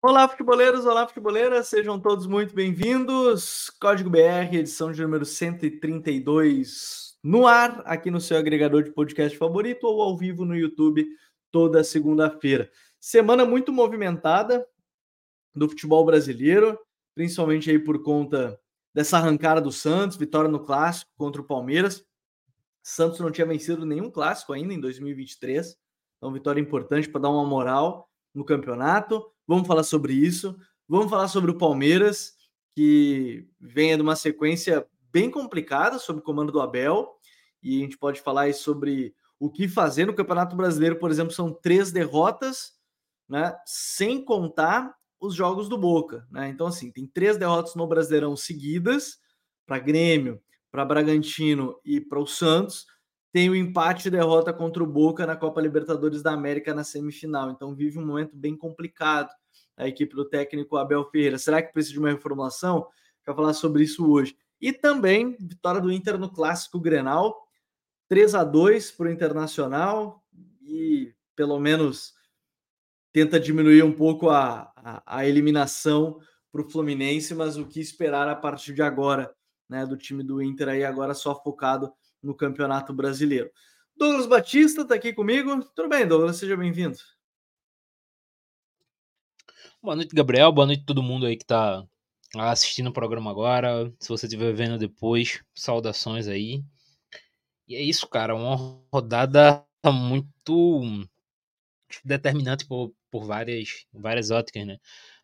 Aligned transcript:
Olá, 0.00 0.28
futeboleiros, 0.28 0.86
olá, 0.86 1.08
futeboleiras, 1.08 1.66
sejam 1.66 1.98
todos 1.98 2.24
muito 2.24 2.54
bem-vindos. 2.54 3.68
Código 3.80 4.08
BR, 4.08 4.54
edição 4.56 4.92
de 4.92 5.02
número 5.02 5.24
132, 5.24 7.18
no 7.20 7.48
ar, 7.48 7.82
aqui 7.84 8.08
no 8.08 8.20
seu 8.20 8.38
agregador 8.38 8.84
de 8.84 8.92
podcast 8.92 9.36
favorito 9.36 9.88
ou 9.88 10.00
ao 10.00 10.16
vivo 10.16 10.44
no 10.44 10.54
YouTube 10.54 11.04
toda 11.50 11.82
segunda-feira. 11.82 12.70
Semana 13.00 13.44
muito 13.44 13.72
movimentada 13.72 14.64
do 15.52 15.68
futebol 15.68 16.04
brasileiro, 16.04 16.78
principalmente 17.12 17.68
aí 17.68 17.78
por 17.80 18.00
conta 18.00 18.56
dessa 18.94 19.16
arrancada 19.16 19.60
do 19.60 19.72
Santos, 19.72 20.16
vitória 20.16 20.48
no 20.48 20.64
clássico 20.64 21.10
contra 21.16 21.42
o 21.42 21.44
Palmeiras. 21.44 22.06
Santos 22.84 23.18
não 23.18 23.32
tinha 23.32 23.48
vencido 23.48 23.84
nenhum 23.84 24.12
clássico 24.12 24.52
ainda 24.52 24.72
em 24.72 24.80
2023, 24.80 25.76
então 26.18 26.32
vitória 26.32 26.60
importante 26.60 27.08
para 27.08 27.22
dar 27.22 27.30
uma 27.30 27.44
moral 27.44 28.08
no 28.32 28.44
campeonato. 28.44 29.28
Vamos 29.48 29.66
falar 29.66 29.82
sobre 29.82 30.12
isso. 30.12 30.54
Vamos 30.86 31.08
falar 31.08 31.26
sobre 31.26 31.50
o 31.50 31.56
Palmeiras, 31.56 32.34
que 32.76 33.48
vem 33.58 33.96
de 33.96 34.02
uma 34.02 34.14
sequência 34.14 34.86
bem 35.10 35.30
complicada 35.30 35.98
sob 35.98 36.20
o 36.20 36.22
comando 36.22 36.52
do 36.52 36.60
Abel. 36.60 37.16
E 37.62 37.78
a 37.78 37.80
gente 37.80 37.96
pode 37.96 38.20
falar 38.20 38.52
sobre 38.52 39.14
o 39.40 39.50
que 39.50 39.66
fazer 39.66 40.04
no 40.04 40.14
Campeonato 40.14 40.54
Brasileiro, 40.54 40.98
por 40.98 41.10
exemplo, 41.10 41.32
são 41.32 41.50
três 41.50 41.90
derrotas, 41.90 42.74
né? 43.26 43.56
Sem 43.64 44.22
contar 44.22 44.94
os 45.18 45.34
jogos 45.34 45.66
do 45.66 45.78
Boca, 45.78 46.26
né? 46.30 46.50
Então, 46.50 46.66
assim, 46.66 46.92
tem 46.92 47.06
três 47.06 47.38
derrotas 47.38 47.74
no 47.74 47.86
Brasileirão 47.86 48.36
seguidas 48.36 49.18
para 49.66 49.78
Grêmio, 49.78 50.40
para 50.70 50.84
Bragantino 50.84 51.80
e 51.84 52.00
para 52.00 52.20
o 52.20 52.26
Santos 52.26 52.86
tem 53.32 53.50
o 53.50 53.54
empate 53.54 54.08
e 54.08 54.10
derrota 54.10 54.52
contra 54.52 54.82
o 54.82 54.86
Boca 54.86 55.26
na 55.26 55.36
Copa 55.36 55.60
Libertadores 55.60 56.22
da 56.22 56.32
América 56.32 56.74
na 56.74 56.84
semifinal. 56.84 57.50
Então 57.50 57.74
vive 57.74 57.98
um 57.98 58.06
momento 58.06 58.36
bem 58.36 58.56
complicado 58.56 59.30
a 59.76 59.86
equipe 59.86 60.14
do 60.14 60.24
técnico 60.24 60.76
Abel 60.76 61.04
Ferreira. 61.10 61.38
Será 61.38 61.62
que 61.62 61.72
precisa 61.72 61.94
de 61.94 61.98
uma 62.00 62.10
reformulação? 62.10 62.86
Para 63.24 63.34
falar 63.34 63.52
sobre 63.52 63.84
isso 63.84 64.10
hoje. 64.10 64.36
E 64.60 64.72
também 64.72 65.36
vitória 65.38 65.80
do 65.80 65.92
Inter 65.92 66.18
no 66.18 66.30
clássico 66.30 66.80
Grenal, 66.80 67.46
3 68.08 68.34
a 68.34 68.42
2 68.42 68.90
para 68.92 69.08
o 69.08 69.12
Internacional 69.12 70.24
e 70.62 71.12
pelo 71.36 71.60
menos 71.60 72.14
tenta 73.12 73.38
diminuir 73.38 73.82
um 73.82 73.92
pouco 73.92 74.30
a, 74.30 74.72
a, 74.74 75.18
a 75.18 75.26
eliminação 75.26 76.18
para 76.50 76.62
o 76.62 76.68
Fluminense, 76.68 77.34
mas 77.34 77.56
o 77.56 77.66
que 77.66 77.80
esperar 77.80 78.28
a 78.28 78.34
partir 78.34 78.74
de 78.74 78.82
agora, 78.82 79.32
né, 79.68 79.86
do 79.86 79.96
time 79.96 80.22
do 80.22 80.42
Inter 80.42 80.68
aí 80.68 80.84
agora 80.84 81.14
só 81.14 81.40
focado 81.40 81.92
no 82.22 82.34
Campeonato 82.34 82.92
Brasileiro. 82.92 83.50
Douglas 83.96 84.26
Batista 84.26 84.82
está 84.82 84.94
aqui 84.94 85.12
comigo. 85.12 85.64
Tudo 85.74 85.88
bem, 85.88 86.06
Douglas? 86.06 86.36
Seja 86.36 86.56
bem-vindo. 86.56 86.96
Boa 89.82 89.96
noite, 89.96 90.14
Gabriel. 90.14 90.52
Boa 90.52 90.66
noite 90.66 90.82
a 90.82 90.86
todo 90.86 91.02
mundo 91.02 91.26
aí 91.26 91.36
que 91.36 91.44
está 91.44 91.84
assistindo 92.36 92.90
o 92.90 92.92
programa 92.92 93.30
agora. 93.30 93.92
Se 94.00 94.08
você 94.08 94.26
estiver 94.26 94.52
vendo 94.52 94.78
depois, 94.78 95.42
saudações 95.54 96.28
aí. 96.28 96.62
E 97.66 97.74
é 97.74 97.80
isso, 97.80 98.08
cara. 98.08 98.34
Uma 98.34 98.56
rodada 98.92 99.64
muito 99.84 100.80
determinante 102.04 102.66
por, 102.66 102.92
por 103.10 103.24
várias, 103.24 103.86
várias 103.92 104.30
óticas, 104.30 104.66
né? 104.66 104.78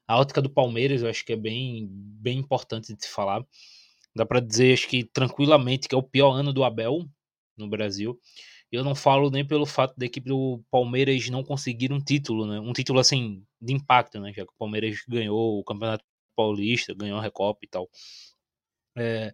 A 0.06 0.18
ótica 0.18 0.42
do 0.42 0.50
Palmeiras 0.50 1.02
eu 1.02 1.08
acho 1.08 1.24
que 1.24 1.32
é 1.32 1.36
bem, 1.36 1.88
bem 1.90 2.38
importante 2.38 2.94
de 2.94 3.04
se 3.04 3.10
falar. 3.10 3.44
Dá 4.16 4.24
para 4.24 4.40
dizer, 4.40 4.74
acho 4.74 4.88
que 4.88 5.04
tranquilamente, 5.04 5.88
que 5.88 5.94
é 5.94 5.98
o 5.98 6.02
pior 6.02 6.32
ano 6.32 6.52
do 6.52 6.64
Abel 6.64 7.08
no 7.56 7.68
Brasil. 7.68 8.18
Eu 8.70 8.84
não 8.84 8.94
falo 8.94 9.30
nem 9.30 9.46
pelo 9.46 9.66
fato 9.66 9.94
da 9.96 10.06
equipe 10.06 10.28
do 10.28 10.62
Palmeiras 10.70 11.28
não 11.30 11.44
conseguir 11.44 11.92
um 11.92 12.00
título, 12.00 12.46
né? 12.46 12.58
Um 12.60 12.72
título 12.72 12.98
assim 12.98 13.44
de 13.60 13.72
impacto, 13.72 14.20
né? 14.20 14.32
Já 14.32 14.44
que 14.44 14.52
o 14.52 14.58
Palmeiras 14.58 15.02
ganhou 15.08 15.58
o 15.60 15.64
Campeonato 15.64 16.04
Paulista, 16.36 16.94
ganhou 16.94 17.18
a 17.18 17.22
Recopa 17.22 17.60
e 17.62 17.68
tal. 17.68 17.88
É, 18.96 19.32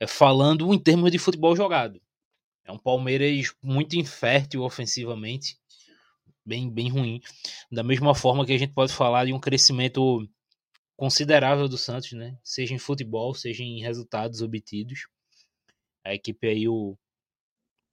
é 0.00 0.06
falando 0.06 0.72
em 0.72 0.78
termos 0.78 1.10
de 1.10 1.18
futebol 1.18 1.56
jogado. 1.56 2.00
É 2.64 2.72
um 2.72 2.78
Palmeiras 2.78 3.54
muito 3.62 3.96
infértil 3.96 4.62
ofensivamente, 4.62 5.58
bem, 6.44 6.70
bem 6.70 6.88
ruim. 6.88 7.20
Da 7.70 7.82
mesma 7.82 8.14
forma 8.14 8.44
que 8.46 8.52
a 8.52 8.58
gente 8.58 8.72
pode 8.72 8.92
falar 8.92 9.26
de 9.26 9.32
um 9.32 9.40
crescimento 9.40 10.28
considerável 10.96 11.68
do 11.68 11.76
Santos, 11.78 12.12
né? 12.12 12.38
Seja 12.42 12.74
em 12.74 12.78
futebol, 12.78 13.34
seja 13.34 13.62
em 13.62 13.80
resultados 13.80 14.42
obtidos. 14.42 15.06
A 16.04 16.14
equipe 16.14 16.46
aí, 16.46 16.68
o, 16.68 16.96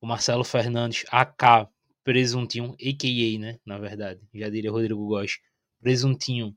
o 0.01 0.07
Marcelo 0.07 0.43
Fernandes, 0.43 1.05
AK 1.09 1.69
Presuntinho, 2.03 2.73
a.k.a., 2.73 3.39
né? 3.39 3.59
Na 3.65 3.77
verdade, 3.77 4.21
já 4.33 4.49
diria 4.49 4.71
Rodrigo 4.71 5.05
Góes. 5.07 5.39
Presuntinho 5.79 6.55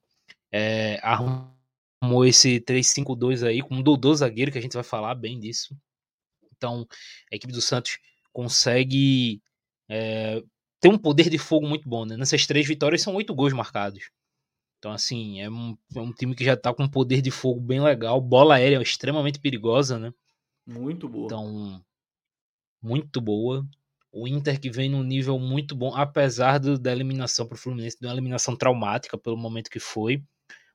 é, 0.53 0.99
arrumou 1.03 2.25
esse 2.25 2.61
3-5-2 2.61 3.47
aí 3.47 3.63
com 3.63 3.77
um 3.77 3.83
Dodô 3.83 4.15
zagueiro, 4.15 4.53
que 4.53 4.59
a 4.59 4.63
gente 4.63 4.75
vai 4.75 4.85
falar 4.85 5.15
bem 5.15 5.39
disso. 5.39 5.77
Então, 6.57 6.87
a 7.33 7.37
equipe 7.37 7.53
do 7.53 7.61
Santos 7.61 7.99
consegue 8.33 9.43
é, 9.89 10.43
ter 10.81 10.89
um 10.89 10.99
poder 10.99 11.29
de 11.29 11.39
fogo 11.39 11.67
muito 11.67 11.89
bom, 11.89 12.05
né? 12.05 12.17
Nessas 12.17 12.47
três 12.47 12.67
vitórias 12.67 13.03
são 13.03 13.15
oito 13.15 13.35
gols 13.35 13.53
marcados. 13.53 14.11
Então, 14.85 14.93
assim, 14.93 15.41
é 15.41 15.49
um, 15.49 15.75
é 15.97 15.99
um 15.99 16.13
time 16.13 16.35
que 16.35 16.45
já 16.45 16.55
tá 16.55 16.75
com 16.75 16.83
um 16.83 16.91
poder 16.91 17.23
de 17.23 17.31
fogo 17.31 17.59
bem 17.59 17.81
legal. 17.81 18.21
Bola 18.21 18.57
aérea 18.57 18.83
extremamente 18.83 19.41
perigosa, 19.41 19.99
né? 19.99 20.13
Muito 20.67 21.09
boa. 21.09 21.25
Então, 21.25 21.83
muito 22.83 23.19
boa. 23.19 23.67
O 24.13 24.29
Inter 24.29 24.61
que 24.61 24.71
vem 24.71 24.91
num 24.91 25.03
nível 25.03 25.39
muito 25.39 25.75
bom, 25.75 25.95
apesar 25.97 26.59
do, 26.59 26.79
da 26.79 26.93
eliminação 26.93 27.47
para 27.47 27.55
o 27.55 27.59
Fluminense, 27.59 27.97
de 27.99 28.07
uma 28.07 28.13
eliminação 28.13 28.55
traumática 28.55 29.17
pelo 29.17 29.39
momento 29.39 29.71
que 29.71 29.81
foi. 29.81 30.23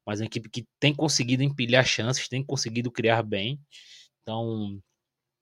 Mas 0.04 0.20
é 0.20 0.24
uma 0.24 0.28
equipe 0.28 0.50
que 0.50 0.68
tem 0.80 0.92
conseguido 0.92 1.44
empilhar 1.44 1.86
chances, 1.86 2.28
tem 2.28 2.44
conseguido 2.44 2.92
criar 2.92 3.22
bem. 3.22 3.62
Então, 4.24 4.82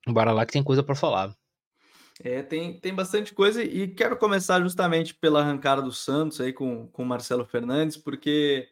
bora 0.10 0.34
lá 0.34 0.46
que 0.46 0.52
tem 0.52 0.62
coisa 0.62 0.84
para 0.84 0.94
falar. 0.94 1.34
É, 2.24 2.42
tem, 2.42 2.80
tem 2.80 2.94
bastante 2.94 3.34
coisa 3.34 3.64
e 3.64 3.88
quero 3.88 4.18
começar 4.18 4.60
justamente 4.62 5.14
pela 5.14 5.42
arrancada 5.42 5.82
do 5.82 5.92
Santos 5.92 6.42
aí 6.42 6.52
com 6.52 6.90
o 6.92 7.06
Marcelo 7.06 7.46
Fernandes, 7.46 7.96
porque 7.96 8.68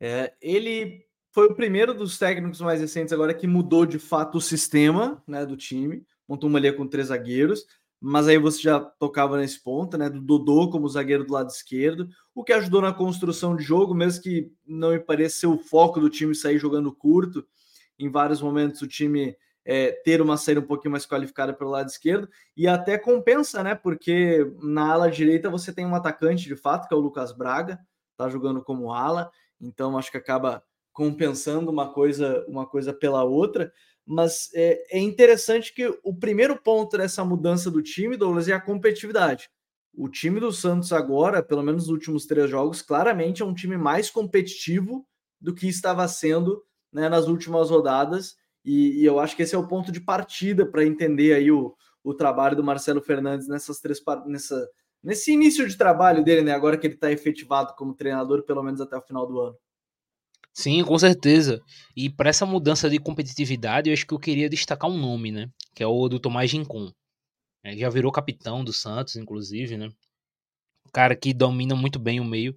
é, 0.00 0.32
ele 0.40 1.04
foi 1.32 1.48
o 1.48 1.54
primeiro 1.54 1.92
dos 1.92 2.16
técnicos 2.16 2.60
mais 2.60 2.80
recentes 2.80 3.12
agora 3.12 3.34
que 3.34 3.46
mudou 3.46 3.84
de 3.84 3.98
fato 3.98 4.38
o 4.38 4.40
sistema 4.40 5.22
né, 5.26 5.44
do 5.44 5.56
time, 5.56 6.06
montou 6.28 6.48
uma 6.48 6.60
linha 6.60 6.72
com 6.72 6.86
três 6.86 7.08
zagueiros, 7.08 7.66
mas 8.00 8.28
aí 8.28 8.38
você 8.38 8.62
já 8.62 8.78
tocava 8.78 9.36
nesse 9.36 9.60
ponto, 9.60 9.98
né, 9.98 10.08
do 10.08 10.20
Dodô 10.20 10.70
como 10.70 10.88
zagueiro 10.88 11.24
do 11.24 11.32
lado 11.32 11.50
esquerdo, 11.50 12.08
o 12.34 12.44
que 12.44 12.52
ajudou 12.52 12.80
na 12.80 12.92
construção 12.92 13.56
de 13.56 13.64
jogo, 13.64 13.94
mesmo 13.94 14.22
que 14.22 14.52
não 14.66 14.90
me 14.90 15.00
pareça 15.00 15.40
ser 15.40 15.46
o 15.46 15.58
foco 15.58 15.98
do 15.98 16.08
time 16.08 16.34
sair 16.34 16.58
jogando 16.58 16.92
curto, 16.92 17.44
em 17.98 18.08
vários 18.10 18.40
momentos 18.40 18.80
o 18.82 18.86
time 18.86 19.36
é, 19.66 19.90
ter 19.90 20.22
uma 20.22 20.36
saída 20.36 20.60
um 20.60 20.66
pouquinho 20.66 20.92
mais 20.92 21.04
qualificada 21.04 21.52
pelo 21.52 21.70
lado 21.70 21.88
esquerdo 21.88 22.28
e 22.56 22.68
até 22.68 22.96
compensa, 22.96 23.64
né? 23.64 23.74
Porque 23.74 24.48
na 24.62 24.92
ala 24.92 25.10
direita 25.10 25.50
você 25.50 25.72
tem 25.72 25.84
um 25.84 25.94
atacante 25.94 26.44
de 26.44 26.54
fato, 26.54 26.86
que 26.86 26.94
é 26.94 26.96
o 26.96 27.00
Lucas 27.00 27.32
Braga, 27.32 27.80
tá 28.16 28.28
jogando 28.28 28.62
como 28.62 28.92
ala, 28.92 29.28
então 29.60 29.98
acho 29.98 30.10
que 30.10 30.16
acaba 30.16 30.62
compensando 30.92 31.70
uma 31.70 31.92
coisa, 31.92 32.44
uma 32.46 32.64
coisa 32.64 32.94
pela 32.94 33.24
outra. 33.24 33.72
Mas 34.06 34.48
é, 34.54 34.98
é 34.98 35.00
interessante 35.00 35.74
que 35.74 35.98
o 36.04 36.14
primeiro 36.14 36.56
ponto 36.56 36.96
dessa 36.96 37.24
mudança 37.24 37.68
do 37.68 37.82
time, 37.82 38.16
Douglas, 38.16 38.46
é 38.46 38.52
a 38.52 38.60
competitividade. 38.60 39.50
O 39.92 40.08
time 40.08 40.38
do 40.38 40.52
Santos 40.52 40.92
agora, 40.92 41.42
pelo 41.42 41.62
menos 41.62 41.84
nos 41.84 41.92
últimos 41.92 42.24
três 42.24 42.48
jogos, 42.48 42.82
claramente 42.82 43.42
é 43.42 43.44
um 43.44 43.54
time 43.54 43.76
mais 43.76 44.10
competitivo 44.10 45.04
do 45.40 45.52
que 45.52 45.66
estava 45.66 46.06
sendo 46.06 46.62
né, 46.92 47.08
nas 47.08 47.26
últimas 47.26 47.68
rodadas 47.68 48.36
e, 48.66 49.00
e, 49.00 49.04
eu 49.04 49.20
acho 49.20 49.36
que 49.36 49.42
esse 49.42 49.54
é 49.54 49.58
o 49.58 49.68
ponto 49.68 49.92
de 49.92 50.00
partida 50.00 50.66
para 50.66 50.84
entender 50.84 51.34
aí 51.34 51.52
o, 51.52 51.74
o 52.02 52.12
trabalho 52.12 52.56
do 52.56 52.64
Marcelo 52.64 53.00
Fernandes 53.00 53.46
nessas 53.46 53.78
três 53.78 54.00
nessa, 54.26 54.68
nesse 55.02 55.32
início 55.32 55.68
de 55.68 55.76
trabalho 55.76 56.24
dele, 56.24 56.42
né? 56.42 56.52
Agora 56.52 56.76
que 56.76 56.86
ele 56.86 56.94
está 56.94 57.12
efetivado 57.12 57.74
como 57.76 57.94
treinador, 57.94 58.42
pelo 58.42 58.62
menos 58.64 58.80
até 58.80 58.96
o 58.96 59.02
final 59.02 59.26
do 59.26 59.40
ano. 59.40 59.56
Sim, 60.52 60.82
com 60.82 60.98
certeza. 60.98 61.62
E 61.94 62.10
para 62.10 62.30
essa 62.30 62.46
mudança 62.46 62.90
de 62.90 62.98
competitividade, 62.98 63.88
eu 63.88 63.94
acho 63.94 64.06
que 64.06 64.14
eu 64.14 64.18
queria 64.18 64.48
destacar 64.48 64.90
um 64.90 64.98
nome, 64.98 65.30
né? 65.30 65.48
Que 65.74 65.82
é 65.82 65.86
o 65.86 66.08
do 66.08 66.18
Tomás 66.18 66.50
Rincon. 66.50 66.90
Ele 67.62 67.78
já 67.78 67.88
virou 67.88 68.10
capitão 68.10 68.64
do 68.64 68.72
Santos, 68.72 69.16
inclusive, 69.16 69.76
né? 69.76 69.90
Cara 70.92 71.14
que 71.14 71.34
domina 71.34 71.76
muito 71.76 71.98
bem 71.98 72.20
o 72.20 72.24
meio. 72.24 72.56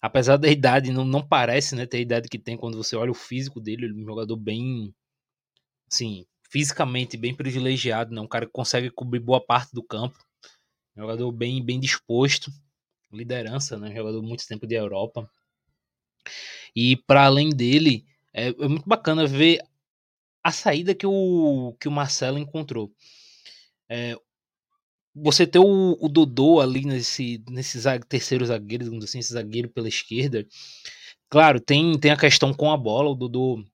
Apesar 0.00 0.36
da 0.36 0.48
idade, 0.48 0.92
não, 0.92 1.04
não 1.04 1.26
parece 1.26 1.74
né, 1.74 1.86
ter 1.86 1.96
a 1.96 2.00
idade 2.00 2.28
que 2.28 2.38
tem 2.38 2.56
quando 2.56 2.76
você 2.76 2.94
olha 2.94 3.10
o 3.10 3.14
físico 3.14 3.60
dele. 3.60 3.86
Ele 3.86 3.98
é 3.98 4.02
um 4.02 4.04
jogador 4.04 4.36
bem 4.36 4.94
assim, 5.90 6.26
fisicamente 6.50 7.16
bem 7.16 7.34
privilegiado, 7.34 8.14
né? 8.14 8.20
Um 8.20 8.26
cara 8.26 8.46
que 8.46 8.52
consegue 8.52 8.90
cobrir 8.90 9.20
boa 9.20 9.40
parte 9.40 9.72
do 9.72 9.82
campo. 9.82 10.18
Jogador 10.96 11.30
bem, 11.32 11.64
bem 11.64 11.78
disposto. 11.78 12.50
Liderança, 13.12 13.78
né? 13.78 13.94
Jogador 13.94 14.22
muito 14.22 14.46
tempo 14.46 14.66
de 14.66 14.74
Europa. 14.74 15.30
E 16.74 16.96
para 16.96 17.24
além 17.24 17.50
dele, 17.50 18.04
é, 18.32 18.48
é, 18.48 18.68
muito 18.68 18.88
bacana 18.88 19.26
ver 19.26 19.60
a 20.42 20.52
saída 20.52 20.94
que 20.94 21.06
o, 21.06 21.74
que 21.80 21.88
o 21.88 21.92
Marcelo 21.92 22.38
encontrou. 22.38 22.92
É, 23.88 24.16
você 25.14 25.46
ter 25.46 25.58
o, 25.58 25.96
o, 26.00 26.08
Dodô 26.08 26.60
ali 26.60 26.84
nesse, 26.84 27.42
nesse 27.48 27.78
zague, 27.80 28.06
terceiro 28.06 28.46
zagueiro, 28.46 28.96
assim, 29.02 29.18
esse 29.18 29.32
zagueiro 29.32 29.68
pela 29.68 29.88
esquerda, 29.88 30.46
claro, 31.28 31.60
tem, 31.60 31.98
tem 31.98 32.10
a 32.10 32.16
questão 32.16 32.54
com 32.54 32.70
a 32.70 32.76
bola, 32.76 33.10
o 33.10 33.14
Dudu 33.14 33.64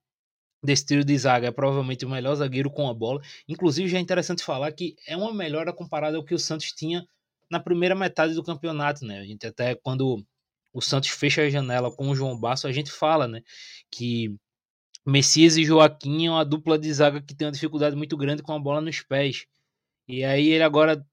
desse 0.64 0.86
trio 0.86 1.04
de 1.04 1.16
zaga 1.18 1.48
é 1.48 1.50
provavelmente 1.50 2.04
o 2.04 2.10
melhor 2.10 2.34
zagueiro 2.34 2.70
com 2.70 2.88
a 2.88 2.94
bola. 2.94 3.20
Inclusive, 3.48 3.88
já 3.88 3.98
é 3.98 4.00
interessante 4.00 4.42
falar 4.42 4.72
que 4.72 4.96
é 5.06 5.16
uma 5.16 5.32
melhora 5.32 5.72
comparada 5.72 6.16
ao 6.16 6.24
que 6.24 6.34
o 6.34 6.38
Santos 6.38 6.72
tinha 6.72 7.06
na 7.50 7.60
primeira 7.60 7.94
metade 7.94 8.34
do 8.34 8.42
campeonato, 8.42 9.04
né? 9.04 9.20
A 9.20 9.24
gente 9.24 9.46
até 9.46 9.74
quando 9.74 10.24
o 10.72 10.80
Santos 10.80 11.10
fecha 11.10 11.42
a 11.42 11.50
janela 11.50 11.90
com 11.90 12.08
o 12.08 12.16
João 12.16 12.38
Basso, 12.38 12.66
a 12.66 12.72
gente 12.72 12.90
fala, 12.90 13.28
né, 13.28 13.42
que 13.90 14.34
Messias 15.06 15.56
e 15.56 15.64
Joaquim 15.64 16.26
é 16.26 16.30
uma 16.30 16.44
dupla 16.44 16.78
de 16.78 16.92
zaga 16.92 17.22
que 17.22 17.34
tem 17.34 17.46
uma 17.46 17.52
dificuldade 17.52 17.94
muito 17.96 18.16
grande 18.16 18.42
com 18.42 18.52
a 18.52 18.58
bola 18.58 18.80
nos 18.80 19.00
pés. 19.02 19.46
E 20.08 20.24
aí 20.24 20.48
ele 20.48 20.64
agora 20.64 21.06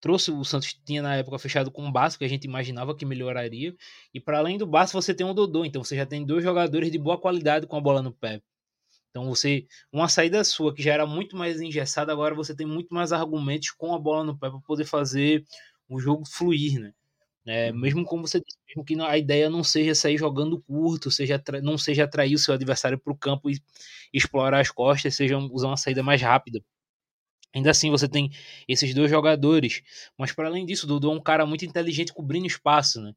trouxe 0.00 0.32
o 0.32 0.44
Santos 0.44 0.74
tinha 0.84 1.02
na 1.02 1.16
época 1.16 1.38
fechado 1.38 1.70
com 1.70 1.86
o 1.86 1.92
Basso, 1.92 2.18
que 2.18 2.24
a 2.24 2.28
gente 2.28 2.44
imaginava 2.44 2.96
que 2.96 3.06
melhoraria, 3.06 3.74
e 4.12 4.20
para 4.20 4.38
além 4.38 4.58
do 4.58 4.66
Basso 4.66 4.94
você 4.94 5.14
tem 5.14 5.26
o 5.26 5.34
Dodô, 5.34 5.64
então 5.64 5.84
você 5.84 5.96
já 5.96 6.06
tem 6.06 6.26
dois 6.26 6.42
jogadores 6.44 6.90
de 6.90 6.98
boa 6.98 7.20
qualidade 7.20 7.66
com 7.66 7.76
a 7.76 7.80
bola 7.80 8.02
no 8.02 8.12
pé. 8.12 8.42
Então 9.12 9.26
você, 9.28 9.66
uma 9.92 10.08
saída 10.08 10.42
sua 10.42 10.74
que 10.74 10.82
já 10.82 10.94
era 10.94 11.06
muito 11.06 11.36
mais 11.36 11.60
engessada, 11.60 12.10
agora 12.12 12.34
você 12.34 12.56
tem 12.56 12.66
muito 12.66 12.94
mais 12.94 13.12
argumentos 13.12 13.70
com 13.70 13.94
a 13.94 13.98
bola 13.98 14.24
no 14.24 14.36
pé 14.38 14.50
para 14.50 14.58
poder 14.60 14.86
fazer 14.86 15.44
o 15.88 16.00
jogo 16.00 16.24
fluir, 16.26 16.80
né? 16.80 16.94
É, 17.46 17.70
uhum. 17.72 17.78
mesmo 17.78 18.04
como 18.04 18.26
você 18.26 18.40
disse, 18.40 18.58
mesmo 18.68 18.84
que 18.84 19.00
a 19.00 19.18
ideia 19.18 19.50
não 19.50 19.64
seja 19.64 19.94
sair 19.94 20.16
jogando 20.16 20.62
curto, 20.62 21.10
seja 21.10 21.42
não 21.62 21.76
seja 21.76 22.04
atrair 22.04 22.34
o 22.34 22.38
seu 22.38 22.54
adversário 22.54 22.98
para 22.98 23.12
o 23.12 23.16
campo 23.18 23.50
e 23.50 23.60
explorar 24.12 24.60
as 24.60 24.70
costas, 24.70 25.14
seja 25.16 25.36
usar 25.38 25.68
uma 25.68 25.76
saída 25.76 26.02
mais 26.02 26.22
rápida. 26.22 26.62
Ainda 27.54 27.70
assim, 27.70 27.90
você 27.90 28.08
tem 28.08 28.30
esses 28.68 28.94
dois 28.94 29.10
jogadores, 29.10 29.82
mas 30.18 30.32
para 30.32 30.48
além 30.48 30.64
disso, 30.66 30.86
o 30.86 30.88
Dudu 30.88 31.10
é 31.10 31.14
um 31.14 31.20
cara 31.20 31.44
muito 31.46 31.64
inteligente 31.64 32.12
cobrindo 32.12 32.46
espaço, 32.46 33.00
né? 33.02 33.12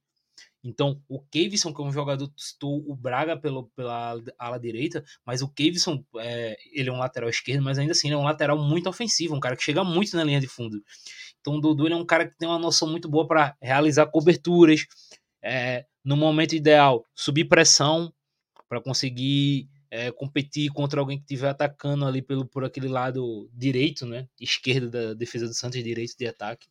Então, 0.65 0.99
o 1.07 1.21
Kevson, 1.21 1.71
que 1.71 1.79
é 1.79 1.85
um 1.85 1.91
jogador, 1.91 2.27
citou 2.35 2.83
o 2.89 2.95
Braga 2.95 3.37
pelo, 3.37 3.69
pela 3.75 4.19
ala 4.39 4.59
direita, 4.59 5.03
mas 5.23 5.43
o 5.43 5.47
Kevson, 5.47 6.03
é, 6.17 6.57
ele 6.73 6.89
é 6.89 6.91
um 6.91 6.97
lateral 6.97 7.29
esquerdo, 7.29 7.63
mas 7.63 7.77
ainda 7.77 7.91
assim 7.91 8.07
ele 8.07 8.15
é 8.15 8.17
um 8.17 8.23
lateral 8.23 8.57
muito 8.57 8.89
ofensivo, 8.89 9.35
um 9.35 9.39
cara 9.39 9.55
que 9.55 9.63
chega 9.63 9.83
muito 9.83 10.17
na 10.17 10.23
linha 10.23 10.41
de 10.41 10.47
fundo. 10.47 10.83
Então, 11.39 11.53
o 11.53 11.61
Dudu 11.61 11.87
é 11.87 11.95
um 11.95 12.03
cara 12.03 12.27
que 12.27 12.35
tem 12.35 12.49
uma 12.49 12.57
noção 12.57 12.89
muito 12.89 13.07
boa 13.07 13.27
para 13.27 13.55
realizar 13.61 14.07
coberturas, 14.07 14.87
é, 15.39 15.85
no 16.03 16.17
momento 16.17 16.55
ideal, 16.55 17.05
subir 17.13 17.45
pressão 17.45 18.11
para 18.67 18.81
conseguir 18.81 19.69
é, 19.91 20.11
competir 20.11 20.71
contra 20.71 20.99
alguém 20.99 21.19
que 21.19 21.25
estiver 21.25 21.49
atacando 21.49 22.05
ali 22.05 22.23
pelo, 22.23 22.43
por 22.43 22.65
aquele 22.65 22.87
lado 22.87 23.47
direito, 23.53 24.07
né? 24.07 24.27
Esquerdo 24.41 24.89
da 24.89 25.13
defesa 25.13 25.47
do 25.47 25.53
Santos, 25.53 25.83
direito 25.83 26.17
de 26.17 26.25
ataque. 26.25 26.67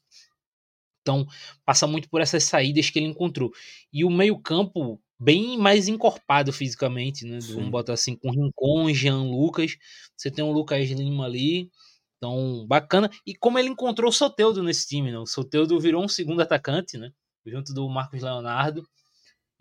Então, 1.05 1.27
passa 1.67 1.87
muito 1.87 2.09
por 2.09 2.23
essas 2.23 2.45
saídas 2.45 2.89
que 2.89 2.99
ele 2.99 3.06
encontrou. 3.06 3.53
E 3.93 4.06
o 4.06 4.11
meio-campo 4.11 4.99
bem 5.21 5.59
mais 5.59 5.87
encorpado 5.87 6.51
fisicamente, 6.51 7.27
né? 7.27 7.43
Sim. 7.43 7.56
Vamos 7.56 7.71
botar 7.71 7.93
assim, 7.93 8.17
com 8.17 8.31
Rincon, 8.31 8.93
Jean 8.95 9.23
Lucas. 9.23 9.77
Você 10.17 10.31
tem 10.31 10.43
o 10.43 10.51
Lucas 10.51 10.89
Lima 10.89 11.27
ali. 11.27 11.71
Então, 12.17 12.67
bacana. 12.67 13.11
E 13.27 13.35
como 13.35 13.59
ele 13.59 13.69
encontrou 13.69 14.09
o 14.09 14.12
Soteudo 14.12 14.62
nesse 14.62 14.89
time, 14.89 15.12
né? 15.12 15.19
O 15.19 15.27
Soteudo 15.27 15.79
virou 15.79 16.03
um 16.03 16.09
segundo 16.09 16.41
atacante, 16.41 16.97
né? 16.97 17.11
Junto 17.45 17.75
do 17.75 17.87
Marcos 17.87 18.23
Leonardo. 18.23 18.83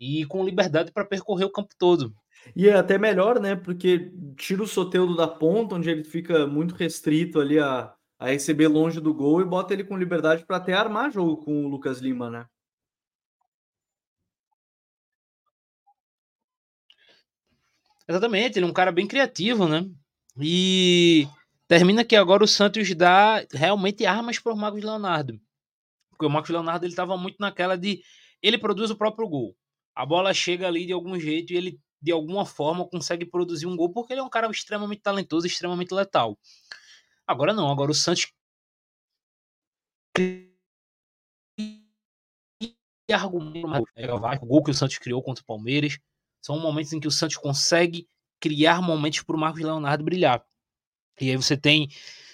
E 0.00 0.24
com 0.24 0.44
liberdade 0.44 0.90
para 0.92 1.04
percorrer 1.04 1.44
o 1.44 1.52
campo 1.52 1.74
todo. 1.78 2.14
E 2.56 2.68
é 2.68 2.74
até 2.74 2.96
melhor, 2.96 3.38
né? 3.38 3.54
Porque 3.54 4.10
tira 4.36 4.62
o 4.62 4.66
Soteudo 4.66 5.14
da 5.14 5.28
ponta, 5.28 5.74
onde 5.74 5.90
ele 5.90 6.04
fica 6.04 6.46
muito 6.46 6.74
restrito 6.74 7.38
ali 7.38 7.58
a 7.58 7.94
a 8.24 8.30
receber 8.30 8.68
longe 8.68 9.00
do 9.00 9.12
gol 9.12 9.42
e 9.42 9.44
bota 9.44 9.74
ele 9.74 9.84
com 9.84 9.98
liberdade 9.98 10.46
para 10.46 10.56
até 10.56 10.72
armar 10.72 11.12
jogo 11.12 11.44
com 11.44 11.66
o 11.66 11.68
Lucas 11.68 11.98
Lima, 11.98 12.30
né? 12.30 12.46
Exatamente, 18.08 18.58
ele 18.58 18.64
é 18.64 18.68
um 18.68 18.72
cara 18.72 18.90
bem 18.90 19.06
criativo, 19.06 19.68
né? 19.68 19.86
E 20.40 21.28
termina 21.68 22.02
que 22.02 22.16
agora 22.16 22.42
o 22.42 22.48
Santos 22.48 22.94
dá 22.94 23.44
realmente 23.52 24.06
armas 24.06 24.38
para 24.38 24.54
o 24.54 24.56
Marcos 24.56 24.82
Leonardo. 24.82 25.38
Porque 26.08 26.24
o 26.24 26.30
Marcos 26.30 26.50
Leonardo 26.50 26.86
ele 26.86 26.92
estava 26.92 27.16
muito 27.18 27.36
naquela 27.38 27.76
de 27.76 28.02
ele 28.42 28.56
produz 28.56 28.90
o 28.90 28.96
próprio 28.96 29.28
gol. 29.28 29.54
A 29.94 30.06
bola 30.06 30.32
chega 30.32 30.66
ali 30.66 30.86
de 30.86 30.92
algum 30.94 31.18
jeito 31.20 31.52
e 31.52 31.56
ele 31.56 31.80
de 32.00 32.12
alguma 32.12 32.46
forma 32.46 32.88
consegue 32.88 33.26
produzir 33.26 33.66
um 33.66 33.76
gol 33.76 33.90
porque 33.90 34.14
ele 34.14 34.20
é 34.20 34.24
um 34.24 34.30
cara 34.30 34.50
extremamente 34.50 35.02
talentoso, 35.02 35.46
extremamente 35.46 35.92
letal. 35.92 36.38
Agora 37.26 37.52
não, 37.52 37.70
agora 37.70 37.90
o 37.90 37.94
Santos 37.94 38.26
argumento 43.12 43.84
é, 43.94 44.12
o 44.12 44.46
gol 44.46 44.62
que 44.62 44.70
o 44.70 44.74
Santos 44.74 44.98
criou 44.98 45.22
contra 45.22 45.42
o 45.42 45.46
Palmeiras 45.46 45.98
são 46.40 46.58
momentos 46.58 46.92
em 46.92 47.00
que 47.00 47.08
o 47.08 47.10
Santos 47.10 47.36
consegue 47.36 48.08
criar 48.40 48.82
momentos 48.82 49.22
para 49.22 49.36
o 49.36 49.38
Marcos 49.38 49.62
Leonardo 49.62 50.04
brilhar. 50.04 50.44
E 51.20 51.30
aí 51.30 51.36
você 51.36 51.56
tem 51.56 51.88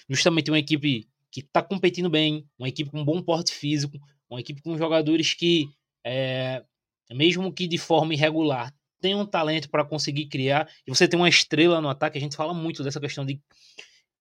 justamente 0.09 0.51
uma 0.51 0.59
equipe 0.59 1.07
que 1.31 1.41
está 1.41 1.61
competindo 1.61 2.09
bem, 2.09 2.45
uma 2.57 2.67
equipe 2.67 2.89
com 2.89 3.05
bom 3.05 3.21
porte 3.21 3.53
físico, 3.53 3.97
uma 4.29 4.39
equipe 4.39 4.61
com 4.61 4.77
jogadores 4.77 5.33
que, 5.33 5.69
é, 6.03 6.63
mesmo 7.11 7.53
que 7.53 7.67
de 7.67 7.77
forma 7.77 8.13
irregular, 8.13 8.73
tem 8.99 9.15
um 9.15 9.25
talento 9.25 9.69
para 9.69 9.85
conseguir 9.85 10.27
criar. 10.27 10.69
E 10.85 10.89
você 10.89 11.07
tem 11.07 11.19
uma 11.19 11.29
estrela 11.29 11.79
no 11.79 11.89
ataque. 11.89 12.17
A 12.17 12.21
gente 12.21 12.35
fala 12.35 12.53
muito 12.53 12.83
dessa 12.83 12.99
questão 12.99 13.25
de 13.25 13.41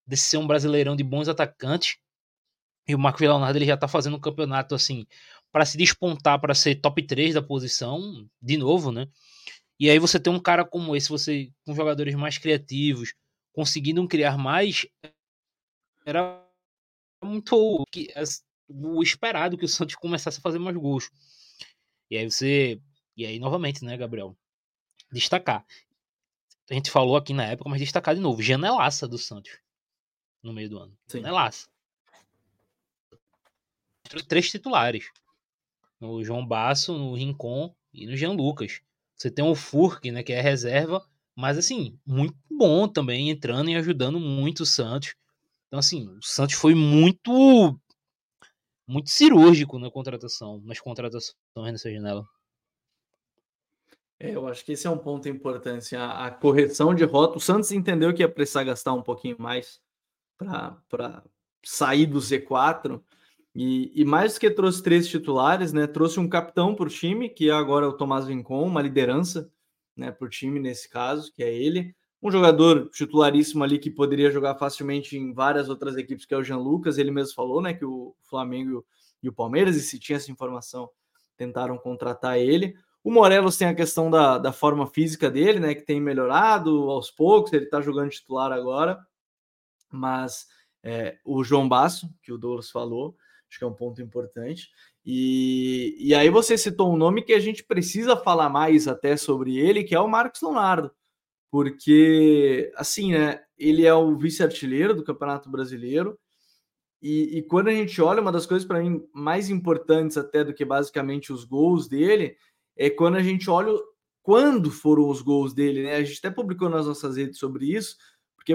de 0.06 0.17
ser 0.17 0.38
um 0.38 0.47
brasileirão 0.47 0.97
de 0.97 1.05
bons 1.05 1.29
atacantes. 1.29 1.97
E 2.88 2.94
o 2.94 2.99
Marco 2.99 3.20
Leonardo 3.20 3.58
ele 3.58 3.67
já 3.67 3.76
tá 3.76 3.87
fazendo 3.87 4.17
um 4.17 4.20
campeonato 4.20 4.75
assim 4.75 5.06
para 5.52 5.64
se 5.64 5.76
despontar 5.76 6.41
para 6.41 6.55
ser 6.55 6.76
top 6.76 7.02
3 7.02 7.35
da 7.35 7.43
posição, 7.43 8.29
de 8.41 8.56
novo, 8.56 8.93
né? 8.93 9.08
E 9.79 9.91
aí 9.91 9.99
você 9.99 10.20
tem 10.20 10.32
um 10.32 10.41
cara 10.41 10.64
como 10.64 10.94
esse, 10.94 11.08
você 11.08 11.50
com 11.64 11.75
jogadores 11.75 12.14
mais 12.14 12.38
criativos, 12.38 13.14
conseguindo 13.52 14.06
criar 14.06 14.37
mais, 14.37 14.87
era 16.05 16.44
muito 17.23 17.85
o 18.69 19.02
esperado 19.02 19.58
que 19.58 19.64
o 19.64 19.69
Santos 19.69 19.97
começasse 19.97 20.38
a 20.38 20.42
fazer 20.42 20.59
mais 20.59 20.76
gols. 20.76 21.11
E 22.11 22.16
aí 22.16 22.30
você, 22.30 22.80
e 23.16 23.26
aí 23.26 23.38
novamente, 23.38 23.85
né, 23.85 23.97
Gabriel, 23.97 24.37
destacar. 25.12 25.64
A 26.71 26.75
gente 26.75 26.90
falou 26.90 27.16
aqui 27.16 27.33
na 27.33 27.47
época, 27.47 27.69
mas 27.69 27.80
destacar 27.80 28.14
de 28.14 28.21
novo, 28.21 28.42
janelaça 28.42 29.09
do 29.09 29.19
Santos 29.19 29.59
no 30.42 30.52
meio 30.52 30.68
do 30.68 30.78
ano. 30.78 30.97
Sim. 31.06 31.25
É 31.25 31.30
laça. 31.30 31.68
Três 34.28 34.50
titulares. 34.50 35.11
No 36.00 36.25
João 36.25 36.47
Basso, 36.47 36.97
no 36.97 37.14
Rincon 37.14 37.75
e 37.92 38.06
no 38.06 38.16
Jean 38.16 38.32
Lucas. 38.32 38.80
Você 39.16 39.30
tem 39.30 39.44
o 39.44 39.54
Furk, 39.54 40.11
né, 40.11 40.23
que 40.23 40.32
é 40.32 40.40
reserva, 40.40 41.06
mas 41.37 41.59
assim, 41.59 41.99
muito 42.06 42.37
bom 42.50 42.88
também, 42.88 43.30
entrando 43.30 43.70
e 43.70 43.76
ajudando 43.76 44.18
muito 44.18 44.61
o 44.61 44.66
Santos. 44.66 45.14
Então, 45.68 45.78
assim, 45.78 46.09
o 46.09 46.23
Santos 46.23 46.56
foi 46.56 46.75
muito 46.75 47.78
muito 48.87 49.09
cirúrgico 49.09 49.78
na 49.78 49.88
contratação, 49.88 50.61
nas 50.64 50.80
contratações 50.80 51.37
nessa 51.54 51.92
janela. 51.92 52.26
É, 54.18 54.35
eu 54.35 54.49
acho 54.49 54.64
que 54.64 54.73
esse 54.73 54.87
é 54.87 54.90
um 54.90 54.99
ponto 54.99 55.28
importante. 55.28 55.94
A, 55.94 56.26
a, 56.26 56.30
correção 56.30 56.94
de 56.94 57.04
rota. 57.04 57.38
O 57.38 57.40
Santos 57.40 57.70
entendeu 57.73 58.12
que 58.12 58.23
ia 58.23 58.28
precisar 58.28 58.64
gastar 58.64 58.92
um 58.92 59.02
pouquinho 59.02 59.37
mais 59.38 59.80
para 60.88 61.23
sair 61.62 62.06
do 62.06 62.18
Z4. 62.18 63.00
E, 63.54 63.92
e, 63.94 64.04
mais 64.04 64.38
que 64.38 64.50
trouxe 64.50 64.82
três 64.82 65.09
titulares, 65.09 65.73
né? 65.73 65.87
Trouxe 65.87 66.20
um 66.20 66.28
capitão 66.28 66.75
para 66.75 66.87
o 66.87 66.90
time, 66.90 67.28
que 67.28 67.50
é 67.50 67.52
agora 67.52 67.88
o 67.88 67.92
Tomás 67.92 68.26
Vincon, 68.26 68.64
uma 68.64 68.80
liderança 68.80 69.50
né, 69.97 70.11
para 70.11 70.25
o 70.25 70.30
time 70.30 70.61
nesse 70.61 70.88
caso, 70.88 71.32
que 71.35 71.42
é 71.42 71.52
ele. 71.52 71.94
Um 72.23 72.30
jogador 72.30 72.88
titularíssimo 72.90 73.64
ali 73.64 73.78
que 73.78 73.90
poderia 73.90 74.30
jogar 74.30 74.54
facilmente 74.54 75.16
em 75.16 75.32
várias 75.32 75.68
outras 75.68 75.97
equipes, 75.97 76.25
que 76.25 76.35
é 76.35 76.37
o 76.37 76.44
Jean 76.44 76.59
Lucas. 76.59 76.97
Ele 76.97 77.11
mesmo 77.11 77.35
falou 77.35 77.61
né, 77.61 77.75
que 77.75 77.85
o 77.85 78.14
Flamengo 78.23 78.85
e 79.23 79.28
o 79.28 79.32
Palmeiras, 79.32 79.76
e 79.76 79.80
se 79.80 79.99
tinha 79.99 80.16
essa 80.16 80.30
informação, 80.30 80.88
tentaram 81.37 81.76
contratar 81.76 82.38
ele. 82.38 82.75
O 83.02 83.11
Morelos 83.11 83.56
tem 83.56 83.66
a 83.66 83.75
questão 83.75 84.11
da, 84.11 84.38
da 84.38 84.52
forma 84.52 84.87
física 84.87 85.30
dele, 85.30 85.59
né? 85.59 85.75
Que 85.75 85.82
tem 85.82 86.00
melhorado 86.00 86.90
aos 86.90 87.11
poucos, 87.11 87.52
ele 87.52 87.64
está 87.64 87.80
jogando 87.80 88.11
titular 88.11 88.52
agora 88.52 88.99
mas 89.90 90.47
é, 90.82 91.18
o 91.25 91.42
João 91.44 91.68
Basso, 91.68 92.09
que 92.23 92.32
o 92.32 92.38
Douglas 92.38 92.70
falou, 92.70 93.16
acho 93.49 93.59
que 93.59 93.64
é 93.64 93.66
um 93.66 93.75
ponto 93.75 94.00
importante. 94.00 94.68
E, 95.04 95.97
e 95.99 96.14
aí 96.14 96.30
você 96.30 96.56
citou 96.56 96.92
um 96.92 96.97
nome 96.97 97.23
que 97.23 97.32
a 97.32 97.40
gente 97.40 97.64
precisa 97.64 98.16
falar 98.16 98.49
mais 98.49 98.87
até 98.87 99.16
sobre 99.16 99.59
ele, 99.59 99.85
que 99.85 99.94
é 99.94 100.00
o 100.00 100.09
Marcos 100.09 100.42
Leonardo, 100.42 100.90
porque 101.50 102.73
assim, 102.76 103.12
né? 103.12 103.42
Ele 103.59 103.85
é 103.85 103.92
o 103.92 104.16
vice-artilheiro 104.16 104.94
do 104.94 105.04
Campeonato 105.04 105.50
Brasileiro. 105.50 106.18
E, 107.02 107.38
e, 107.38 107.42
quando 107.42 107.68
a 107.68 107.73
gente 107.73 108.00
olha, 108.00 108.23
uma 108.23 108.32
das 108.32 108.47
coisas 108.47 108.66
para 108.66 108.80
mim 108.80 109.02
mais 109.12 109.50
importantes 109.50 110.16
até 110.16 110.44
do 110.44 110.54
que 110.54 110.64
basicamente 110.64 111.32
os 111.32 111.44
gols 111.44 111.88
dele, 111.88 112.37
é 112.76 112.88
quando 112.88 113.16
a 113.16 113.23
gente 113.23 113.50
olha 113.50 113.73
quando 114.23 114.70
foram 114.70 115.09
os 115.09 115.23
gols 115.23 115.52
dele, 115.54 115.82
né? 115.82 115.97
A 115.97 116.04
gente 116.04 116.18
até 116.18 116.30
publicou 116.30 116.68
nas 116.68 116.87
nossas 116.87 117.16
redes 117.16 117.38
sobre 117.38 117.75
isso, 117.75 117.97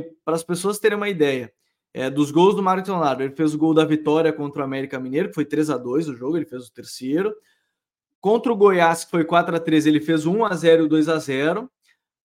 porque 0.01 0.17
para 0.23 0.35
as 0.35 0.43
pessoas 0.43 0.79
terem 0.79 0.97
uma 0.97 1.09
ideia, 1.09 1.51
é, 1.93 2.09
dos 2.09 2.31
gols 2.31 2.55
do 2.55 2.63
Marcos 2.63 2.89
Leonardo, 2.89 3.23
ele 3.23 3.35
fez 3.35 3.53
o 3.53 3.57
gol 3.57 3.73
da 3.73 3.85
vitória 3.85 4.33
contra 4.33 4.61
o 4.61 4.65
América 4.65 4.99
Mineiro, 4.99 5.29
que 5.29 5.35
foi 5.35 5.45
3 5.45 5.69
a 5.69 5.77
2 5.77 6.09
o 6.09 6.15
jogo, 6.15 6.37
ele 6.37 6.45
fez 6.45 6.67
o 6.67 6.73
terceiro. 6.73 7.33
Contra 8.19 8.51
o 8.51 8.55
Goiás, 8.55 9.05
que 9.05 9.11
foi 9.11 9.23
4 9.23 9.55
a 9.55 9.59
3 9.59 9.85
ele 9.85 10.01
fez 10.01 10.25
1 10.25 10.45
a 10.45 10.53
0 10.53 10.85
e 10.85 10.89
2 10.89 11.09
a 11.09 11.17
0 11.19 11.69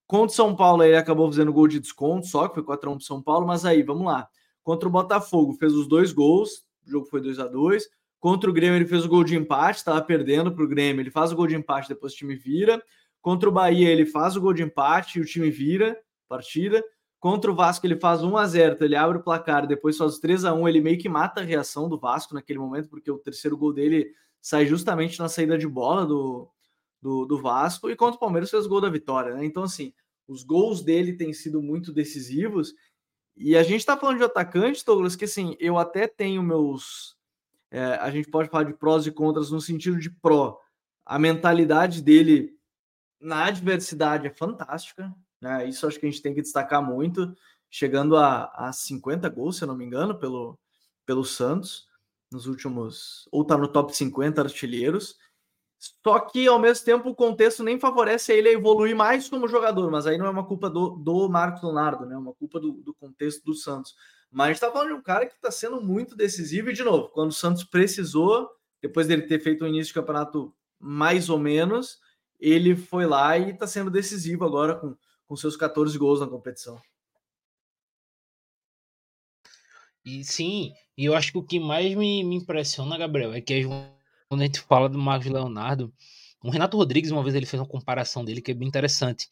Contra 0.07 0.33
o 0.33 0.35
São 0.35 0.57
Paulo, 0.57 0.83
ele 0.83 0.97
acabou 0.97 1.31
fazendo 1.31 1.53
gol 1.53 1.69
de 1.69 1.79
desconto, 1.79 2.27
só 2.27 2.49
que 2.49 2.55
foi 2.55 2.65
4 2.65 2.91
a 2.91 2.93
1 2.95 2.97
para 2.97 3.07
São 3.07 3.23
Paulo, 3.23 3.47
mas 3.47 3.65
aí, 3.65 3.83
vamos 3.83 4.07
lá. 4.07 4.29
Contra 4.65 4.89
o 4.89 4.93
Botafogo, 4.93 5.53
fez 5.55 5.73
os 5.73 5.87
dois 5.87 6.13
gols, 6.13 6.65
o 6.87 6.91
jogo 6.91 7.07
foi 7.07 7.21
2 7.21 7.39
a 7.39 7.47
2 7.47 7.89
Contra 8.19 8.51
o 8.51 8.53
Grêmio, 8.53 8.77
ele 8.77 8.87
fez 8.87 9.05
o 9.05 9.09
gol 9.09 9.23
de 9.23 9.37
empate, 9.37 9.79
estava 9.79 10.03
perdendo 10.03 10.53
para 10.53 10.65
o 10.65 10.69
Grêmio, 10.69 11.01
ele 11.01 11.11
faz 11.11 11.33
o 11.33 11.37
gol 11.37 11.47
de 11.47 11.55
empate, 11.55 11.89
depois 11.89 12.13
o 12.13 12.17
time 12.17 12.35
vira. 12.35 12.83
Contra 13.23 13.49
o 13.49 13.53
Bahia, 13.53 13.89
ele 13.89 14.05
faz 14.05 14.37
o 14.37 14.41
gol 14.41 14.53
de 14.53 14.63
empate 14.63 15.19
e 15.19 15.23
o 15.23 15.25
time 15.25 15.51
vira 15.51 15.97
partida. 16.29 16.85
Contra 17.21 17.53
o 17.53 17.55
Vasco, 17.55 17.87
ele 17.87 18.01
faz 18.01 18.23
1 18.23 18.37
a 18.37 18.47
0 18.47 18.75
então 18.75 18.87
ele 18.87 18.97
abre 18.97 19.19
o 19.19 19.23
placar, 19.23 19.67
depois 19.67 19.99
faz 19.99 20.19
3 20.19 20.47
a 20.47 20.55
1 20.55 20.67
ele 20.67 20.81
meio 20.81 20.99
que 20.99 21.09
mata 21.09 21.43
a 21.43 21.45
reação 21.45 21.87
do 21.87 21.99
Vasco 21.99 22.33
naquele 22.33 22.59
momento, 22.59 22.89
porque 22.89 23.11
o 23.11 23.19
terceiro 23.19 23.59
gol 23.59 23.75
dele 23.75 24.11
sai 24.41 24.65
justamente 24.65 25.19
na 25.19 25.29
saída 25.29 25.59
de 25.59 25.69
bola 25.69 26.07
do, 26.07 26.49
do, 27.01 27.27
do 27.27 27.39
Vasco, 27.39 27.91
e 27.91 27.95
contra 27.95 28.17
o 28.17 28.21
Palmeiras 28.21 28.51
fez 28.51 28.65
o 28.65 28.69
gol 28.71 28.81
da 28.81 28.89
vitória, 28.89 29.35
né? 29.35 29.45
Então, 29.45 29.63
assim, 29.63 29.93
os 30.27 30.43
gols 30.43 30.83
dele 30.83 31.13
têm 31.13 31.31
sido 31.35 31.61
muito 31.61 31.93
decisivos, 31.93 32.75
e 33.37 33.55
a 33.55 33.63
gente 33.63 33.85
tá 33.85 33.99
falando 33.99 34.19
de 34.19 34.25
atacante, 34.25 34.85
Douglas, 34.85 35.15
que 35.15 35.27
assim, 35.27 35.57
eu 35.61 35.79
até 35.79 36.07
tenho 36.07 36.43
meus. 36.43 37.17
É, 37.71 37.95
a 37.97 38.11
gente 38.11 38.31
pode 38.31 38.49
falar 38.49 38.65
de 38.65 38.75
prós 38.75 39.07
e 39.07 39.13
contras 39.13 39.51
no 39.51 39.61
sentido 39.61 39.99
de 39.99 40.11
pró. 40.11 40.59
A 41.07 41.19
mentalidade 41.19 42.03
dele 42.03 42.55
na 43.21 43.47
adversidade 43.47 44.27
é 44.27 44.31
fantástica, 44.31 45.15
né? 45.41 45.69
Isso 45.69 45.87
acho 45.87 45.99
que 45.99 46.07
a 46.07 46.11
gente 46.11 46.23
tem 46.23 46.35
que 46.35 46.43
destacar 46.43 46.83
muito, 46.83 47.35
chegando 47.71 48.17
a, 48.17 48.45
a 48.55 48.73
50 48.73 49.29
gols, 49.29 49.57
se 49.57 49.65
eu 49.65 49.69
não 49.69 49.77
me 49.77 49.85
engano, 49.85 50.19
pelo, 50.19 50.59
pelo 51.07 51.25
Santos, 51.25 51.89
nos 52.31 52.47
últimos. 52.47 53.29
Ou 53.33 53.45
tá 53.45 53.57
no 53.57 53.69
top 53.69 53.97
50 53.97 54.43
artilheiros. 54.43 55.17
Só 56.05 56.21
que, 56.21 56.47
ao 56.47 56.59
mesmo 56.59 56.85
tempo, 56.85 57.09
o 57.09 57.15
contexto 57.15 57.63
nem 57.63 57.81
favorece 57.81 58.33
ele 58.33 58.51
a 58.51 58.53
evoluir 58.53 58.95
mais 58.95 59.29
como 59.31 59.49
jogador, 59.49 59.91
mas 59.91 60.07
aí 60.07 60.19
não 60.19 60.27
é 60.27 60.31
uma 60.31 60.45
culpa 60.45 60.69
do, 60.69 60.91
do 60.91 61.29
Marcos 61.29 61.63
Leonardo, 61.63 62.05
né? 62.05 62.15
É 62.15 62.19
uma 62.19 62.35
culpa 62.35 62.61
do, 62.61 62.73
do 62.73 62.93
contexto 62.93 63.43
do 63.45 63.55
Santos. 63.55 63.95
Mas 64.31 64.45
a 64.45 64.53
gente 64.53 64.61
tá 64.61 64.71
falando 64.71 64.89
de 64.89 64.95
um 64.95 65.03
cara 65.03 65.25
que 65.25 65.35
está 65.35 65.51
sendo 65.51 65.81
muito 65.81 66.15
decisivo, 66.15 66.71
e 66.71 66.75
de 66.75 66.85
novo, 66.85 67.09
quando 67.09 67.31
o 67.31 67.35
Santos 67.35 67.65
precisou, 67.65 68.49
depois 68.81 69.07
dele 69.07 69.23
ter 69.23 69.41
feito 69.41 69.65
o 69.65 69.67
início 69.67 69.87
de 69.87 69.95
campeonato 69.95 70.55
mais 70.79 71.31
ou 71.31 71.39
menos, 71.39 71.99
ele 72.39 72.77
foi 72.77 73.07
lá 73.07 73.37
e 73.39 73.51
está 73.51 73.67
sendo 73.67 73.91
decisivo 73.91 74.45
agora 74.45 74.75
com, 74.75 74.95
com 75.31 75.37
seus 75.37 75.57
14 75.57 75.97
gols 75.97 76.19
na 76.19 76.27
competição. 76.27 76.83
E 80.05 80.25
sim, 80.25 80.73
e 80.99 81.05
eu 81.05 81.15
acho 81.15 81.31
que 81.31 81.39
o 81.39 81.43
que 81.45 81.61
mais 81.61 81.95
me, 81.95 82.25
me 82.25 82.35
impressiona, 82.35 82.99
Gabriel, 82.99 83.33
é 83.33 83.41
que 83.41 83.63
quando 84.29 84.41
a 84.41 84.45
gente 84.45 84.59
fala 84.59 84.89
do 84.89 84.99
Marcos 84.99 85.31
Leonardo, 85.31 85.95
o 86.43 86.51
Renato 86.51 86.77
Rodrigues, 86.77 87.13
uma 87.13 87.23
vez 87.23 87.37
ele 87.37 87.47
fez 87.47 87.61
uma 87.61 87.69
comparação 87.69 88.25
dele 88.25 88.43
que 88.43 88.51
é 88.51 88.55
bem 88.55 88.67
interessante. 88.67 89.29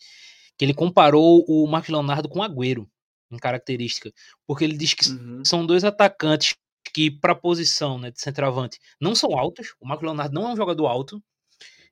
Que 0.57 0.65
ele 0.65 0.73
comparou 0.73 1.45
o 1.49 1.67
Marcos 1.67 1.91
Leonardo 1.91 2.29
com 2.29 2.39
o 2.39 2.43
Agüero, 2.45 2.89
em 3.29 3.37
característica. 3.37 4.13
Porque 4.47 4.63
ele 4.63 4.77
diz 4.77 4.95
que 4.95 5.11
uhum. 5.11 5.45
são 5.45 5.67
dois 5.67 5.83
atacantes 5.83 6.55
que, 6.95 7.11
para 7.11 7.35
posição 7.35 7.99
né, 7.99 8.13
de 8.13 8.21
centroavante, 8.21 8.79
não 9.01 9.17
são 9.17 9.37
altos. 9.37 9.75
O 9.81 9.89
Marcos 9.89 10.05
Leonardo 10.05 10.33
não 10.33 10.49
é 10.49 10.53
um 10.53 10.57
jogador 10.57 10.87
alto. 10.87 11.21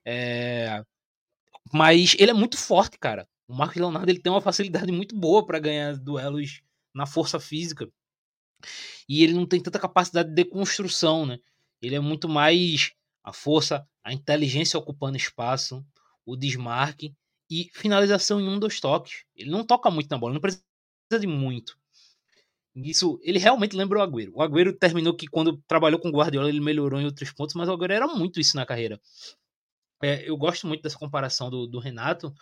É... 0.05 0.81
Mas 1.73 2.15
ele 2.17 2.31
é 2.31 2.33
muito 2.33 2.57
forte, 2.57 2.97
cara. 2.97 3.27
O 3.47 3.53
Marcos 3.53 3.77
Leonardo 3.77 4.09
ele 4.09 4.19
tem 4.19 4.31
uma 4.31 4.41
facilidade 4.41 4.91
muito 4.91 5.15
boa 5.15 5.45
para 5.45 5.59
ganhar 5.59 5.95
duelos 5.97 6.61
na 6.93 7.05
força 7.05 7.39
física. 7.39 7.89
E 9.07 9.23
ele 9.23 9.33
não 9.33 9.45
tem 9.45 9.61
tanta 9.61 9.79
capacidade 9.79 10.33
de 10.33 10.43
construção, 10.43 11.25
né? 11.25 11.39
Ele 11.81 11.95
é 11.95 11.99
muito 11.99 12.27
mais 12.27 12.91
a 13.23 13.31
força, 13.31 13.87
a 14.03 14.11
inteligência 14.11 14.79
ocupando 14.79 15.15
espaço, 15.15 15.85
o 16.25 16.35
desmarque 16.35 17.13
e 17.49 17.69
finalização 17.73 18.41
em 18.41 18.49
um 18.49 18.59
dos 18.59 18.79
toques. 18.79 19.23
Ele 19.35 19.49
não 19.49 19.63
toca 19.63 19.89
muito 19.89 20.09
na 20.09 20.17
bola, 20.17 20.33
não 20.33 20.41
precisa 20.41 20.63
de 21.19 21.27
muito. 21.27 21.77
Isso, 22.75 23.19
ele 23.23 23.39
realmente 23.39 23.75
lembra 23.75 23.99
o 23.99 24.01
Agüero. 24.01 24.33
O 24.35 24.41
Agüero 24.41 24.73
terminou 24.73 25.15
que 25.15 25.27
quando 25.27 25.57
trabalhou 25.67 25.99
com 25.99 26.09
o 26.09 26.11
Guardiola 26.11 26.49
ele 26.49 26.59
melhorou 26.59 26.99
em 26.99 27.05
outros 27.05 27.31
pontos, 27.31 27.55
mas 27.55 27.69
o 27.69 27.73
Agüero 27.73 27.93
era 27.93 28.07
muito 28.07 28.39
isso 28.39 28.55
na 28.55 28.65
carreira. 28.65 28.99
É, 30.03 30.29
eu 30.29 30.37
gosto 30.37 30.67
muito 30.67 30.83
dessa 30.83 30.97
comparação 30.97 31.49
do, 31.49 31.65
do 31.65 31.79
Renato 31.79 32.33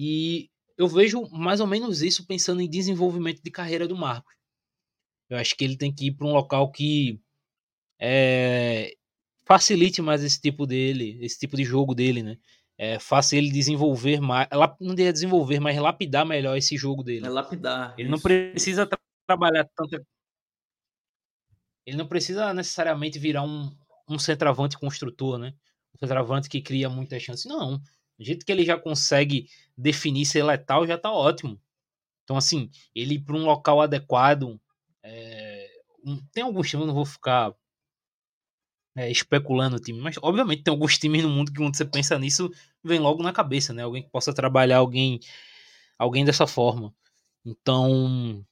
e 0.00 0.48
eu 0.76 0.86
vejo 0.86 1.28
mais 1.32 1.58
ou 1.58 1.66
menos 1.66 2.02
isso 2.02 2.24
pensando 2.24 2.60
em 2.60 2.70
desenvolvimento 2.70 3.42
de 3.42 3.50
carreira 3.50 3.88
do 3.88 3.96
Marcos. 3.96 4.32
Eu 5.28 5.36
acho 5.36 5.56
que 5.56 5.64
ele 5.64 5.76
tem 5.76 5.92
que 5.92 6.06
ir 6.06 6.12
para 6.12 6.24
um 6.24 6.32
local 6.32 6.70
que 6.70 7.20
é, 8.00 8.94
facilite 9.44 10.00
mais 10.00 10.22
esse 10.22 10.40
tipo 10.40 10.68
dele, 10.68 11.18
esse 11.20 11.36
tipo 11.36 11.56
de 11.56 11.64
jogo 11.64 11.96
dele, 11.96 12.22
né? 12.22 12.38
É, 12.78 13.00
faça 13.00 13.34
ele 13.34 13.50
desenvolver 13.50 14.20
mais, 14.20 14.46
não 14.80 14.94
diria 14.94 15.12
desenvolver, 15.12 15.58
mas 15.58 15.76
lapidar 15.76 16.24
melhor 16.24 16.56
esse 16.56 16.76
jogo 16.76 17.02
dele. 17.02 17.26
É 17.26 17.28
lapidar. 17.28 17.94
Ele 17.98 18.04
isso. 18.04 18.10
não 18.12 18.20
precisa 18.20 18.86
tra 18.86 18.96
trabalhar 19.26 19.68
tanto. 19.74 20.00
Ele 21.84 21.96
não 21.96 22.06
precisa 22.06 22.54
necessariamente 22.54 23.18
virar 23.18 23.42
um, 23.42 23.76
um 24.08 24.16
centroavante 24.16 24.78
construtor, 24.78 25.38
né? 25.38 25.54
Um 25.92 25.98
centroavante 25.98 26.48
que 26.48 26.62
cria 26.62 26.88
muitas 26.88 27.20
chances. 27.20 27.46
Não. 27.46 27.82
Do 28.18 28.24
jeito 28.24 28.44
que 28.44 28.50
ele 28.52 28.64
já 28.64 28.76
consegue 28.76 29.48
definir 29.76 30.26
ser 30.26 30.42
letal, 30.42 30.86
já 30.86 30.98
tá 30.98 31.12
ótimo. 31.12 31.60
Então, 32.24 32.36
assim, 32.36 32.70
ele 32.94 33.14
ir 33.14 33.20
para 33.20 33.36
um 33.36 33.44
local 33.44 33.80
adequado. 33.80 34.60
É... 35.02 35.68
Tem 36.32 36.42
alguns 36.42 36.68
times, 36.68 36.82
eu 36.82 36.86
não 36.86 36.94
vou 36.94 37.06
ficar 37.06 37.54
é, 38.96 39.10
especulando 39.10 39.76
o 39.76 39.80
time. 39.80 40.00
Mas, 40.00 40.16
obviamente, 40.20 40.64
tem 40.64 40.72
alguns 40.72 40.98
times 40.98 41.22
no 41.22 41.30
mundo 41.30 41.52
que 41.52 41.58
quando 41.58 41.76
você 41.76 41.84
pensa 41.84 42.18
nisso, 42.18 42.50
vem 42.82 42.98
logo 42.98 43.22
na 43.22 43.32
cabeça, 43.32 43.72
né? 43.72 43.82
Alguém 43.82 44.02
que 44.02 44.10
possa 44.10 44.34
trabalhar 44.34 44.78
alguém, 44.78 45.20
alguém 45.96 46.24
dessa 46.24 46.46
forma. 46.46 46.92
Então, 47.44 48.44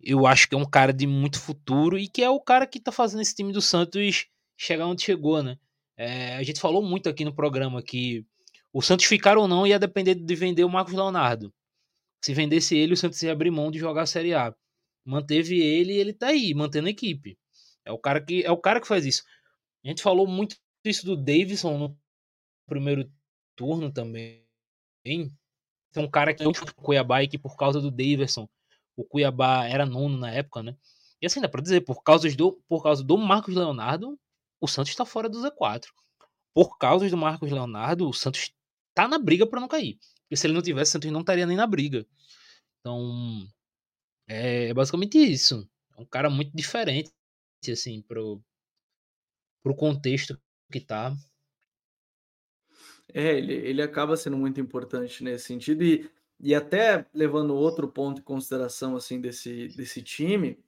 eu 0.00 0.26
acho 0.26 0.48
que 0.48 0.54
é 0.54 0.58
um 0.58 0.64
cara 0.64 0.92
de 0.92 1.06
muito 1.06 1.38
futuro 1.38 1.98
e 1.98 2.08
que 2.08 2.22
é 2.22 2.30
o 2.30 2.40
cara 2.40 2.66
que 2.66 2.80
tá 2.80 2.90
fazendo 2.90 3.20
esse 3.20 3.34
time 3.34 3.52
do 3.52 3.60
Santos 3.62 4.26
chegar 4.56 4.86
onde 4.86 5.02
chegou, 5.02 5.42
né? 5.42 5.58
É, 5.96 6.36
a 6.36 6.42
gente 6.42 6.60
falou 6.60 6.82
muito 6.82 7.08
aqui 7.08 7.24
no 7.24 7.34
programa 7.34 7.82
que 7.82 8.26
o 8.72 8.80
Santos 8.80 9.06
ficar 9.06 9.36
ou 9.36 9.46
não 9.46 9.66
ia 9.66 9.78
depender 9.78 10.14
de 10.14 10.34
vender 10.34 10.64
o 10.64 10.70
Marcos 10.70 10.94
Leonardo. 10.94 11.52
Se 12.24 12.32
vendesse 12.32 12.76
ele, 12.76 12.94
o 12.94 12.96
Santos 12.96 13.22
ia 13.22 13.32
abrir 13.32 13.50
mão 13.50 13.70
de 13.70 13.78
jogar 13.78 14.02
a 14.02 14.06
Série 14.06 14.34
A. 14.34 14.54
Manteve 15.04 15.60
ele 15.60 15.92
e 15.92 15.96
ele 15.96 16.12
tá 16.12 16.28
aí, 16.28 16.54
mantendo 16.54 16.86
a 16.86 16.90
equipe. 16.90 17.36
É 17.84 17.92
o 17.92 17.98
cara 17.98 18.20
que 18.20 18.44
é 18.44 18.50
o 18.50 18.56
cara 18.56 18.80
que 18.80 18.86
faz 18.86 19.04
isso. 19.04 19.24
A 19.84 19.88
gente 19.88 20.02
falou 20.02 20.26
muito 20.26 20.56
isso 20.84 21.04
do 21.04 21.16
Davidson 21.16 21.76
no 21.78 21.98
primeiro 22.66 23.10
turno 23.56 23.92
também. 23.92 24.46
Tem 25.04 25.30
um 25.96 26.08
cara 26.10 26.32
que 26.32 26.42
é 26.42 26.48
o 26.48 26.52
Cuiabá 26.76 27.22
e 27.22 27.28
que 27.28 27.38
por 27.38 27.56
causa 27.56 27.80
do 27.80 27.90
Davidson, 27.90 28.48
o 28.96 29.04
Cuiabá 29.04 29.66
era 29.66 29.84
nono 29.84 30.16
na 30.16 30.30
época, 30.30 30.62
né? 30.62 30.76
E 31.20 31.26
assim, 31.26 31.40
dá 31.40 31.48
pra 31.48 31.60
dizer, 31.60 31.82
por 31.82 32.02
causa 32.02 32.28
do, 32.34 32.60
por 32.68 32.82
causa 32.82 33.04
do 33.04 33.18
Marcos 33.18 33.54
Leonardo, 33.54 34.18
o 34.60 34.68
Santos 34.68 34.90
está 34.90 35.04
fora 35.04 35.28
do 35.28 35.38
Z4. 35.38 35.86
Por 36.54 36.78
causa 36.78 37.08
do 37.08 37.16
Marcos 37.16 37.50
Leonardo, 37.50 38.08
o 38.08 38.12
Santos 38.12 38.52
tá 38.94 39.08
na 39.08 39.18
briga 39.18 39.46
para 39.46 39.60
não 39.60 39.68
cair. 39.68 39.98
Porque 40.22 40.36
se 40.36 40.46
ele 40.46 40.54
não 40.54 40.62
tivesse, 40.62 40.90
o 40.90 40.92
Santos 40.92 41.10
não 41.10 41.20
estaria 41.20 41.46
nem 41.46 41.56
na 41.56 41.66
briga. 41.66 42.06
Então, 42.80 43.46
é 44.28 44.72
basicamente 44.74 45.18
isso. 45.18 45.68
É 45.96 46.00
um 46.00 46.06
cara 46.06 46.30
muito 46.30 46.50
diferente, 46.54 47.12
assim, 47.68 48.02
pro, 48.02 48.42
pro 49.62 49.76
contexto 49.76 50.40
que 50.70 50.80
tá. 50.80 51.14
É, 53.12 53.36
ele, 53.36 53.52
ele 53.52 53.82
acaba 53.82 54.16
sendo 54.16 54.36
muito 54.36 54.60
importante 54.60 55.22
nesse 55.22 55.44
sentido 55.44 55.84
e, 55.84 56.10
e 56.40 56.54
até 56.54 57.06
levando 57.12 57.54
outro 57.54 57.86
ponto 57.86 58.20
em 58.20 58.24
consideração 58.24 58.96
assim 58.96 59.20
desse, 59.20 59.68
desse 59.68 60.02
time 60.02 60.58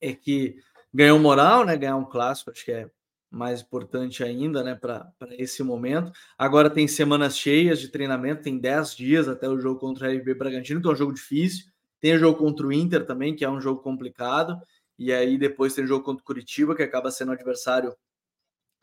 é 0.00 0.12
que 0.12 0.60
ganhou 0.92 1.18
moral, 1.18 1.64
né? 1.64 1.76
Ganhar 1.76 1.96
um 1.96 2.04
clássico, 2.04 2.50
acho 2.50 2.64
que 2.64 2.72
é 2.72 2.90
mais 3.30 3.60
importante 3.60 4.24
ainda, 4.24 4.62
né, 4.64 4.74
para 4.74 5.12
esse 5.38 5.62
momento. 5.62 6.10
Agora 6.36 6.68
tem 6.68 6.88
semanas 6.88 7.38
cheias 7.38 7.78
de 7.78 7.88
treinamento, 7.88 8.42
tem 8.42 8.58
10 8.58 8.96
dias 8.96 9.28
até 9.28 9.48
o 9.48 9.60
jogo 9.60 9.78
contra 9.78 10.08
o 10.08 10.12
RB 10.12 10.34
Bragantino, 10.34 10.80
que 10.80 10.88
é 10.88 10.90
um 10.90 10.96
jogo 10.96 11.14
difícil. 11.14 11.66
Tem 12.00 12.14
o 12.14 12.18
jogo 12.18 12.38
contra 12.38 12.66
o 12.66 12.72
Inter 12.72 13.06
também, 13.06 13.36
que 13.36 13.44
é 13.44 13.50
um 13.50 13.60
jogo 13.60 13.80
complicado. 13.80 14.60
E 14.98 15.12
aí 15.12 15.38
depois 15.38 15.74
tem 15.74 15.84
o 15.84 15.86
jogo 15.86 16.04
contra 16.04 16.22
o 16.22 16.26
Curitiba, 16.26 16.74
que 16.74 16.82
acaba 16.82 17.10
sendo 17.10 17.32
adversário 17.32 17.94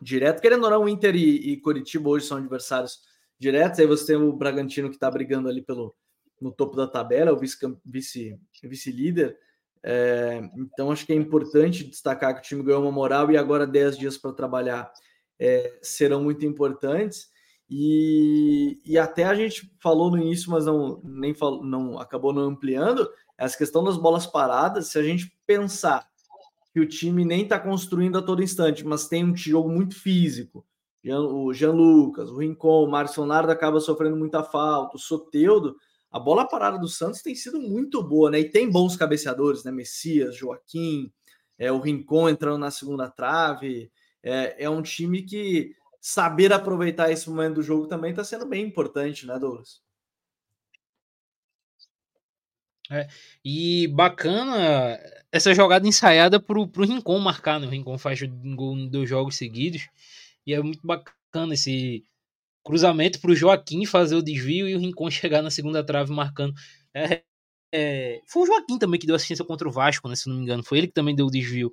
direto. 0.02 0.42
Querendo 0.42 0.64
ou 0.64 0.70
não, 0.70 0.84
o 0.84 0.90
Inter 0.90 1.16
e, 1.16 1.52
e 1.52 1.58
Curitiba 1.60 2.10
hoje 2.10 2.26
são 2.26 2.38
adversários 2.38 3.00
diretos. 3.38 3.80
Aí 3.80 3.88
você 3.88 4.08
tem 4.08 4.16
o 4.16 4.32
Bragantino 4.32 4.90
que 4.90 4.96
está 4.96 5.12
brigando 5.12 5.50
ali 5.50 5.62
pelo 5.62 5.94
no 6.40 6.52
topo 6.52 6.76
da 6.76 6.88
tabela, 6.88 7.34
o 7.34 7.38
vice-líder. 7.38 7.80
Vice, 7.84 8.40
vice 8.64 8.92
líder 8.92 9.38
é, 9.84 10.50
então, 10.56 10.92
acho 10.92 11.06
que 11.06 11.14
é 11.14 11.16
importante 11.16 11.84
destacar 11.84 12.34
que 12.34 12.42
o 12.42 12.44
time 12.44 12.64
ganhou 12.64 12.82
uma 12.82 12.92
moral 12.92 13.32
e 13.32 13.38
agora 13.38 13.66
10 13.66 13.98
dias 13.98 14.18
para 14.18 14.34
trabalhar 14.34 14.92
é, 15.40 15.78
serão 15.82 16.24
muito 16.24 16.46
importantes. 16.46 17.30
E, 17.70 18.80
e 18.86 18.98
até 18.98 19.26
a 19.26 19.36
gente 19.36 19.72
falou 19.80 20.10
no 20.10 20.18
início, 20.18 20.50
mas 20.50 20.66
não, 20.66 21.02
nem 21.04 21.36
não 21.64 22.00
acabou 22.00 22.32
não 22.32 22.44
ampliando, 22.44 23.10
essa 23.38 23.58
questão 23.58 23.84
das 23.84 23.98
bolas 23.98 24.26
paradas. 24.26 24.88
Se 24.88 24.98
a 24.98 25.04
gente 25.04 25.32
pensar 25.46 26.08
que 26.74 26.80
o 26.80 26.88
time 26.88 27.26
nem 27.26 27.44
está 27.44 27.60
construindo 27.60 28.18
a 28.18 28.22
todo 28.22 28.44
instante, 28.44 28.86
mas 28.86 29.08
tem 29.08 29.26
um 29.26 29.36
jogo 29.36 29.70
muito 29.70 29.96
físico, 29.96 30.66
o 31.04 31.54
Jean 31.54 31.72
Lucas, 31.72 32.30
o 32.30 32.38
Rincon, 32.38 32.84
o 32.84 32.90
Márcio 32.90 33.22
Leonardo 33.22 33.52
acaba 33.52 33.80
sofrendo 33.80 34.18
muita 34.18 34.44
falta, 34.44 34.98
o 34.98 35.00
Soteudo, 35.00 35.76
a 36.12 36.20
bola 36.20 36.48
parada 36.48 36.78
do 36.78 36.88
Santos 36.88 37.22
tem 37.22 37.36
sido 37.36 37.60
muito 37.60 38.02
boa, 38.02 38.32
né? 38.32 38.40
E 38.40 38.50
tem 38.50 38.70
bons 38.70 38.96
cabeceadores, 38.96 39.64
né? 39.64 39.72
Messias, 39.72 40.36
Joaquim, 40.36 41.12
é, 41.58 41.72
o 41.72 41.80
Rincon 41.80 42.30
entrando 42.30 42.60
na 42.60 42.72
segunda 42.72 43.10
trave. 43.10 43.92
É, 44.24 44.66
é 44.66 44.70
um 44.70 44.82
time 44.82 45.24
que 45.24 45.76
saber 46.00 46.54
aproveitar 46.54 47.12
esse 47.12 47.30
momento 47.30 47.56
do 47.56 47.64
jogo 47.64 47.88
também 47.88 48.12
está 48.12 48.24
sendo 48.24 48.46
bem 48.46 48.66
importante, 48.66 49.26
né, 49.26 49.38
Douglas? 49.38 49.82
É, 52.90 53.08
e 53.44 53.88
bacana 53.90 54.98
essa 55.30 55.54
jogada 55.54 55.86
ensaiada 55.86 56.40
para 56.40 56.58
o 56.58 56.70
Rincon 56.78 57.20
marcar, 57.20 57.60
né? 57.60 57.68
O 57.68 57.70
Rincon 57.70 57.98
faz 57.98 58.22
gol 58.22 58.78
em 58.78 58.88
dois 58.88 59.10
jogos 59.10 59.36
seguidos. 59.36 59.90
E 60.46 60.54
é 60.54 60.62
muito 60.62 60.86
bacana 60.86 61.54
esse 61.54 62.06
cruzamento 62.68 63.20
para 63.22 63.32
o 63.32 63.36
Joaquim 63.36 63.86
fazer 63.86 64.16
o 64.16 64.22
desvio 64.22 64.68
e 64.68 64.76
o 64.76 64.80
Rincon 64.80 65.10
chegar 65.10 65.42
na 65.42 65.50
segunda 65.50 65.86
trave 65.86 66.12
marcando. 66.12 66.54
É, 66.94 67.24
é, 67.74 68.22
foi 68.28 68.44
o 68.44 68.46
Joaquim 68.46 68.78
também 68.78 69.00
que 69.00 69.08
deu 69.08 69.16
assistência 69.16 69.46
contra 69.46 69.68
o 69.68 69.72
Vasco, 69.72 70.08
né, 70.10 70.16
se 70.16 70.28
não 70.28 70.36
me 70.36 70.44
engano. 70.44 70.64
Foi 70.64 70.78
ele 70.78 70.88
que 70.88 70.94
também 70.94 71.16
deu 71.16 71.28
o 71.28 71.32
desvio. 71.32 71.72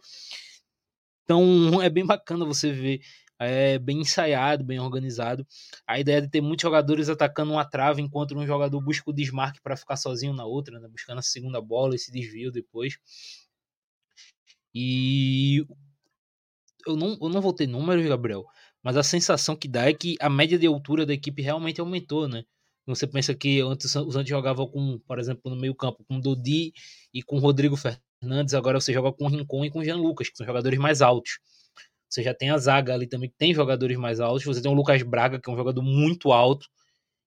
Então 1.25 1.43
é 1.83 1.91
bem 1.91 2.07
bacana 2.07 2.45
você 2.45 2.71
ver. 2.73 3.01
É 3.37 3.79
bem 3.81 4.01
ensaiado, 4.01 4.65
bem 4.65 4.79
organizado. 4.79 5.45
A 5.87 5.99
ideia 5.99 6.23
de 6.23 6.29
ter 6.31 6.41
muitos 6.41 6.63
jogadores 6.63 7.09
atacando 7.09 7.53
uma 7.53 7.65
trave 7.69 8.01
enquanto 8.01 8.39
um 8.39 8.47
jogador 8.47 8.81
busca 8.81 9.11
o 9.11 9.13
desmarque 9.13 9.61
para 9.61 9.77
ficar 9.77 9.97
sozinho 9.97 10.33
na 10.33 10.45
outra, 10.47 10.79
né, 10.79 10.89
buscando 10.89 11.19
a 11.19 11.23
segunda 11.23 11.61
bola, 11.61 11.97
esse 11.97 12.13
desvio 12.13 12.53
depois. 12.53 12.97
E 14.73 15.67
eu 16.87 16.97
não, 16.97 17.17
eu 17.21 17.29
não 17.29 17.41
vou 17.41 17.53
ter 17.53 17.67
números, 17.67 18.07
Gabriel, 18.07 18.45
mas 18.85 18.97
a 18.99 19.03
sensação 19.03 19.57
que 19.57 19.67
dá 19.67 19.89
é 19.89 19.95
que 19.95 20.17
a 20.21 20.29
média 20.29 20.59
de 20.59 20.67
altura 20.67 21.07
da 21.07 21.15
equipe 21.15 21.41
realmente 21.41 21.81
aumentou, 21.81 22.29
né? 22.29 22.45
Você 22.87 23.07
pensa 23.07 23.35
que 23.35 23.61
antes 23.63 23.95
os 23.97 24.15
antes 24.15 24.29
jogavam 24.29 24.67
com, 24.69 24.99
por 25.07 25.19
exemplo, 25.19 25.51
no 25.51 25.57
meio-campo, 25.57 26.05
com 26.07 26.21
Dodi 26.21 26.73
e 27.13 27.23
com 27.23 27.39
Rodrigo 27.39 27.77
Fernandes, 27.77 28.53
agora 28.53 28.79
você 28.79 28.93
joga 28.93 29.11
com 29.11 29.27
Rincon 29.27 29.65
e 29.65 29.71
com 29.71 29.83
Jean 29.83 29.97
Lucas, 29.97 30.29
que 30.29 30.37
são 30.37 30.47
jogadores 30.47 30.79
mais 30.79 31.01
altos. 31.01 31.39
Você 32.11 32.23
já 32.23 32.35
tem 32.35 32.51
a 32.51 32.59
zaga 32.59 32.93
ali 32.95 33.07
também, 33.07 33.31
que 33.31 33.37
tem 33.39 33.55
jogadores 33.55 33.97
mais 33.97 34.21
altos. 34.21 34.45
Você 34.45 34.61
tem 34.61 34.71
o 34.71 34.75
Lucas 34.75 35.03
Braga, 35.03 35.41
que 35.41 35.49
é 35.51 35.53
um 35.53 35.57
jogador 35.57 35.83
muito 35.83 36.31
alto. 36.31 36.69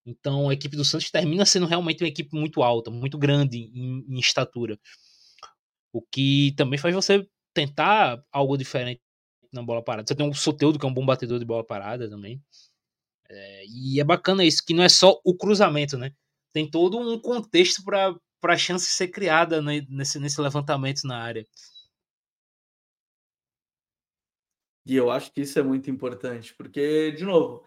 Então 0.06 0.50
a 0.50 0.54
equipe 0.54 0.78
do 0.78 0.86
Santos 0.86 1.10
termina 1.12 1.46
sendo 1.46 1.66
realmente 1.66 2.04
uma 2.04 2.08
equipe 2.08 2.30
muito 2.38 2.62
alta, 2.64 2.92
muito 2.92 3.18
grande 3.18 3.58
em, 3.58 4.06
em 4.08 4.20
estatura. 4.20 4.80
O 5.92 6.02
que 6.02 6.54
também 6.56 6.78
faz 6.80 6.94
você 6.94 7.28
tentar 7.54 8.24
algo 8.32 8.58
diferente 8.58 9.02
na 9.52 9.62
bola 9.64 9.84
parada. 9.84 10.08
Você 10.08 10.16
tem 10.16 10.30
o 10.30 10.34
Soteudo, 10.34 10.80
que 10.80 10.86
é 10.86 10.90
um 10.90 10.94
bom 10.94 11.06
batedor 11.06 11.40
de 11.40 11.46
bola 11.46 11.64
parada 11.64 12.10
também. 12.10 12.42
É, 13.30 13.66
e 13.68 14.00
é 14.00 14.04
bacana 14.04 14.44
isso, 14.44 14.64
que 14.66 14.74
não 14.74 14.84
é 14.84 14.90
só 14.90 15.20
o 15.24 15.36
cruzamento, 15.36 15.98
né? 15.98 16.14
Tem 16.54 16.70
todo 16.70 16.98
um 16.98 17.20
contexto 17.20 17.84
para 17.84 18.16
a 18.44 18.58
chance 18.58 18.86
ser 18.86 19.10
criada 19.10 19.62
né, 19.62 19.86
nesse, 19.90 20.20
nesse 20.20 20.40
levantamento 20.42 21.04
na 21.06 21.18
área. 21.18 21.46
E 24.86 24.96
eu 24.96 25.12
acho 25.12 25.32
que 25.34 25.42
isso 25.42 25.60
é 25.60 25.64
muito 25.64 25.92
importante, 25.92 26.54
porque, 26.56 27.12
de 27.12 27.26
novo, 27.26 27.66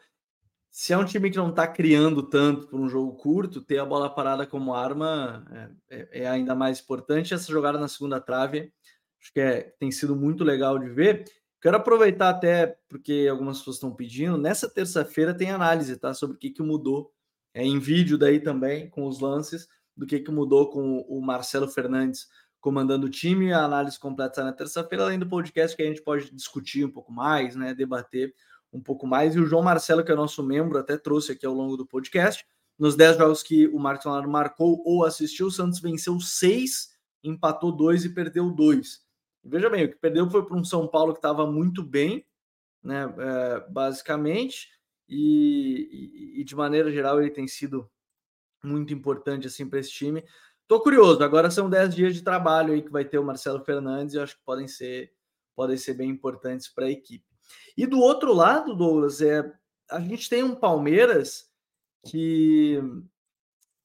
se 0.70 0.92
é 0.92 0.96
um 0.96 1.04
time 1.04 1.30
que 1.30 1.36
não 1.36 1.50
está 1.50 1.66
criando 1.66 2.22
tanto 2.22 2.68
por 2.68 2.80
um 2.80 2.88
jogo 2.88 3.14
curto, 3.16 3.60
ter 3.60 3.78
a 3.78 3.84
bola 3.84 4.08
parada 4.08 4.46
como 4.46 4.72
arma 4.72 5.44
é, 5.90 5.98
é, 5.98 6.22
é 6.22 6.28
ainda 6.28 6.54
mais 6.54 6.80
importante. 6.80 7.34
Essa 7.34 7.50
jogada 7.52 7.78
na 7.78 7.88
segunda 7.88 8.20
trave, 8.20 8.72
acho 9.20 9.32
que 9.32 9.40
é, 9.40 9.62
tem 9.78 9.90
sido 9.90 10.16
muito 10.16 10.44
legal 10.44 10.78
de 10.78 10.88
ver. 10.88 11.24
Quero 11.60 11.76
aproveitar 11.76 12.30
até, 12.30 12.78
porque 12.88 13.28
algumas 13.30 13.58
pessoas 13.58 13.76
estão 13.76 13.94
pedindo, 13.94 14.38
nessa 14.38 14.68
terça-feira 14.68 15.34
tem 15.34 15.50
análise, 15.50 15.96
tá? 15.96 16.14
Sobre 16.14 16.36
o 16.36 16.38
que, 16.38 16.50
que 16.50 16.62
mudou 16.62 17.12
é, 17.52 17.62
em 17.62 17.78
vídeo 17.78 18.16
daí 18.16 18.40
também, 18.40 18.88
com 18.88 19.06
os 19.06 19.20
lances, 19.20 19.68
do 19.96 20.06
que, 20.06 20.20
que 20.20 20.30
mudou 20.30 20.70
com 20.70 21.00
o 21.00 21.20
Marcelo 21.20 21.68
Fernandes 21.68 22.28
comandando 22.60 23.06
o 23.06 23.10
time. 23.10 23.52
A 23.52 23.64
análise 23.64 23.98
completa 23.98 24.42
na 24.42 24.52
terça-feira, 24.52 25.04
além 25.04 25.18
do 25.18 25.28
podcast 25.28 25.76
que 25.76 25.82
a 25.82 25.86
gente 25.86 26.02
pode 26.02 26.34
discutir 26.34 26.84
um 26.84 26.90
pouco 26.90 27.12
mais, 27.12 27.56
né? 27.56 27.74
Debater 27.74 28.34
um 28.72 28.80
pouco 28.80 29.06
mais. 29.06 29.34
E 29.34 29.40
o 29.40 29.46
João 29.46 29.62
Marcelo, 29.62 30.04
que 30.04 30.12
é 30.12 30.14
nosso 30.14 30.42
membro, 30.42 30.78
até 30.78 30.96
trouxe 30.96 31.32
aqui 31.32 31.44
ao 31.44 31.54
longo 31.54 31.76
do 31.76 31.86
podcast. 31.86 32.44
Nos 32.78 32.96
10 32.96 33.18
jogos 33.18 33.42
que 33.42 33.66
o 33.68 33.78
Marcos 33.78 34.06
Leonardo 34.06 34.30
marcou 34.30 34.82
ou 34.86 35.04
assistiu, 35.04 35.48
o 35.48 35.50
Santos 35.50 35.80
venceu 35.80 36.18
6, 36.18 36.96
empatou 37.22 37.72
2 37.72 38.06
e 38.06 38.14
perdeu 38.14 38.50
2. 38.50 39.09
Veja 39.42 39.70
bem, 39.70 39.84
o 39.84 39.88
que 39.90 39.96
perdeu 39.96 40.28
foi 40.30 40.44
para 40.44 40.56
um 40.56 40.64
São 40.64 40.86
Paulo 40.86 41.12
que 41.12 41.18
estava 41.18 41.50
muito 41.50 41.82
bem, 41.82 42.26
né, 42.82 43.04
é, 43.18 43.60
basicamente, 43.70 44.68
e, 45.08 46.36
e, 46.36 46.40
e, 46.40 46.44
de 46.44 46.54
maneira 46.54 46.90
geral 46.92 47.20
ele 47.20 47.30
tem 47.30 47.48
sido 47.48 47.90
muito 48.62 48.92
importante 48.92 49.46
assim 49.46 49.68
para 49.68 49.80
esse 49.80 49.90
time. 49.90 50.24
Tô 50.68 50.80
curioso, 50.80 51.22
agora 51.24 51.50
são 51.50 51.68
10 51.68 51.94
dias 51.94 52.14
de 52.14 52.22
trabalho 52.22 52.72
aí 52.72 52.82
que 52.82 52.92
vai 52.92 53.04
ter 53.04 53.18
o 53.18 53.24
Marcelo 53.24 53.64
Fernandes 53.64 54.14
e 54.14 54.20
acho 54.20 54.36
que 54.36 54.44
podem 54.44 54.68
ser 54.68 55.12
podem 55.56 55.76
ser 55.76 55.94
bem 55.94 56.08
importantes 56.08 56.68
para 56.68 56.86
a 56.86 56.90
equipe. 56.90 57.26
E 57.76 57.86
do 57.86 57.98
outro 57.98 58.32
lado, 58.32 58.74
Douglas, 58.74 59.20
é 59.20 59.52
a 59.90 60.00
gente 60.00 60.28
tem 60.28 60.42
um 60.42 60.54
Palmeiras 60.54 61.50
que 62.06 62.80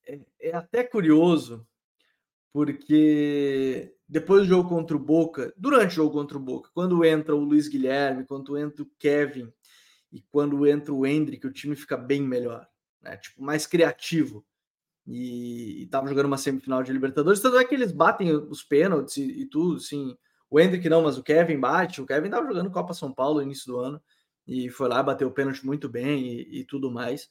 é, 0.05 0.19
é 0.39 0.55
até 0.55 0.83
curioso, 0.83 1.67
porque 2.53 3.94
depois 4.07 4.43
do 4.43 4.47
jogo 4.47 4.69
contra 4.69 4.95
o 4.95 4.99
Boca, 4.99 5.53
durante 5.57 5.93
o 5.93 5.95
jogo 5.95 6.11
contra 6.11 6.37
o 6.37 6.39
Boca, 6.39 6.69
quando 6.73 7.03
entra 7.03 7.35
o 7.35 7.43
Luiz 7.43 7.67
Guilherme, 7.67 8.25
quando 8.25 8.57
entra 8.57 8.83
o 8.83 8.91
Kevin 8.99 9.51
e 10.11 10.21
quando 10.31 10.65
entra 10.67 10.93
o 10.93 11.05
Hendrick, 11.05 11.45
o 11.45 11.51
time 11.51 11.75
fica 11.75 11.97
bem 11.97 12.21
melhor, 12.21 12.67
né? 13.01 13.17
Tipo, 13.17 13.41
mais 13.41 13.65
criativo. 13.65 14.45
E, 15.07 15.83
estava 15.83 16.07
jogando 16.07 16.27
uma 16.27 16.37
semifinal 16.37 16.83
de 16.83 16.93
Libertadores, 16.93 17.39
tanto 17.39 17.57
é 17.57 17.65
que 17.65 17.75
eles 17.75 17.91
batem 17.91 18.31
os 18.31 18.63
pênaltis 18.63 19.17
e, 19.17 19.41
e 19.41 19.45
tudo, 19.45 19.77
assim. 19.77 20.15
O 20.49 20.59
Hendrick 20.59 20.87
não, 20.87 21.03
mas 21.03 21.17
o 21.17 21.23
Kevin 21.23 21.59
bate. 21.59 22.01
O 22.01 22.05
Kevin 22.05 22.27
estava 22.27 22.47
jogando 22.47 22.71
Copa 22.71 22.93
São 22.93 23.11
Paulo 23.11 23.37
no 23.37 23.43
início 23.43 23.67
do 23.67 23.79
ano 23.79 24.01
e 24.47 24.69
foi 24.69 24.87
lá, 24.87 25.01
bateu 25.01 25.27
o 25.27 25.31
pênalti 25.31 25.65
muito 25.65 25.89
bem 25.89 26.27
e, 26.27 26.59
e 26.59 26.63
tudo 26.63 26.91
mais. 26.91 27.27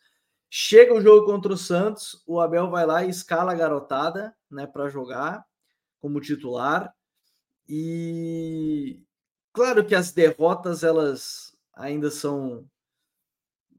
Chega 0.51 0.93
o 0.93 1.01
jogo 1.01 1.25
contra 1.27 1.53
o 1.53 1.57
Santos, 1.57 2.23
o 2.27 2.41
Abel 2.41 2.69
vai 2.71 2.85
lá 2.85 3.05
e 3.05 3.11
escala 3.11 3.53
a 3.53 3.57
garotada, 3.57 4.35
né, 4.51 4.67
para 4.67 4.89
jogar 4.89 5.45
como 6.05 6.21
titular. 6.21 6.95
E 7.67 9.01
claro 9.55 9.87
que 9.87 9.95
as 9.95 10.13
derrotas 10.13 10.85
elas 10.85 11.57
ainda 11.73 12.11
são 12.11 12.69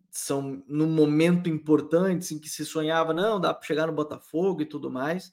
são 0.09 0.63
no 0.67 0.87
momento 0.87 1.47
importante 1.47 2.33
em 2.33 2.39
que 2.39 2.49
se 2.49 2.65
sonhava, 2.65 3.13
não, 3.13 3.39
dá 3.39 3.53
para 3.53 3.67
chegar 3.67 3.85
no 3.85 3.93
Botafogo 3.93 4.63
e 4.63 4.65
tudo 4.65 4.89
mais. 4.89 5.31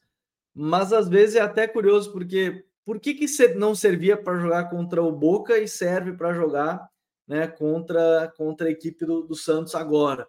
Mas 0.54 0.92
às 0.92 1.08
vezes 1.08 1.36
é 1.36 1.40
até 1.40 1.66
curioso 1.66 2.12
porque 2.12 2.66
por 2.84 3.00
que, 3.00 3.14
que 3.14 3.26
não 3.54 3.74
servia 3.74 4.22
para 4.22 4.38
jogar 4.38 4.68
contra 4.68 5.02
o 5.02 5.12
Boca 5.12 5.56
e 5.56 5.66
serve 5.66 6.12
para 6.12 6.34
jogar 6.34 6.90
né, 7.26 7.46
contra, 7.46 8.30
contra 8.36 8.68
a 8.68 8.70
equipe 8.70 9.06
do, 9.06 9.22
do 9.22 9.34
Santos 9.34 9.74
agora? 9.74 10.28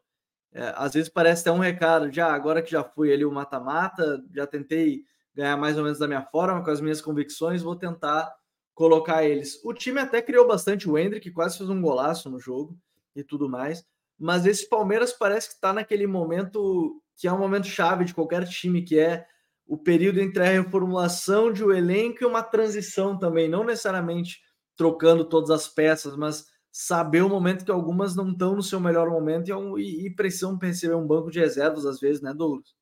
É, 0.53 0.71
às 0.77 0.93
vezes 0.93 1.09
parece 1.09 1.41
até 1.41 1.51
um 1.51 1.59
recado, 1.59 2.09
já 2.09 2.31
agora 2.31 2.61
que 2.61 2.71
já 2.71 2.85
fui 2.85 3.11
ali 3.11 3.25
o 3.25 3.31
mata-mata, 3.31 4.23
já 4.33 4.47
tentei 4.47 5.03
ganhar 5.35 5.57
mais 5.57 5.77
ou 5.77 5.83
menos 5.83 5.99
da 5.99 6.07
minha 6.07 6.23
forma, 6.23 6.63
com 6.63 6.71
as 6.71 6.81
minhas 6.81 7.01
convicções, 7.01 7.61
vou 7.61 7.75
tentar 7.75 8.33
colocar 8.73 9.23
eles. 9.23 9.59
O 9.63 9.73
time 9.73 9.99
até 9.99 10.21
criou 10.21 10.47
bastante 10.47 10.89
o 10.89 10.97
Hendrick, 10.97 11.31
quase 11.31 11.57
fez 11.57 11.69
um 11.69 11.81
golaço 11.81 12.29
no 12.29 12.39
jogo 12.39 12.77
e 13.15 13.23
tudo 13.23 13.49
mais, 13.49 13.85
mas 14.19 14.45
esse 14.45 14.67
Palmeiras 14.67 15.13
parece 15.13 15.49
que 15.49 15.55
está 15.55 15.73
naquele 15.73 16.07
momento 16.07 17.01
que 17.17 17.27
é 17.27 17.33
um 17.33 17.37
momento 17.37 17.67
chave 17.67 18.05
de 18.05 18.13
qualquer 18.13 18.47
time, 18.47 18.81
que 18.81 18.97
é 18.97 19.25
o 19.67 19.77
período 19.77 20.19
entre 20.19 20.43
a 20.43 20.61
reformulação 20.61 21.51
de 21.51 21.63
um 21.63 21.71
elenco 21.71 22.23
e 22.23 22.25
uma 22.25 22.43
transição 22.43 23.17
também, 23.17 23.47
não 23.47 23.63
necessariamente 23.63 24.39
trocando 24.75 25.23
todas 25.23 25.49
as 25.51 25.67
peças, 25.67 26.15
mas 26.15 26.45
saber 26.71 27.21
o 27.21 27.29
momento 27.29 27.63
que 27.63 27.71
algumas 27.71 28.15
não 28.15 28.31
estão 28.31 28.55
no 28.55 28.63
seu 28.63 28.79
melhor 28.79 29.09
momento 29.09 29.49
e, 29.49 29.81
e, 29.81 30.07
e 30.07 30.15
precisam 30.15 30.57
receber 30.57 30.95
um 30.95 31.05
banco 31.05 31.29
de 31.29 31.39
reservas 31.39 31.85
às 31.85 31.99
vezes, 31.99 32.21
né, 32.21 32.33
Douglas? 32.33 32.73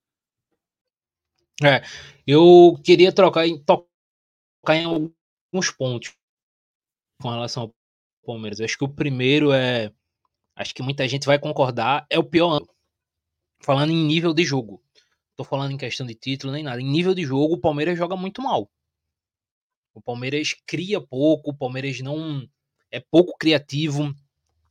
É, 1.64 1.84
eu 2.26 2.80
queria 2.84 3.14
trocar 3.14 3.48
em, 3.48 3.62
tocar 3.64 4.76
em 4.76 4.86
alguns 4.86 5.70
pontos 5.72 6.14
com 7.22 7.30
relação 7.30 7.64
ao 7.64 7.76
Palmeiras. 8.26 8.60
Eu 8.60 8.66
acho 8.66 8.78
que 8.78 8.84
o 8.84 8.90
primeiro 8.90 9.52
é, 9.54 9.92
acho 10.56 10.74
que 10.74 10.82
muita 10.82 11.08
gente 11.08 11.28
vai 11.28 11.38
concordar, 11.38 12.06
é 12.10 12.18
o 12.18 12.24
pior 12.24 12.58
ano. 12.58 12.68
Falando 13.64 13.92
em 13.92 14.06
nível 14.06 14.34
de 14.34 14.44
jogo. 14.44 14.82
Tô 15.38 15.44
falando 15.44 15.72
em 15.72 15.78
questão 15.78 16.06
de 16.06 16.16
título 16.16 16.52
nem 16.52 16.64
nada. 16.64 16.82
Em 16.82 16.90
nível 16.90 17.14
de 17.14 17.24
jogo, 17.24 17.54
o 17.54 17.60
Palmeiras 17.60 17.98
joga 17.98 18.16
muito 18.16 18.42
mal. 18.42 18.68
O 19.94 20.02
Palmeiras 20.02 20.56
cria 20.66 21.00
pouco, 21.00 21.52
o 21.52 21.54
Palmeiras 21.54 22.00
não 22.00 22.48
é 22.90 23.00
pouco 23.00 23.38
criativo. 23.38 24.16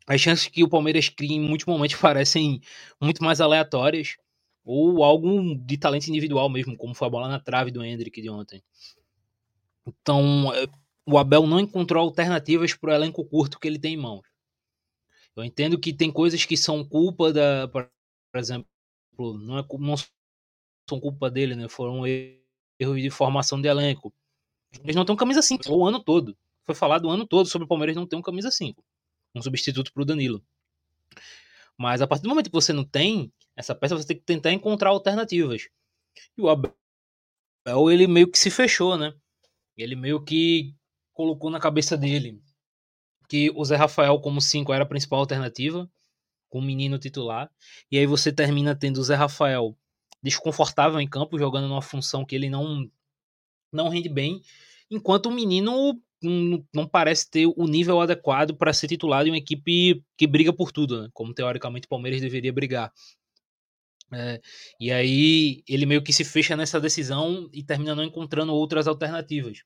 As 0.09 0.21
chances 0.21 0.49
que 0.49 0.65
o 0.65 0.69
Palmeiras 0.69 1.09
cria 1.09 1.37
em 1.37 1.41
muitos 1.41 1.67
momentos 1.67 1.97
parecem 2.01 2.61
muito 3.01 3.23
mais 3.23 3.41
aleatórias 3.41 4.17
ou 4.65 5.03
algo 5.03 5.55
de 5.57 5.79
talento 5.79 6.09
individual 6.09 6.49
mesmo, 6.49 6.77
como 6.77 6.95
foi 6.95 7.07
a 7.09 7.11
bola 7.11 7.29
na 7.29 7.41
trave 7.41 7.71
do 7.71 7.85
Hendrick 7.85 8.21
de 8.21 8.31
ontem. 8.31 8.63
Então, 9.87 10.53
é, 10.55 10.67
o 11.07 11.19
Abel 11.19 11.47
não 11.47 11.59
encontrou 11.59 12.03
alternativas 12.03 12.75
para 12.75 12.91
o 12.91 12.95
elenco 12.95 13.25
curto 13.25 13.59
que 13.59 13.67
ele 13.67 13.79
tem 13.79 13.95
em 13.95 13.97
mãos. 13.97 14.27
Eu 15.35 15.45
entendo 15.45 15.79
que 15.79 15.93
tem 15.93 16.11
coisas 16.11 16.45
que 16.45 16.57
são 16.57 16.85
culpa 16.85 17.33
da, 17.33 17.69
por 17.69 17.89
exemplo, 18.35 18.67
não, 19.19 19.59
é, 19.59 19.67
não 19.79 19.97
são 20.89 21.01
culpa 21.01 21.31
dele, 21.31 21.55
né? 21.55 21.69
Foram 21.69 22.07
erros 22.07 23.01
de 23.01 23.11
formação 23.11 23.61
de 23.61 23.69
elenco. 23.69 24.13
Eles 24.83 24.97
não 24.97 25.05
têm 25.05 25.17
camisa 25.17 25.43
5 25.43 25.73
o 25.73 25.87
ano 25.87 26.01
todo. 26.01 26.37
Foi 26.65 26.75
falado 26.75 27.07
o 27.07 27.11
ano 27.11 27.27
todo 27.27 27.49
sobre 27.49 27.65
o 27.65 27.69
Palmeiras 27.69 27.97
não 27.97 28.07
ter 28.07 28.17
um 28.17 28.23
camisa 28.23 28.51
5. 28.51 28.85
Um 29.35 29.43
substituto 29.43 29.93
para 29.93 30.03
o 30.03 30.07
Danilo. 30.07 30.43
Mas 31.81 32.03
a 32.03 32.07
partir 32.07 32.25
do 32.25 32.29
momento 32.29 32.51
que 32.51 32.53
você 32.53 32.75
não 32.75 32.85
tem 32.85 33.33
essa 33.57 33.75
peça, 33.75 33.97
você 33.97 34.07
tem 34.07 34.19
que 34.19 34.23
tentar 34.23 34.53
encontrar 34.53 34.91
alternativas. 34.91 35.71
E 36.37 36.43
o 36.43 36.51
Abel, 36.51 37.91
ele 37.91 38.07
meio 38.07 38.31
que 38.31 38.39
se 38.39 38.51
fechou, 38.51 38.99
né? 38.99 39.15
Ele 39.79 39.97
meio 39.97 40.23
que 40.23 40.75
colocou 41.15 41.49
na 41.51 41.59
cabeça 41.59 41.97
dele 41.97 42.39
que 43.31 43.51
o 43.55 43.65
Zé 43.65 43.77
Rafael 43.77 44.21
como 44.21 44.43
5 44.43 44.71
era 44.75 44.85
a 44.85 44.87
principal 44.87 45.21
alternativa, 45.21 45.91
com 46.51 46.59
o 46.59 46.63
menino 46.63 46.99
titular. 46.99 47.51
E 47.91 47.97
aí 47.97 48.05
você 48.05 48.31
termina 48.31 48.77
tendo 48.77 48.99
o 48.99 49.03
Zé 49.03 49.15
Rafael 49.15 49.75
desconfortável 50.23 51.01
em 51.01 51.09
campo, 51.09 51.39
jogando 51.39 51.67
numa 51.67 51.81
função 51.81 52.27
que 52.27 52.35
ele 52.35 52.51
não, 52.51 52.91
não 53.73 53.89
rende 53.89 54.11
bem, 54.11 54.43
enquanto 54.91 55.27
o 55.27 55.33
menino 55.33 55.99
não, 56.23 56.87
parece 56.87 57.31
ter 57.31 57.47
o 57.47 57.67
nível 57.67 58.01
adequado 58.01 58.55
para 58.55 58.73
ser 58.73 58.89
titular 58.89 59.25
de 59.25 59.31
uma 59.31 59.39
equipe 59.39 60.05
que 60.17 60.27
briga 60.27 60.53
por 60.53 60.73
tudo, 60.73 61.03
né? 61.03 61.09
como 61.13 61.35
teoricamente 61.35 61.87
o 61.87 61.89
Palmeiras 61.89 62.21
deveria 62.21 62.53
brigar. 62.53 62.93
É, 64.13 64.41
e 64.81 64.91
aí 64.91 65.63
ele 65.69 65.87
meio 65.87 66.03
que 66.03 66.13
se 66.13 66.25
fecha 66.25 66.57
nessa 66.57 66.81
decisão 66.81 67.49
e 67.53 67.63
termina 67.63 67.95
não 67.95 68.05
encontrando 68.05 68.53
outras 68.53 68.89
alternativas. 68.89 69.63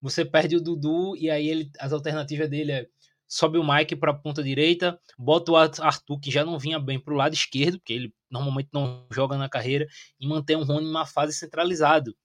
Você 0.00 0.24
perde 0.24 0.56
o 0.56 0.60
Dudu 0.60 1.16
e 1.16 1.30
aí 1.30 1.48
ele, 1.48 1.70
as 1.78 1.92
alternativas 1.92 2.48
dele 2.48 2.72
é 2.72 2.86
sobe 3.28 3.58
o 3.58 3.64
Mike 3.64 3.94
para 3.94 4.10
a 4.10 4.14
ponta 4.14 4.42
direita, 4.42 4.98
bota 5.18 5.52
o 5.52 5.56
Arthur, 5.56 6.18
que 6.18 6.30
já 6.30 6.44
não 6.44 6.58
vinha 6.58 6.78
bem 6.80 6.98
para 6.98 7.12
o 7.12 7.16
lado 7.16 7.34
esquerdo, 7.34 7.78
porque 7.78 7.92
ele 7.92 8.14
normalmente 8.30 8.70
não 8.72 9.06
joga 9.12 9.36
na 9.36 9.48
carreira, 9.48 9.86
e 10.18 10.26
mantém 10.26 10.56
o 10.56 10.64
Rony 10.64 10.86
em 10.86 10.90
uma 10.90 11.04
fase 11.04 11.34
centralizado. 11.34 12.16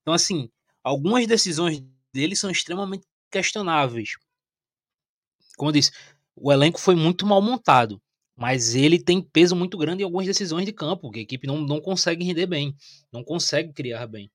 Então, 0.00 0.14
assim, 0.14 0.50
algumas 0.82 1.26
decisões 1.26 1.84
dele 2.12 2.36
são 2.36 2.50
extremamente 2.50 3.06
questionáveis. 3.30 4.16
Como 5.56 5.70
eu 5.70 5.74
disse, 5.74 5.92
o 6.34 6.52
elenco 6.52 6.80
foi 6.80 6.94
muito 6.94 7.26
mal 7.26 7.42
montado, 7.42 8.00
mas 8.36 8.74
ele 8.74 8.98
tem 8.98 9.22
peso 9.22 9.54
muito 9.54 9.76
grande 9.76 10.02
em 10.02 10.04
algumas 10.04 10.26
decisões 10.26 10.64
de 10.64 10.72
campo, 10.72 11.10
que 11.10 11.18
a 11.18 11.22
equipe 11.22 11.46
não, 11.46 11.60
não 11.60 11.80
consegue 11.80 12.24
render 12.24 12.46
bem, 12.46 12.74
não 13.12 13.22
consegue 13.22 13.72
criar 13.72 14.06
bem. 14.06 14.30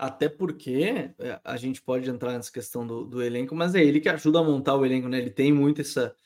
Até 0.00 0.30
porque 0.30 1.12
é, 1.18 1.40
a 1.44 1.58
gente 1.58 1.82
pode 1.82 2.08
entrar 2.08 2.32
nessa 2.32 2.50
questão 2.50 2.86
do, 2.86 3.04
do, 3.04 3.22
elenco, 3.22 3.54
mas 3.54 3.74
é 3.74 3.84
ele 3.84 4.00
que 4.00 4.08
ajuda 4.08 4.38
a 4.38 4.42
montar 4.42 4.74
o 4.74 4.86
elenco, 4.86 5.08
né? 5.08 5.18
Ele 5.18 5.30
tem 5.30 5.52
muito 5.52 5.82
essa, 5.82 6.16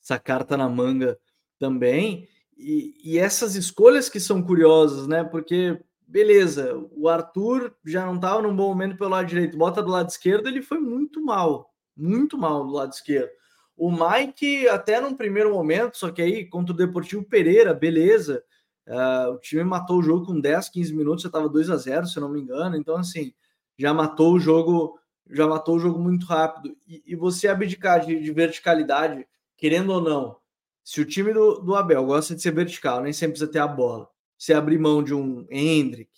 essa 0.00 0.20
carta 0.20 0.56
na 0.56 0.68
manga 0.68 1.18
também. 1.58 2.28
E, 2.56 2.94
e 3.02 3.18
essas 3.18 3.56
escolhas 3.56 4.08
que 4.08 4.20
são 4.20 4.40
curiosas, 4.40 5.08
né? 5.08 5.24
Porque, 5.24 5.76
beleza, 6.06 6.74
o 6.92 7.08
Arthur 7.08 7.74
já 7.84 8.06
não 8.06 8.16
estava 8.16 8.42
num 8.42 8.54
bom 8.54 8.68
momento 8.68 8.96
pelo 8.96 9.10
lado 9.10 9.26
direito, 9.26 9.56
bota 9.56 9.82
do 9.82 9.90
lado 9.90 10.08
esquerdo, 10.08 10.48
ele 10.48 10.62
foi 10.62 10.78
muito 10.78 11.24
mal, 11.24 11.70
muito 11.96 12.38
mal 12.38 12.64
do 12.64 12.72
lado 12.72 12.92
esquerdo. 12.92 13.30
O 13.76 13.90
Mike, 13.90 14.68
até 14.68 15.00
num 15.00 15.14
primeiro 15.14 15.52
momento, 15.52 15.96
só 15.96 16.10
que 16.10 16.22
aí 16.22 16.44
contra 16.46 16.72
o 16.72 16.76
Deportivo 16.76 17.24
Pereira, 17.24 17.74
beleza, 17.74 18.42
Uh, 18.86 19.32
o 19.32 19.38
time 19.38 19.64
matou 19.64 19.98
o 19.98 20.02
jogo 20.02 20.26
com 20.26 20.38
10, 20.38 20.68
15 20.68 20.94
minutos, 20.94 21.22
já 21.22 21.28
estava 21.28 21.48
2 21.48 21.70
a 21.70 21.76
0 21.76 22.06
se 22.06 22.18
eu 22.18 22.20
não 22.20 22.28
me 22.28 22.40
engano. 22.40 22.76
Então, 22.76 22.96
assim, 22.96 23.32
já 23.78 23.94
matou 23.94 24.34
o 24.34 24.38
jogo, 24.38 24.98
já 25.30 25.46
matou 25.46 25.76
o 25.76 25.78
jogo 25.78 25.98
muito 25.98 26.26
rápido. 26.26 26.76
E, 26.86 27.02
e 27.06 27.16
você 27.16 27.48
abdicar 27.48 28.04
de, 28.04 28.20
de, 28.20 28.32
verticalidade, 28.32 29.26
querendo 29.56 29.90
ou 29.90 30.00
não, 30.00 30.36
se 30.82 31.00
o 31.00 31.04
time 31.04 31.32
do, 31.32 31.60
do, 31.60 31.74
Abel 31.74 32.04
gosta 32.04 32.34
de 32.34 32.42
ser 32.42 32.52
vertical, 32.52 33.02
nem 33.02 33.12
sempre 33.12 33.32
precisa 33.32 33.50
ter 33.50 33.60
a 33.60 33.66
bola. 33.66 34.08
Você 34.44 34.52
abrir 34.52 34.78
mão 34.78 35.02
de 35.02 35.14
um 35.14 35.46
Hendrick, 35.50 36.10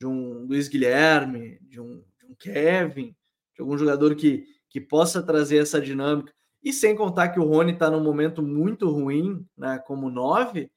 de 0.00 0.06
um 0.06 0.46
Luiz 0.46 0.66
Guilherme, 0.66 1.58
de 1.60 1.78
um, 1.78 2.02
de 2.18 2.24
um 2.24 2.34
Kevin, 2.34 3.14
de 3.54 3.60
algum 3.60 3.76
jogador 3.76 4.16
que, 4.16 4.46
que 4.70 4.80
possa 4.80 5.22
trazer 5.22 5.58
essa 5.58 5.78
dinâmica. 5.78 6.32
E 6.62 6.72
sem 6.72 6.96
contar 6.96 7.28
que 7.28 7.38
o 7.38 7.44
Rony 7.44 7.74
está 7.74 7.90
num 7.90 8.02
momento 8.02 8.42
muito 8.42 8.88
ruim, 8.88 9.46
né, 9.54 9.78
como 9.86 10.08
9, 10.08 10.70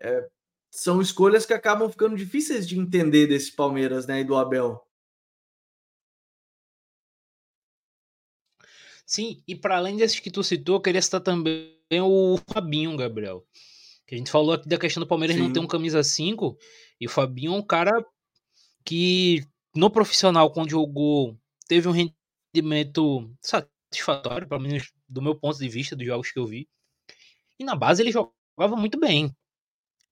é, 0.00 0.28
são 0.72 1.00
escolhas 1.00 1.46
que 1.46 1.52
acabam 1.52 1.88
ficando 1.88 2.16
difíceis 2.16 2.66
de 2.66 2.76
entender 2.76 3.28
desse 3.28 3.54
Palmeiras, 3.54 4.08
né, 4.08 4.18
e 4.18 4.24
do 4.24 4.34
Abel. 4.34 4.84
Sim, 9.06 9.40
e 9.46 9.54
para 9.54 9.76
além 9.76 9.96
desses 9.96 10.18
que 10.18 10.32
tu 10.32 10.42
citou, 10.42 10.78
eu 10.78 10.82
queria 10.82 11.00
citar 11.00 11.20
também 11.20 11.78
o 12.02 12.36
Fabinho, 12.52 12.96
Gabriel. 12.96 13.46
Que 14.10 14.16
a 14.16 14.18
gente 14.18 14.30
falou 14.32 14.54
aqui 14.54 14.68
da 14.68 14.76
questão 14.76 15.00
do 15.00 15.06
Palmeiras 15.06 15.36
Sim. 15.36 15.42
não 15.42 15.52
ter 15.52 15.60
um 15.60 15.68
camisa 15.68 16.02
5, 16.02 16.58
e 17.00 17.06
o 17.06 17.08
Fabinho 17.08 17.54
é 17.54 17.56
um 17.56 17.62
cara 17.62 18.04
que 18.84 19.46
no 19.72 19.88
profissional, 19.88 20.50
quando 20.50 20.68
jogou, 20.68 21.38
teve 21.68 21.86
um 21.86 21.92
rendimento 22.52 23.32
satisfatório, 23.40 24.48
pelo 24.48 24.62
menos 24.62 24.92
do 25.08 25.22
meu 25.22 25.36
ponto 25.36 25.56
de 25.56 25.68
vista, 25.68 25.94
dos 25.94 26.04
jogos 26.04 26.32
que 26.32 26.40
eu 26.40 26.44
vi. 26.44 26.68
E 27.56 27.62
na 27.62 27.76
base 27.76 28.02
ele 28.02 28.10
jogava 28.10 28.74
muito 28.74 28.98
bem. 28.98 29.32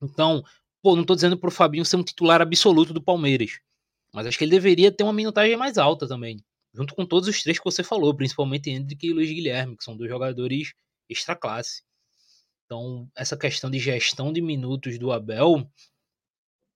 Então, 0.00 0.44
pô, 0.80 0.94
não 0.94 1.02
tô 1.02 1.16
dizendo 1.16 1.36
pro 1.36 1.50
Fabinho 1.50 1.84
ser 1.84 1.96
um 1.96 2.04
titular 2.04 2.40
absoluto 2.40 2.94
do 2.94 3.02
Palmeiras. 3.02 3.58
Mas 4.14 4.28
acho 4.28 4.38
que 4.38 4.44
ele 4.44 4.52
deveria 4.52 4.92
ter 4.92 5.02
uma 5.02 5.12
minutagem 5.12 5.56
mais 5.56 5.76
alta 5.76 6.06
também. 6.06 6.40
Junto 6.72 6.94
com 6.94 7.04
todos 7.04 7.28
os 7.28 7.42
três 7.42 7.58
que 7.58 7.64
você 7.64 7.82
falou, 7.82 8.14
principalmente 8.14 8.70
Hendrick 8.70 9.04
e 9.04 9.12
Luiz 9.12 9.28
Guilherme, 9.28 9.76
que 9.76 9.82
são 9.82 9.96
dois 9.96 10.08
jogadores 10.08 10.72
extra 11.10 11.34
classe. 11.34 11.82
Então, 12.68 13.10
essa 13.16 13.34
questão 13.34 13.70
de 13.70 13.78
gestão 13.78 14.30
de 14.30 14.42
minutos 14.42 14.98
do 14.98 15.10
Abel 15.10 15.66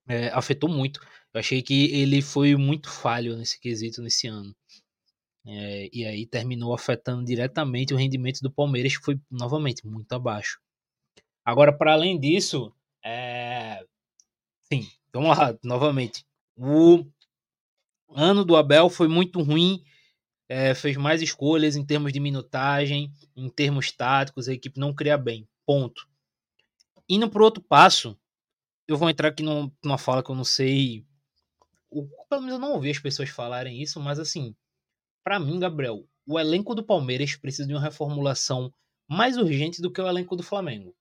é, 0.08 0.28
afetou 0.28 0.66
muito. 0.66 1.00
Eu 1.34 1.40
achei 1.40 1.60
que 1.60 1.92
ele 1.94 2.22
foi 2.22 2.56
muito 2.56 2.88
falho 2.90 3.36
nesse 3.36 3.60
quesito 3.60 4.00
nesse 4.00 4.26
ano. 4.26 4.56
É, 5.46 5.90
e 5.92 6.06
aí 6.06 6.26
terminou 6.26 6.72
afetando 6.72 7.26
diretamente 7.26 7.92
o 7.92 7.96
rendimento 7.98 8.40
do 8.40 8.50
Palmeiras, 8.50 8.96
que 8.96 9.04
foi 9.04 9.20
novamente 9.30 9.86
muito 9.86 10.10
abaixo. 10.14 10.58
Agora, 11.44 11.76
para 11.76 11.92
além 11.92 12.18
disso, 12.18 12.74
é... 13.04 13.84
Sim, 14.72 14.88
vamos 15.12 15.36
lá, 15.36 15.54
novamente. 15.62 16.24
O 16.56 17.04
ano 18.08 18.46
do 18.46 18.56
Abel 18.56 18.88
foi 18.88 19.08
muito 19.08 19.42
ruim, 19.42 19.84
é, 20.48 20.74
fez 20.74 20.96
mais 20.96 21.20
escolhas 21.20 21.76
em 21.76 21.84
termos 21.84 22.14
de 22.14 22.20
minutagem, 22.20 23.12
em 23.36 23.50
termos 23.50 23.92
táticos, 23.92 24.48
a 24.48 24.54
equipe 24.54 24.80
não 24.80 24.94
cria 24.94 25.18
bem. 25.18 25.46
Ponto. 25.66 26.08
Indo 27.08 27.28
para 27.30 27.42
outro 27.42 27.62
passo, 27.62 28.18
eu 28.86 28.96
vou 28.96 29.08
entrar 29.08 29.28
aqui 29.28 29.42
numa 29.42 29.98
fala 29.98 30.22
que 30.22 30.30
eu 30.30 30.34
não 30.34 30.44
sei. 30.44 31.04
O, 31.90 32.06
pelo 32.28 32.42
menos 32.42 32.54
eu 32.54 32.60
não 32.60 32.72
ouvi 32.72 32.90
as 32.90 32.98
pessoas 32.98 33.28
falarem 33.28 33.80
isso, 33.80 34.00
mas 34.00 34.18
assim, 34.18 34.54
para 35.22 35.38
mim, 35.38 35.58
Gabriel, 35.58 36.06
o 36.26 36.38
elenco 36.38 36.74
do 36.74 36.84
Palmeiras 36.84 37.36
precisa 37.36 37.66
de 37.66 37.74
uma 37.74 37.80
reformulação 37.80 38.72
mais 39.08 39.36
urgente 39.36 39.82
do 39.82 39.90
que 39.90 40.00
o 40.00 40.08
elenco 40.08 40.36
do 40.36 40.42
Flamengo. 40.42 40.94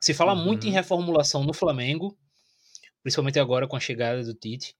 Se 0.00 0.14
fala 0.14 0.34
uhum. 0.34 0.44
muito 0.44 0.66
em 0.66 0.70
uhum. 0.70 0.76
reformulação 0.76 1.44
no 1.44 1.52
Flamengo, 1.52 2.16
principalmente 3.02 3.38
agora 3.38 3.68
com 3.68 3.76
a 3.76 3.80
chegada 3.80 4.22
do 4.22 4.34
Tite, 4.34 4.74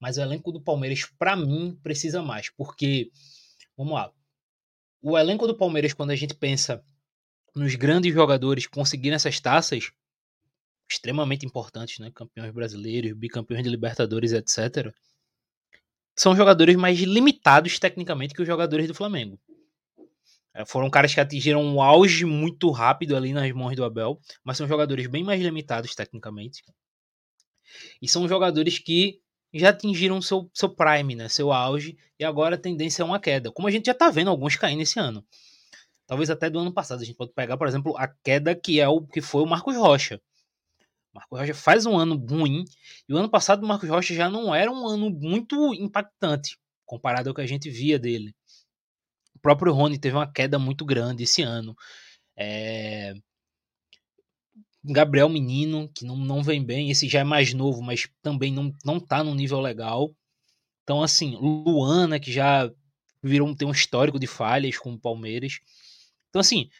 mas 0.00 0.16
o 0.16 0.20
elenco 0.20 0.50
do 0.50 0.60
Palmeiras, 0.60 1.04
para 1.18 1.36
mim, 1.36 1.78
precisa 1.82 2.22
mais, 2.22 2.50
porque, 2.50 3.10
vamos 3.76 3.94
lá, 3.94 4.12
o 5.02 5.16
elenco 5.18 5.46
do 5.46 5.56
Palmeiras, 5.56 5.92
quando 5.92 6.10
a 6.10 6.16
gente 6.16 6.34
pensa 6.34 6.84
nos 7.54 7.74
grandes 7.74 8.12
jogadores 8.12 8.66
que 8.66 8.72
conseguiram 8.72 9.16
essas 9.16 9.40
taças, 9.40 9.90
extremamente 10.90 11.46
importantes, 11.46 11.98
né? 11.98 12.10
Campeões 12.14 12.52
brasileiros, 12.52 13.12
bicampeões 13.12 13.62
de 13.62 13.70
Libertadores, 13.70 14.32
etc. 14.32 14.92
São 16.16 16.34
jogadores 16.34 16.76
mais 16.76 16.98
limitados 16.98 17.78
tecnicamente 17.78 18.34
que 18.34 18.42
os 18.42 18.48
jogadores 18.48 18.88
do 18.88 18.94
Flamengo. 18.94 19.38
É, 20.52 20.64
foram 20.66 20.90
caras 20.90 21.14
que 21.14 21.20
atingiram 21.20 21.62
um 21.62 21.80
auge 21.80 22.24
muito 22.24 22.70
rápido 22.70 23.16
ali 23.16 23.32
nas 23.32 23.50
mãos 23.52 23.76
do 23.76 23.84
Abel, 23.84 24.20
mas 24.42 24.56
são 24.56 24.66
jogadores 24.66 25.06
bem 25.06 25.22
mais 25.22 25.40
limitados 25.40 25.94
tecnicamente. 25.94 26.62
E 28.02 28.08
são 28.08 28.28
jogadores 28.28 28.78
que 28.78 29.20
já 29.54 29.70
atingiram 29.70 30.20
seu, 30.20 30.50
seu 30.52 30.68
prime, 30.68 31.14
né, 31.14 31.28
seu 31.28 31.52
auge, 31.52 31.96
e 32.18 32.24
agora 32.24 32.56
a 32.56 32.58
tendência 32.58 33.02
é 33.02 33.04
uma 33.04 33.20
queda. 33.20 33.52
Como 33.52 33.68
a 33.68 33.70
gente 33.70 33.86
já 33.86 33.94
tá 33.94 34.10
vendo 34.10 34.30
alguns 34.30 34.56
caindo 34.56 34.82
esse 34.82 34.98
ano. 34.98 35.24
Talvez 36.10 36.28
até 36.28 36.50
do 36.50 36.58
ano 36.58 36.72
passado. 36.72 37.00
A 37.00 37.04
gente 37.04 37.14
pode 37.14 37.32
pegar, 37.32 37.56
por 37.56 37.68
exemplo, 37.68 37.96
a 37.96 38.08
queda 38.08 38.52
que 38.52 38.80
é 38.80 38.88
o 38.88 39.00
que 39.00 39.20
foi 39.20 39.44
o 39.44 39.46
Marcos 39.46 39.76
Rocha. 39.76 40.20
O 41.12 41.14
Marcos 41.14 41.38
Rocha 41.38 41.54
faz 41.54 41.86
um 41.86 41.96
ano 41.96 42.16
ruim, 42.16 42.64
e 43.08 43.14
o 43.14 43.16
ano 43.16 43.30
passado 43.30 43.62
o 43.62 43.68
Marcos 43.68 43.88
Rocha 43.88 44.12
já 44.12 44.28
não 44.28 44.52
era 44.52 44.72
um 44.72 44.88
ano 44.88 45.08
muito 45.08 45.72
impactante 45.72 46.58
comparado 46.84 47.28
ao 47.28 47.34
que 47.34 47.40
a 47.40 47.46
gente 47.46 47.70
via 47.70 47.96
dele. 47.96 48.34
O 49.36 49.38
próprio 49.38 49.72
Rony 49.72 50.00
teve 50.00 50.16
uma 50.16 50.26
queda 50.26 50.58
muito 50.58 50.84
grande 50.84 51.22
esse 51.22 51.42
ano. 51.42 51.76
É... 52.36 53.14
Gabriel 54.82 55.28
Menino, 55.28 55.88
que 55.94 56.04
não, 56.04 56.16
não 56.16 56.42
vem 56.42 56.64
bem, 56.64 56.90
esse 56.90 57.08
já 57.08 57.20
é 57.20 57.24
mais 57.24 57.54
novo, 57.54 57.82
mas 57.82 58.08
também 58.20 58.52
não, 58.52 58.74
não 58.84 58.98
tá 58.98 59.22
num 59.22 59.36
nível 59.36 59.60
legal. 59.60 60.12
Então, 60.82 61.04
assim, 61.04 61.36
Luana, 61.36 62.18
que 62.18 62.32
já 62.32 62.68
virou 63.22 63.54
tem 63.54 63.68
um 63.68 63.70
histórico 63.70 64.18
de 64.18 64.26
falhas 64.26 64.76
com 64.76 64.92
o 64.92 64.98
Palmeiras. 64.98 65.60
Então, 66.30 66.40
assim, 66.40 66.70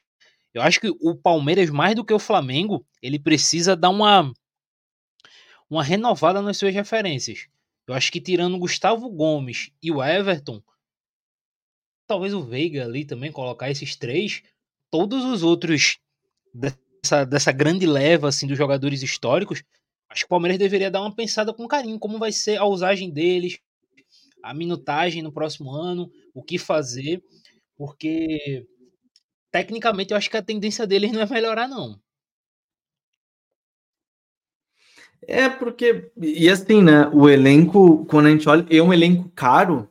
eu 0.55 0.63
acho 0.63 0.81
que 0.81 0.89
o 0.89 1.15
Palmeiras, 1.15 1.71
mais 1.71 1.95
do 1.95 2.05
que 2.05 2.15
o 2.15 2.19
Flamengo, 2.19 2.85
ele 3.03 3.19
precisa 3.19 3.77
dar 3.77 3.91
uma, 3.91 4.33
uma 5.69 5.85
renovada 5.85 6.41
nas 6.41 6.57
suas 6.57 6.75
referências. 6.75 7.47
Eu 7.87 7.95
acho 7.95 8.11
que 8.11 8.21
tirando 8.21 8.59
Gustavo 8.59 9.09
Gomes 9.11 9.71
e 9.83 9.91
o 9.91 10.03
Everton, 10.03 10.63
talvez 12.07 12.35
o 12.35 12.43
Veiga 12.43 12.85
ali 12.85 13.05
também, 13.05 13.31
colocar 13.31 13.71
esses 13.71 13.95
três, 13.97 14.43
todos 14.91 15.25
os 15.25 15.43
outros 15.43 15.99
dessa, 16.53 17.25
dessa 17.25 17.53
grande 17.53 17.87
leva 17.87 18.29
assim 18.29 18.47
dos 18.47 18.59
jogadores 18.59 19.03
históricos, 19.03 19.63
acho 20.09 20.23
que 20.23 20.27
o 20.27 20.31
Palmeiras 20.31 20.59
deveria 20.59 20.91
dar 20.91 21.01
uma 21.01 21.15
pensada 21.15 21.55
com 21.55 21.69
carinho, 21.69 21.99
como 21.99 22.19
vai 22.19 22.33
ser 22.33 22.57
a 22.57 22.65
usagem 22.65 23.11
deles, 23.11 23.61
a 24.43 24.53
minutagem 24.53 25.23
no 25.23 25.33
próximo 25.33 25.71
ano, 25.71 26.11
o 26.35 26.43
que 26.43 26.59
fazer, 26.59 27.23
porque 27.77 28.67
tecnicamente 29.51 30.13
eu 30.13 30.17
acho 30.17 30.31
que 30.31 30.37
a 30.37 30.43
tendência 30.43 30.87
deles 30.87 31.13
não 31.13 31.21
é 31.21 31.27
melhorar, 31.27 31.69
não. 31.69 32.01
É 35.27 35.49
porque, 35.49 36.11
e 36.17 36.49
assim, 36.49 36.83
né? 36.83 37.09
O 37.13 37.29
elenco, 37.29 38.05
quando 38.07 38.27
a 38.27 38.31
gente 38.31 38.49
olha, 38.49 38.67
é 38.71 38.83
um 38.83 38.93
elenco 38.93 39.31
caro, 39.35 39.89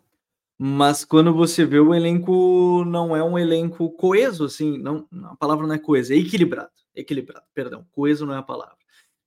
mas 0.58 1.06
quando 1.06 1.34
você 1.34 1.66
vê 1.66 1.80
o 1.80 1.94
elenco, 1.94 2.84
não 2.86 3.16
é 3.16 3.24
um 3.24 3.38
elenco 3.38 3.90
coeso, 3.92 4.46
assim, 4.46 4.78
não, 4.78 5.08
a 5.26 5.36
palavra 5.38 5.66
não 5.68 5.76
é 5.76 5.80
coeso, 5.80 6.12
é 6.14 6.18
equilibrado, 6.18 6.72
equilibrado, 6.96 7.46
perdão, 7.54 7.86
coeso 7.92 8.26
não 8.26 8.34
é 8.34 8.38
a 8.38 8.44
palavra. 8.44 8.76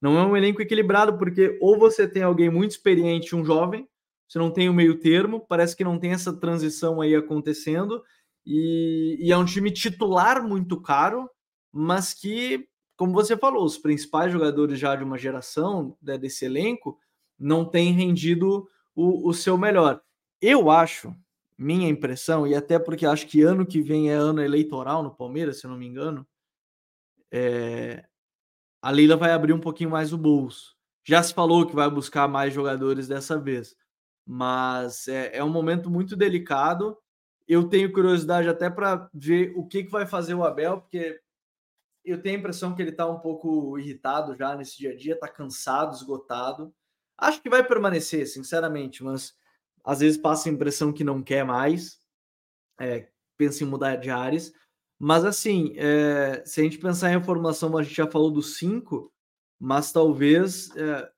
Não 0.00 0.18
é 0.18 0.26
um 0.26 0.36
elenco 0.36 0.60
equilibrado, 0.60 1.16
porque 1.16 1.56
ou 1.60 1.78
você 1.78 2.08
tem 2.08 2.22
alguém 2.24 2.50
muito 2.50 2.72
experiente, 2.72 3.36
um 3.36 3.44
jovem, 3.44 3.88
você 4.28 4.38
não 4.38 4.50
tem 4.50 4.68
o 4.68 4.74
meio 4.74 4.98
termo, 4.98 5.40
parece 5.48 5.76
que 5.76 5.84
não 5.84 5.98
tem 5.98 6.12
essa 6.12 6.32
transição 6.32 7.00
aí 7.00 7.14
acontecendo, 7.14 8.02
e, 8.44 9.16
e 9.20 9.32
é 9.32 9.36
um 9.36 9.44
time 9.44 9.70
titular 9.70 10.46
muito 10.46 10.80
caro, 10.80 11.30
mas 11.70 12.12
que, 12.12 12.68
como 12.96 13.12
você 13.12 13.36
falou, 13.36 13.64
os 13.64 13.78
principais 13.78 14.32
jogadores 14.32 14.78
já 14.78 14.96
de 14.96 15.04
uma 15.04 15.16
geração 15.16 15.96
né, 16.02 16.18
desse 16.18 16.44
elenco 16.44 16.98
não 17.38 17.64
têm 17.64 17.92
rendido 17.92 18.68
o, 18.94 19.28
o 19.28 19.32
seu 19.32 19.56
melhor. 19.56 20.02
Eu 20.40 20.70
acho, 20.70 21.14
minha 21.56 21.88
impressão, 21.88 22.46
e 22.46 22.54
até 22.54 22.78
porque 22.78 23.06
acho 23.06 23.26
que 23.26 23.42
ano 23.42 23.66
que 23.66 23.80
vem 23.80 24.10
é 24.10 24.14
ano 24.14 24.42
eleitoral 24.42 25.02
no 25.02 25.14
Palmeiras, 25.14 25.60
se 25.60 25.66
eu 25.66 25.70
não 25.70 25.78
me 25.78 25.86
engano, 25.86 26.26
é... 27.30 28.04
a 28.82 28.90
Leila 28.90 29.16
vai 29.16 29.32
abrir 29.32 29.52
um 29.52 29.60
pouquinho 29.60 29.90
mais 29.90 30.12
o 30.12 30.18
bolso. 30.18 30.76
Já 31.04 31.22
se 31.22 31.32
falou 31.34 31.66
que 31.66 31.74
vai 31.74 31.90
buscar 31.90 32.28
mais 32.28 32.52
jogadores 32.52 33.08
dessa 33.08 33.38
vez, 33.38 33.74
mas 34.26 35.08
é, 35.08 35.36
é 35.36 35.44
um 35.44 35.50
momento 35.50 35.90
muito 35.90 36.14
delicado 36.16 36.96
eu 37.46 37.68
tenho 37.68 37.92
curiosidade 37.92 38.48
até 38.48 38.70
para 38.70 39.08
ver 39.12 39.52
o 39.56 39.66
que, 39.66 39.84
que 39.84 39.90
vai 39.90 40.06
fazer 40.06 40.34
o 40.34 40.44
Abel, 40.44 40.80
porque 40.80 41.20
eu 42.04 42.20
tenho 42.20 42.36
a 42.36 42.38
impressão 42.38 42.74
que 42.74 42.82
ele 42.82 42.90
está 42.90 43.06
um 43.06 43.18
pouco 43.18 43.78
irritado 43.78 44.36
já 44.36 44.56
nesse 44.56 44.78
dia 44.78 44.92
a 44.92 44.96
dia, 44.96 45.14
está 45.14 45.28
cansado, 45.28 45.94
esgotado. 45.94 46.74
Acho 47.16 47.40
que 47.40 47.50
vai 47.50 47.62
permanecer, 47.62 48.26
sinceramente, 48.26 49.04
mas 49.04 49.34
às 49.84 50.00
vezes 50.00 50.18
passa 50.18 50.48
a 50.48 50.52
impressão 50.52 50.92
que 50.92 51.04
não 51.04 51.22
quer 51.22 51.44
mais, 51.44 52.00
é, 52.80 53.08
pensa 53.36 53.64
em 53.64 53.66
mudar 53.66 53.96
de 53.96 54.10
áreas. 54.10 54.52
Mas 54.98 55.24
assim, 55.24 55.74
é, 55.76 56.42
se 56.44 56.60
a 56.60 56.64
gente 56.64 56.78
pensar 56.78 57.12
em 57.12 57.22
formação, 57.22 57.76
a 57.76 57.82
gente 57.82 57.94
já 57.94 58.06
falou 58.06 58.30
dos 58.30 58.56
cinco, 58.56 59.12
mas 59.58 59.92
talvez 59.92 60.74
é, 60.76 61.10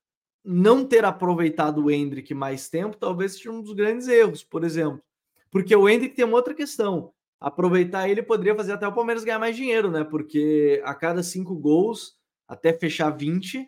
não 0.45 0.87
ter 0.87 1.05
aproveitado 1.05 1.85
o 1.85 1.91
Hendrick 1.91 2.33
mais 2.35 2.69
tempo, 2.69 2.97
talvez 2.97 3.35
seja 3.35 3.51
um 3.51 3.63
dos 3.63 3.73
grandes 3.73 4.09
erros, 4.09 4.43
por 4.43 4.65
exemplo. 4.65 5.03
Porque 5.55 5.77
o 5.77 5.89
Hendrick 5.89 6.17
tem 6.17 6.25
uma 6.25 6.37
outra 6.37 6.53
questão. 6.53 7.13
Aproveitar 7.39 8.09
ele 8.09 8.25
poderia 8.25 8.57
fazer 8.57 8.73
até 8.73 8.89
o 8.89 8.93
Palmeiras 8.93 9.23
ganhar 9.23 9.39
mais 9.39 9.55
dinheiro, 9.55 9.89
né? 9.89 10.03
Porque 10.03 10.83
a 10.85 10.93
cada 10.93 11.23
cinco 11.23 11.55
gols, 11.55 12.17
até 12.49 12.73
fechar 12.73 13.11
20, 13.11 13.65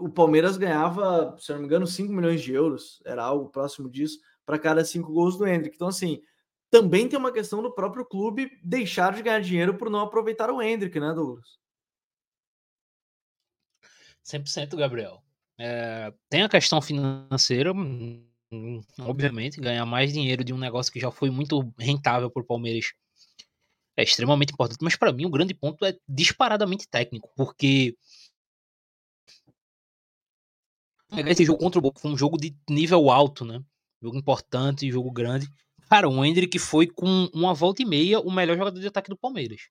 o 0.00 0.08
Palmeiras 0.08 0.56
ganhava, 0.56 1.36
se 1.38 1.52
não 1.52 1.60
me 1.60 1.66
engano, 1.66 1.86
5 1.86 2.12
milhões 2.12 2.42
de 2.42 2.52
euros. 2.52 3.00
Era 3.06 3.22
algo 3.22 3.48
próximo 3.48 3.88
disso 3.88 4.18
para 4.44 4.58
cada 4.58 4.84
cinco 4.84 5.12
gols 5.12 5.38
do 5.38 5.46
Hendrick. 5.46 5.76
Então, 5.76 5.86
assim, 5.86 6.20
também 6.68 7.08
tem 7.08 7.16
uma 7.16 7.30
questão 7.30 7.62
do 7.62 7.72
próprio 7.72 8.04
clube 8.04 8.50
deixar 8.60 9.14
de 9.14 9.22
ganhar 9.22 9.40
dinheiro 9.40 9.78
por 9.78 9.88
não 9.88 10.00
aproveitar 10.00 10.50
o 10.50 10.60
Hendrick, 10.60 10.98
né, 10.98 11.14
Douglas? 11.14 11.60
100%, 14.24 14.74
Gabriel. 14.76 15.22
É, 15.56 16.12
tem 16.28 16.42
a 16.42 16.48
questão 16.48 16.82
financeira, 16.82 17.72
obviamente, 19.00 19.60
ganhar 19.60 19.86
mais 19.86 20.12
dinheiro 20.12 20.44
de 20.44 20.52
um 20.52 20.58
negócio 20.58 20.92
que 20.92 21.00
já 21.00 21.10
foi 21.10 21.30
muito 21.30 21.72
rentável 21.78 22.30
para 22.30 22.42
o 22.42 22.46
Palmeiras 22.46 22.92
é 23.96 24.02
extremamente 24.02 24.52
importante. 24.52 24.82
Mas 24.82 24.96
para 24.96 25.12
mim 25.12 25.26
o 25.26 25.30
grande 25.30 25.54
ponto 25.54 25.84
é 25.84 25.96
disparadamente 26.08 26.88
técnico, 26.88 27.30
porque 27.36 27.96
esse 31.28 31.44
jogo 31.44 31.58
contra 31.58 31.78
o 31.78 31.82
Boca 31.82 32.00
foi 32.00 32.10
um 32.10 32.18
jogo 32.18 32.36
de 32.36 32.56
nível 32.68 33.10
alto, 33.10 33.44
né? 33.44 33.62
Jogo 34.02 34.18
importante, 34.18 34.90
jogo 34.90 35.10
grande. 35.10 35.46
Cara, 35.88 36.08
o 36.08 36.24
Hendrick 36.24 36.58
foi 36.58 36.86
com 36.86 37.28
uma 37.32 37.54
volta 37.54 37.82
e 37.82 37.84
meia 37.84 38.20
o 38.20 38.30
melhor 38.30 38.56
jogador 38.56 38.80
de 38.80 38.86
ataque 38.86 39.10
do 39.10 39.16
Palmeiras. 39.16 39.68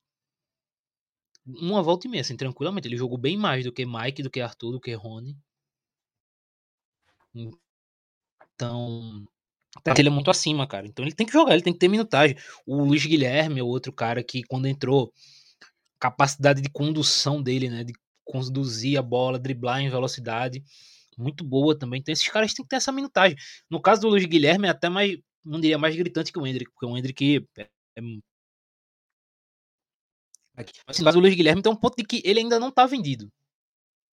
Uma 1.46 1.84
volta 1.84 2.08
e 2.08 2.10
meia, 2.10 2.22
assim, 2.22 2.38
tranquilamente. 2.38 2.88
Ele 2.88 2.96
jogou 2.98 3.18
bem 3.18 3.36
mais 3.36 3.66
do 3.66 3.74
que 3.74 3.86
Mike, 3.86 4.24
do 4.24 4.30
que 4.30 4.40
Arthur, 4.40 4.72
do 4.72 4.80
que 4.80 4.94
Rony. 4.94 5.38
Então, 8.56 9.26
ele 9.98 10.08
é 10.08 10.12
muito 10.12 10.30
acima, 10.30 10.68
cara. 10.68 10.86
Então 10.88 11.04
ele 11.04 11.14
tem 11.14 11.26
que 11.26 11.34
jogar, 11.34 11.54
ele 11.54 11.64
tem 11.64 11.74
que 11.74 11.80
ter 11.80 11.88
minutagem. 11.88 12.38
O 12.66 12.84
Luiz 12.84 13.06
Guilherme 13.06 13.60
é 13.60 13.64
outro 13.64 13.92
cara 13.92 14.24
que, 14.24 14.44
quando 14.44 14.68
entrou, 14.68 15.12
capacidade 16.00 16.62
de 16.62 16.70
condução 16.70 17.42
dele, 17.42 17.70
né? 17.70 17.84
De 17.84 17.94
conduzir 18.26 18.98
a 18.98 19.02
bola, 19.02 19.40
driblar 19.40 19.82
em 19.82 19.90
velocidade, 19.90 20.64
muito 21.18 21.44
boa 21.44 21.78
também. 21.78 22.00
Então 22.00 22.14
esses 22.14 22.28
caras 22.28 22.54
têm 22.54 22.64
que 22.64 22.70
ter 22.70 22.78
essa 22.78 22.92
minutagem. 22.92 23.38
No 23.70 23.82
caso 23.82 24.02
do 24.02 24.10
Luiz 24.10 24.26
Guilherme, 24.26 24.68
é 24.68 24.72
até 24.72 24.90
mais, 24.90 25.18
não 25.44 25.60
diria 25.60 25.78
mais 25.78 25.96
gritante 25.96 26.32
que 26.32 26.40
o 26.40 26.48
Hendrick, 26.48 26.72
porque 26.72 26.86
o 26.86 26.98
Hendrick 26.98 27.48
é, 27.58 27.62
é... 27.98 28.02
Mas 30.88 31.00
no 31.00 31.06
caso 31.06 31.18
do 31.18 31.22
Luiz 31.22 31.36
Guilherme 31.36 31.62
tem 31.62 31.72
um 31.72 31.76
ponto 31.76 31.96
de 31.98 32.04
que 32.04 32.22
ele 32.24 32.40
ainda 32.40 32.60
não 32.60 32.72
tá 32.72 32.86
vendido. 32.86 33.32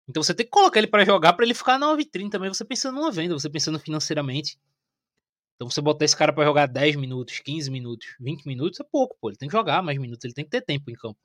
Então 0.09 0.23
você 0.23 0.35
tem 0.35 0.47
que 0.47 0.51
colocar 0.51 0.79
ele 0.79 0.87
para 0.87 1.05
jogar 1.05 1.33
para 1.33 1.45
ele 1.45 1.55
ficar 1.55 1.79
na 1.79 1.95
vitrine 1.95 2.31
também. 2.31 2.49
Você 2.49 2.65
pensando 2.65 2.95
numa 2.97 3.11
venda, 3.11 3.35
você 3.35 3.51
pensando 3.51 3.79
financeiramente. 3.79 4.59
Então 5.57 5.69
você 5.71 5.81
botar 5.81 6.05
esse 6.05 6.17
cara 6.17 6.33
para 6.33 6.45
jogar 6.45 6.67
10 6.67 6.97
minutos, 6.97 7.41
15 7.41 7.71
minutos, 7.71 8.15
20 8.21 8.47
minutos 8.47 8.79
é 8.79 8.85
pouco, 8.85 9.17
pô. 9.21 9.31
Ele 9.31 9.37
tem 9.39 9.49
que 9.49 9.57
jogar 9.57 9.83
mais 9.83 9.99
minutos, 9.99 10.25
ele 10.25 10.35
tem 10.35 10.45
que 10.45 10.51
ter 10.51 10.61
tempo 10.63 10.91
em 10.91 10.95
campo. 10.95 11.19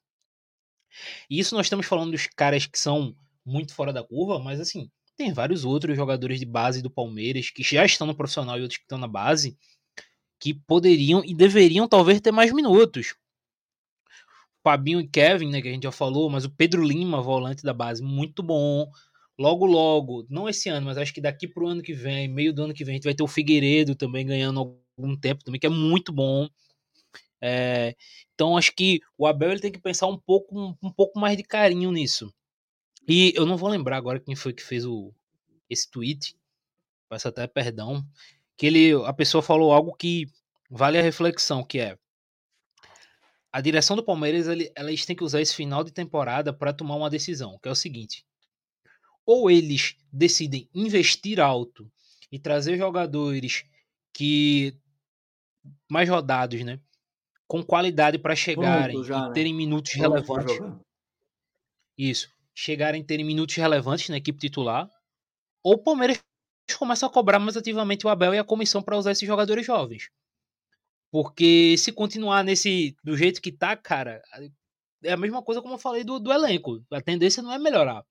E 1.30 1.40
isso 1.40 1.56
nós 1.56 1.66
estamos 1.66 1.86
falando 1.86 2.12
dos 2.12 2.28
caras 2.28 2.66
que 2.66 2.80
são 2.80 3.16
muito 3.46 3.74
fora 3.74 3.92
da 3.94 4.04
curva, 4.04 4.40
mas 4.40 4.60
assim, 4.60 4.90
tem 5.16 5.34
vários 5.34 5.66
outros 5.66 5.96
jogadores 5.96 6.40
de 6.40 6.46
base 6.46 6.82
do 6.82 6.90
Palmeiras 6.90 7.50
que 7.50 7.64
já 7.64 7.86
estão 7.86 8.08
no 8.08 8.16
profissional 8.16 8.58
e 8.58 8.62
outros 8.62 8.78
que 8.78 8.86
estão 8.86 8.98
na 8.98 9.08
base 9.08 9.58
que 10.40 10.54
poderiam 10.54 11.24
e 11.24 11.36
deveriam 11.36 11.88
talvez 11.88 12.20
ter 12.20 12.32
mais 12.32 12.52
minutos. 12.52 13.16
Fabinho 14.64 15.02
e 15.02 15.08
Kevin, 15.08 15.50
né, 15.50 15.62
que 15.62 15.68
a 15.68 15.72
gente 15.72 15.84
já 15.84 15.92
falou, 15.92 16.30
mas 16.30 16.46
o 16.46 16.50
Pedro 16.50 16.84
Lima, 16.84 17.22
volante 17.22 17.64
da 17.64 17.74
base, 17.74 18.02
muito 18.04 18.44
bom. 18.44 18.90
Logo, 19.38 19.66
logo, 19.66 20.26
não 20.30 20.48
esse 20.48 20.70
ano, 20.70 20.86
mas 20.86 20.98
acho 20.98 21.14
que 21.14 21.22
daqui 21.22 21.48
pro 21.48 21.68
ano 21.68 21.82
que 21.82 21.94
vem, 21.94 22.28
meio 22.28 22.54
do 22.54 22.64
ano 22.64 22.74
que 22.74 22.84
vem, 22.84 22.94
a 22.94 22.96
gente 22.98 23.06
vai 23.06 23.16
ter 23.16 23.24
o 23.24 23.28
Figueiredo 23.28 23.96
também 23.96 24.26
ganhando 24.26 24.60
algum 24.98 25.16
tempo 25.18 25.44
também, 25.44 25.60
que 25.60 25.66
é 25.66 25.70
muito 25.70 26.14
bom. 26.14 26.48
É, 27.42 27.96
então 28.36 28.56
acho 28.56 28.72
que 28.76 29.00
o 29.18 29.26
Abel 29.26 29.52
ele 29.52 29.60
tem 29.60 29.72
que 29.72 29.80
pensar 29.80 30.06
um 30.06 30.18
pouco, 30.18 30.60
um, 30.60 30.76
um, 30.84 30.92
pouco 30.92 31.20
mais 31.20 31.36
de 31.36 31.44
carinho 31.44 31.92
nisso. 31.92 32.32
E 33.08 33.34
eu 33.36 33.48
não 33.48 33.58
vou 33.58 33.68
lembrar 33.70 33.98
agora 33.98 34.20
quem 34.20 34.36
foi 34.36 34.54
que 34.54 34.62
fez 34.62 34.86
o, 34.86 35.12
esse 35.68 35.90
tweet, 35.90 36.36
peço 37.10 37.28
até 37.28 37.48
perdão, 37.48 38.06
que 38.56 38.68
ele, 38.68 38.92
a 39.06 39.14
pessoa 39.14 39.42
falou 39.42 39.74
algo 39.74 39.96
que 39.96 40.28
vale 40.70 41.00
a 41.00 41.02
reflexão, 41.02 41.64
que 41.64 41.80
é 41.80 41.98
a 43.52 43.60
direção 43.60 43.96
do 43.96 44.04
Palmeiras, 44.04 44.48
ele, 44.48 44.72
elas 44.76 45.06
têm 45.06 45.16
que 45.16 45.24
usar 45.24 45.42
esse 45.42 45.54
final 45.54 45.84
de 45.84 45.92
temporada 45.92 46.54
para 46.54 46.74
tomar 46.74 46.96
uma 46.96 47.10
decisão, 47.10 47.60
que 47.62 47.68
é 47.68 47.72
o 47.72 47.76
seguinte: 47.76 48.26
ou 49.26 49.52
eles 49.52 49.98
decidem 50.12 50.70
investir 50.74 51.40
alto 51.40 51.92
e 52.32 52.40
trazer 52.40 52.78
jogadores 52.78 53.66
que 54.14 54.74
mais 55.90 56.08
rodados, 56.10 56.64
né, 56.64 56.80
com 57.48 57.62
qualidade 57.64 58.18
para 58.18 58.36
chegarem 58.36 59.04
já, 59.04 59.18
e 59.18 59.28
né? 59.28 59.34
terem 59.34 59.54
minutos 59.54 59.92
Pronto 59.92 60.14
relevantes. 60.14 60.58
Isso, 61.98 62.34
chegarem 62.56 63.02
a 63.02 63.06
terem 63.06 63.26
minutos 63.26 63.56
relevantes 63.56 64.10
na 64.10 64.18
equipe 64.18 64.40
titular, 64.40 64.90
ou 65.64 65.74
o 65.74 65.78
Palmeiras 65.78 66.20
começa 66.80 67.06
a 67.06 67.10
cobrar 67.10 67.40
mais 67.40 67.58
ativamente 67.58 68.08
o 68.08 68.10
Abel 68.10 68.34
e 68.34 68.40
a 68.40 68.44
comissão 68.44 68.82
para 68.82 68.98
usar 68.98 69.12
esses 69.12 69.28
jogadores 69.28 69.66
jovens. 69.66 70.10
Porque 71.12 71.76
se 71.78 71.92
continuar 71.92 72.44
nesse 72.44 72.96
do 73.04 73.18
jeito 73.18 73.42
que 73.42 73.52
tá, 73.52 73.76
cara, 73.76 74.22
é 75.04 75.12
a 75.12 75.18
mesma 75.18 75.44
coisa 75.44 75.62
como 75.62 75.74
eu 75.74 75.80
falei 75.80 76.04
do, 76.04 76.20
do 76.20 76.32
elenco. 76.32 76.84
A 76.90 77.02
tendência 77.02 77.44
não 77.44 77.52
é 77.52 77.60
melhorar. 77.60 78.06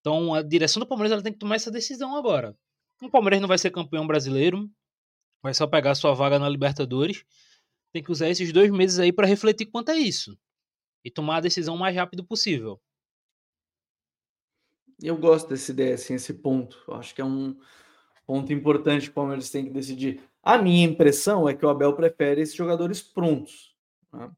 Então 0.00 0.34
a 0.34 0.42
direção 0.42 0.80
do 0.80 0.86
Palmeiras 0.86 1.12
ela 1.12 1.22
tem 1.22 1.32
que 1.32 1.38
tomar 1.38 1.56
essa 1.56 1.70
decisão 1.70 2.16
agora. 2.16 2.56
O 3.00 3.08
Palmeiras 3.08 3.40
não 3.40 3.48
vai 3.48 3.56
ser 3.56 3.70
campeão 3.70 4.06
brasileiro, 4.06 4.68
vai 5.42 5.54
só 5.54 5.66
pegar 5.66 5.94
sua 5.94 6.12
vaga 6.12 6.38
na 6.38 6.48
Libertadores. 6.48 7.24
tem 7.92 8.02
que 8.02 8.12
usar 8.12 8.28
esses 8.28 8.52
dois 8.52 8.70
meses 8.70 8.98
aí 8.98 9.12
para 9.12 9.26
refletir 9.26 9.66
quanto 9.66 9.90
a 9.90 9.96
isso 9.96 10.36
e 11.04 11.10
tomar 11.10 11.36
a 11.36 11.40
decisão 11.40 11.74
o 11.76 11.78
mais 11.78 11.94
rápido 11.94 12.24
possível. 12.24 12.80
Eu 15.02 15.16
gosto 15.16 15.48
dessa 15.48 15.70
ideia, 15.72 15.94
assim, 15.94 16.14
esse 16.14 16.34
ponto. 16.34 16.82
Eu 16.86 16.94
acho 16.94 17.14
que 17.14 17.22
é 17.22 17.24
um 17.24 17.58
ponto 18.26 18.52
importante 18.52 19.04
que 19.04 19.10
o 19.10 19.14
Palmeiras 19.14 19.50
tem 19.50 19.64
que 19.64 19.70
decidir. 19.70 20.22
A 20.42 20.58
minha 20.58 20.86
impressão 20.86 21.48
é 21.48 21.54
que 21.54 21.64
o 21.64 21.68
Abel 21.68 21.94
prefere 21.94 22.40
esses 22.40 22.54
jogadores 22.54 23.02
prontos, 23.02 23.74
né? 24.12 24.30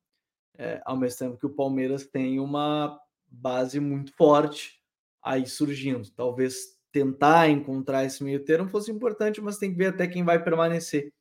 é, 0.58 0.82
ao 0.84 0.96
mesmo 0.96 1.18
tempo 1.18 1.38
que 1.38 1.46
o 1.46 1.54
Palmeiras 1.54 2.06
tem 2.06 2.40
uma 2.40 3.00
base 3.28 3.80
muito 3.80 4.12
forte 4.14 4.80
aí 5.22 5.46
surgindo. 5.46 6.10
Talvez 6.10 6.76
tentar 6.90 7.48
encontrar 7.48 8.04
esse 8.04 8.22
meio 8.22 8.44
termo 8.44 8.68
fosse 8.68 8.90
importante, 8.90 9.40
mas 9.40 9.58
tem 9.58 9.70
que 9.70 9.78
ver 9.78 9.86
até 9.86 10.06
quem 10.06 10.24
vai 10.24 10.42
permanecer 10.42 11.12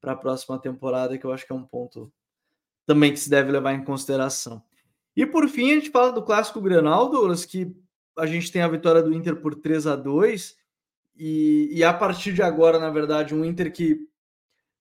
para 0.00 0.12
a 0.12 0.16
próxima 0.16 0.58
temporada, 0.58 1.18
que 1.18 1.24
eu 1.24 1.32
acho 1.32 1.46
que 1.46 1.52
é 1.52 1.54
um 1.54 1.66
ponto 1.66 2.10
também 2.86 3.12
que 3.12 3.20
se 3.20 3.28
deve 3.28 3.52
levar 3.52 3.74
em 3.74 3.84
consideração. 3.84 4.62
E 5.14 5.26
por 5.26 5.46
fim, 5.48 5.72
a 5.72 5.74
gente 5.74 5.90
fala 5.90 6.12
do 6.12 6.22
clássico 6.22 6.60
Grenal, 6.60 7.10
Douglas, 7.10 7.44
que 7.44 7.76
a 8.16 8.26
gente 8.26 8.50
tem 8.50 8.62
a 8.62 8.68
vitória 8.68 9.02
do 9.02 9.12
Inter 9.12 9.36
por 9.36 9.54
3 9.54 9.86
a 9.86 9.96
2 9.96 10.56
e, 11.16 11.68
e 11.72 11.84
a 11.84 11.92
partir 11.92 12.32
de 12.32 12.42
agora, 12.42 12.78
na 12.78 12.90
verdade, 12.90 13.34
um 13.34 13.44
Inter 13.44 13.72
que 13.72 14.08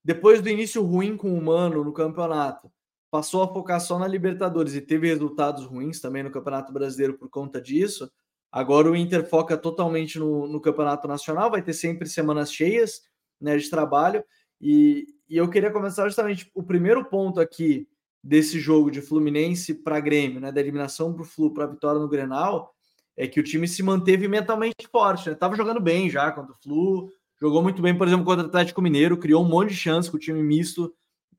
depois 0.04 0.42
do 0.42 0.50
início 0.50 0.84
ruim 0.84 1.18
com 1.18 1.34
o 1.34 1.42
Mano 1.44 1.84
no 1.84 1.94
campeonato, 1.94 2.72
passou 3.12 3.44
a 3.44 3.48
focar 3.48 3.82
só 3.82 3.98
na 3.98 4.08
Libertadores 4.08 4.76
e 4.76 4.82
teve 4.82 5.08
resultados 5.08 5.66
ruins 5.66 6.00
também 6.00 6.24
no 6.24 6.32
Campeonato 6.32 6.72
Brasileiro 6.72 7.18
por 7.18 7.30
conta 7.30 7.60
disso. 7.60 8.10
Agora 8.52 8.90
o 8.90 8.96
Inter 8.96 9.28
foca 9.28 9.58
totalmente 9.58 10.18
no, 10.18 10.48
no 10.48 10.62
Campeonato 10.62 11.08
Nacional, 11.08 11.52
vai 11.52 11.62
ter 11.62 11.74
sempre 11.74 12.08
semanas 12.08 12.52
cheias 12.52 13.02
né, 13.40 13.58
de 13.58 13.70
trabalho. 13.70 14.24
E, 14.60 15.08
e 15.28 15.38
eu 15.38 15.50
queria 15.50 15.72
começar 15.72 16.06
justamente 16.06 16.50
o 16.54 16.64
primeiro 16.64 17.06
ponto 17.06 17.40
aqui 17.40 17.88
desse 18.24 18.60
jogo 18.60 18.92
de 18.92 19.02
Fluminense 19.02 19.74
para 19.74 20.00
Grêmio, 20.00 20.42
né, 20.42 20.52
da 20.52 20.60
eliminação 20.60 21.14
para 21.14 21.22
o 21.22 21.26
Flu 21.26 21.54
para 21.54 21.64
a 21.64 21.68
vitória 21.68 22.00
no 22.00 22.10
Grenal, 22.10 22.74
é 23.16 23.28
que 23.28 23.40
o 23.40 23.44
time 23.44 23.68
se 23.68 23.82
manteve 23.84 24.28
mentalmente 24.28 24.88
forte. 24.92 25.30
Né? 25.30 25.36
Tava 25.36 25.56
jogando 25.56 25.80
bem 25.80 26.10
já 26.10 26.32
contra 26.32 26.54
o 26.54 26.58
Flu, 26.62 27.12
jogou 27.42 27.62
muito 27.62 27.82
bem, 27.82 27.98
por 27.98 28.08
exemplo, 28.08 28.26
contra 28.26 28.46
o 28.46 28.48
Atlético 28.48 28.82
Mineiro, 28.82 29.18
criou 29.18 29.44
um 29.44 29.48
monte 29.48 29.70
de 29.70 29.76
chance 29.76 30.10
com 30.10 30.18
o 30.18 30.20
time 30.20 30.44
misto, 30.44 30.94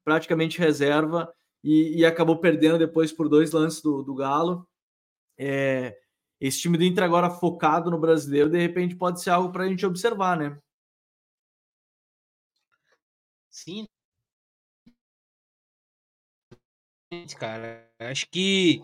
praticamente 0.04 0.58
reserva, 0.58 1.32
e, 1.62 1.98
e 1.98 2.06
acabou 2.06 2.38
perdendo 2.38 2.78
depois 2.78 3.12
por 3.12 3.28
dois 3.28 3.52
lances 3.52 3.82
do, 3.82 4.02
do 4.02 4.14
Galo. 4.14 4.66
É, 5.38 5.98
esse 6.40 6.60
time 6.60 6.78
do 6.78 6.84
Inter 6.84 7.04
agora 7.04 7.30
focado 7.30 7.90
no 7.90 7.98
brasileiro, 7.98 8.48
de 8.48 8.58
repente 8.58 8.96
pode 8.96 9.20
ser 9.20 9.30
algo 9.30 9.52
para 9.52 9.64
a 9.64 9.68
gente 9.68 9.84
observar, 9.84 10.38
né? 10.38 10.58
Sim. 13.50 13.86
Cara, 17.38 17.90
acho 17.98 18.26
que 18.30 18.82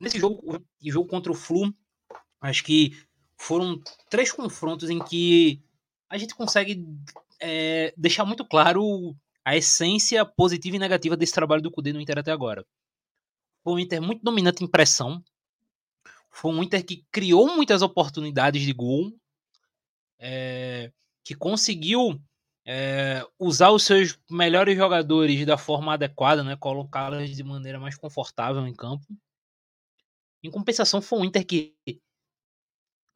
nesse 0.00 0.18
jogo, 0.18 0.60
jogo 0.82 1.08
contra 1.08 1.30
o 1.30 1.34
Flu, 1.34 1.72
acho 2.40 2.64
que 2.64 2.92
foram 3.38 3.80
três 4.10 4.32
confrontos 4.32 4.90
em 4.90 4.98
que 4.98 5.63
a 6.14 6.18
gente 6.18 6.32
consegue 6.32 6.86
é, 7.40 7.92
deixar 7.96 8.24
muito 8.24 8.44
claro 8.44 9.16
a 9.44 9.56
essência 9.56 10.24
positiva 10.24 10.76
e 10.76 10.78
negativa 10.78 11.16
desse 11.16 11.32
trabalho 11.32 11.60
do 11.60 11.72
Cudê 11.72 11.92
no 11.92 12.00
Inter 12.00 12.20
até 12.20 12.30
agora. 12.30 12.64
Foi 13.64 13.72
um 13.72 13.78
Inter 13.80 14.00
muito 14.00 14.22
dominante 14.22 14.62
em 14.62 14.68
pressão. 14.68 15.20
Foi 16.30 16.52
um 16.52 16.62
Inter 16.62 16.86
que 16.86 17.04
criou 17.10 17.56
muitas 17.56 17.82
oportunidades 17.82 18.62
de 18.62 18.72
gol. 18.72 19.12
É, 20.20 20.92
que 21.24 21.34
conseguiu 21.34 22.22
é, 22.64 23.26
usar 23.36 23.70
os 23.70 23.82
seus 23.82 24.16
melhores 24.30 24.76
jogadores 24.76 25.44
da 25.44 25.58
forma 25.58 25.94
adequada, 25.94 26.44
né, 26.44 26.54
colocá-los 26.54 27.34
de 27.34 27.42
maneira 27.42 27.80
mais 27.80 27.96
confortável 27.96 28.64
em 28.68 28.74
campo. 28.74 29.04
Em 30.44 30.50
compensação, 30.50 31.02
foi 31.02 31.18
um 31.18 31.24
Inter 31.24 31.44
que 31.44 31.74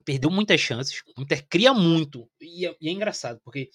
perdeu 0.09 0.31
muitas 0.31 0.59
chances. 0.59 1.03
O 1.19 1.21
Inter 1.21 1.47
cria 1.47 1.75
muito. 1.75 2.31
E 2.41 2.67
é, 2.67 2.75
e 2.81 2.89
é 2.89 2.93
engraçado, 2.93 3.39
porque 3.45 3.69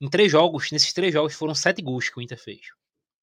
em 0.00 0.08
três 0.08 0.30
jogos, 0.30 0.70
nesses 0.70 0.92
três 0.92 1.12
jogos, 1.12 1.34
foram 1.34 1.52
sete 1.52 1.82
gols 1.82 2.08
que 2.08 2.16
o 2.16 2.22
Inter 2.22 2.40
fez. 2.40 2.60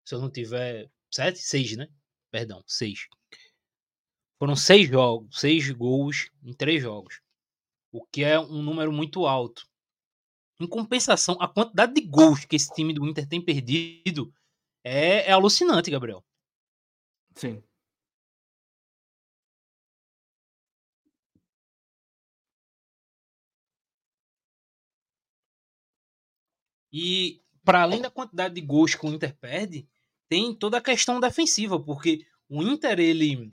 Se 0.05 0.15
eu 0.15 0.19
não 0.19 0.29
tiver. 0.29 0.91
Sete? 1.09 1.39
Seis, 1.39 1.77
né? 1.77 1.87
Perdão, 2.29 2.61
seis. 2.67 3.07
Foram 4.37 4.57
seis 4.57 4.89
jogos, 4.89 5.39
seis 5.39 5.69
gols 5.71 6.29
em 6.43 6.53
três 6.53 6.81
jogos. 6.81 7.21
O 7.89 8.05
que 8.05 8.21
é 8.21 8.37
um 8.37 8.61
número 8.61 8.91
muito 8.91 9.25
alto. 9.25 9.65
Em 10.59 10.67
compensação, 10.67 11.37
a 11.39 11.47
quantidade 11.47 11.93
de 11.93 12.01
gols 12.01 12.43
que 12.43 12.57
esse 12.57 12.73
time 12.73 12.93
do 12.93 13.07
Inter 13.07 13.25
tem 13.27 13.41
perdido 13.41 14.33
é, 14.83 15.29
é 15.29 15.31
alucinante, 15.31 15.89
Gabriel. 15.89 16.21
Sim. 17.33 17.63
E 26.91 27.41
para 27.63 27.81
além 27.81 28.01
da 28.01 28.09
quantidade 28.09 28.55
de 28.55 28.61
gols 28.61 28.95
que 28.95 29.05
o 29.05 29.09
Inter 29.09 29.35
perde, 29.35 29.87
tem 30.27 30.53
toda 30.53 30.77
a 30.77 30.81
questão 30.81 31.19
defensiva, 31.19 31.79
porque 31.79 32.25
o 32.49 32.61
Inter 32.63 32.99
ele 32.99 33.51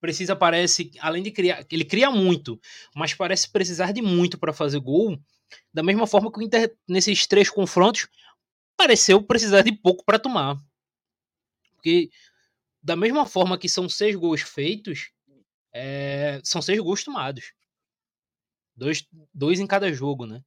precisa 0.00 0.34
parece 0.34 0.90
além 0.98 1.22
de 1.22 1.30
criar, 1.30 1.64
ele 1.70 1.84
cria 1.84 2.10
muito, 2.10 2.60
mas 2.94 3.14
parece 3.14 3.50
precisar 3.50 3.92
de 3.92 4.00
muito 4.00 4.38
para 4.38 4.52
fazer 4.52 4.80
gol, 4.80 5.18
da 5.72 5.82
mesma 5.82 6.06
forma 6.06 6.32
que 6.32 6.38
o 6.38 6.42
Inter 6.42 6.74
nesses 6.88 7.26
três 7.26 7.50
confrontos 7.50 8.08
pareceu 8.76 9.22
precisar 9.22 9.62
de 9.62 9.72
pouco 9.72 10.04
para 10.04 10.18
tomar. 10.18 10.56
Porque 11.74 12.10
da 12.82 12.96
mesma 12.96 13.26
forma 13.26 13.58
que 13.58 13.68
são 13.68 13.88
seis 13.88 14.14
gols 14.16 14.40
feitos, 14.40 15.10
é, 15.72 16.40
são 16.42 16.62
seis 16.62 16.80
gols 16.80 17.04
tomados. 17.04 17.52
Dois, 18.74 19.06
dois 19.34 19.60
em 19.60 19.66
cada 19.66 19.92
jogo, 19.92 20.24
né? 20.24 20.42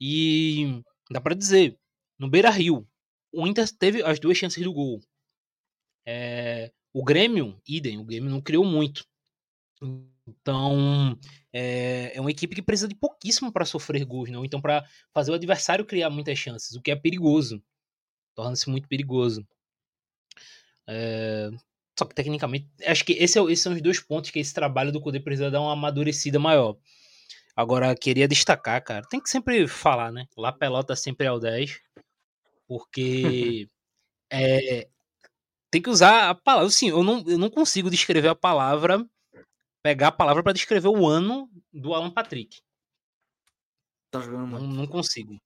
E 0.00 0.82
Dá 1.10 1.20
para 1.20 1.34
dizer. 1.34 1.78
No 2.18 2.28
Beira 2.28 2.50
Rio, 2.50 2.86
o 3.32 3.46
Inter 3.46 3.68
teve 3.76 4.02
as 4.02 4.18
duas 4.18 4.38
chances 4.38 4.62
do 4.62 4.72
gol. 4.72 5.00
É, 6.06 6.70
o 6.92 7.02
Grêmio, 7.02 7.60
idem, 7.66 7.98
o 7.98 8.04
Grêmio 8.04 8.30
não 8.30 8.40
criou 8.40 8.64
muito. 8.64 9.04
Então, 10.26 11.18
é, 11.52 12.16
é 12.16 12.20
uma 12.20 12.30
equipe 12.30 12.54
que 12.54 12.62
precisa 12.62 12.88
de 12.88 12.94
pouquíssimo 12.94 13.52
para 13.52 13.64
sofrer 13.64 14.04
gols, 14.04 14.30
não? 14.30 14.44
Então, 14.44 14.60
para 14.60 14.84
fazer 15.12 15.30
o 15.30 15.34
adversário 15.34 15.84
criar 15.84 16.08
muitas 16.10 16.38
chances, 16.38 16.74
o 16.76 16.80
que 16.80 16.90
é 16.90 16.96
perigoso. 16.96 17.62
Torna-se 18.34 18.70
muito 18.70 18.88
perigoso. 18.88 19.46
É, 20.86 21.50
só 21.98 22.04
que, 22.04 22.14
tecnicamente, 22.14 22.68
acho 22.86 23.04
que 23.04 23.12
esse 23.12 23.38
é, 23.38 23.42
esses 23.44 23.60
são 23.60 23.72
os 23.72 23.82
dois 23.82 24.00
pontos 24.00 24.30
que 24.30 24.38
esse 24.38 24.52
trabalho 24.54 24.92
do 24.92 25.00
Cudê 25.00 25.20
precisa 25.20 25.50
dar 25.50 25.60
uma 25.60 25.72
amadurecida 25.72 26.38
maior. 26.38 26.76
Agora, 27.56 27.94
queria 27.94 28.26
destacar, 28.26 28.82
cara, 28.82 29.06
tem 29.08 29.20
que 29.20 29.30
sempre 29.30 29.68
falar, 29.68 30.10
né? 30.10 30.26
Lá 30.36 30.52
Pelota 30.52 30.96
sempre 30.96 31.26
é 31.26 31.32
o 31.32 31.38
10, 31.38 31.80
porque 32.66 33.68
é, 34.30 34.88
tem 35.70 35.80
que 35.80 35.90
usar 35.90 36.30
a 36.30 36.34
palavra. 36.34 36.68
Assim, 36.68 36.88
eu 36.88 37.04
não, 37.04 37.24
eu 37.26 37.38
não 37.38 37.50
consigo 37.50 37.90
descrever 37.90 38.28
a 38.28 38.34
palavra, 38.34 39.04
pegar 39.82 40.08
a 40.08 40.12
palavra 40.12 40.42
para 40.42 40.52
descrever 40.52 40.88
o 40.88 41.06
ano 41.06 41.48
do 41.72 41.94
Alan 41.94 42.10
Patrick. 42.10 42.60
Tá 44.10 44.20
jogando 44.20 44.46
muito. 44.46 44.64
Não, 44.64 44.72
não 44.72 44.86
consigo. 44.86 45.36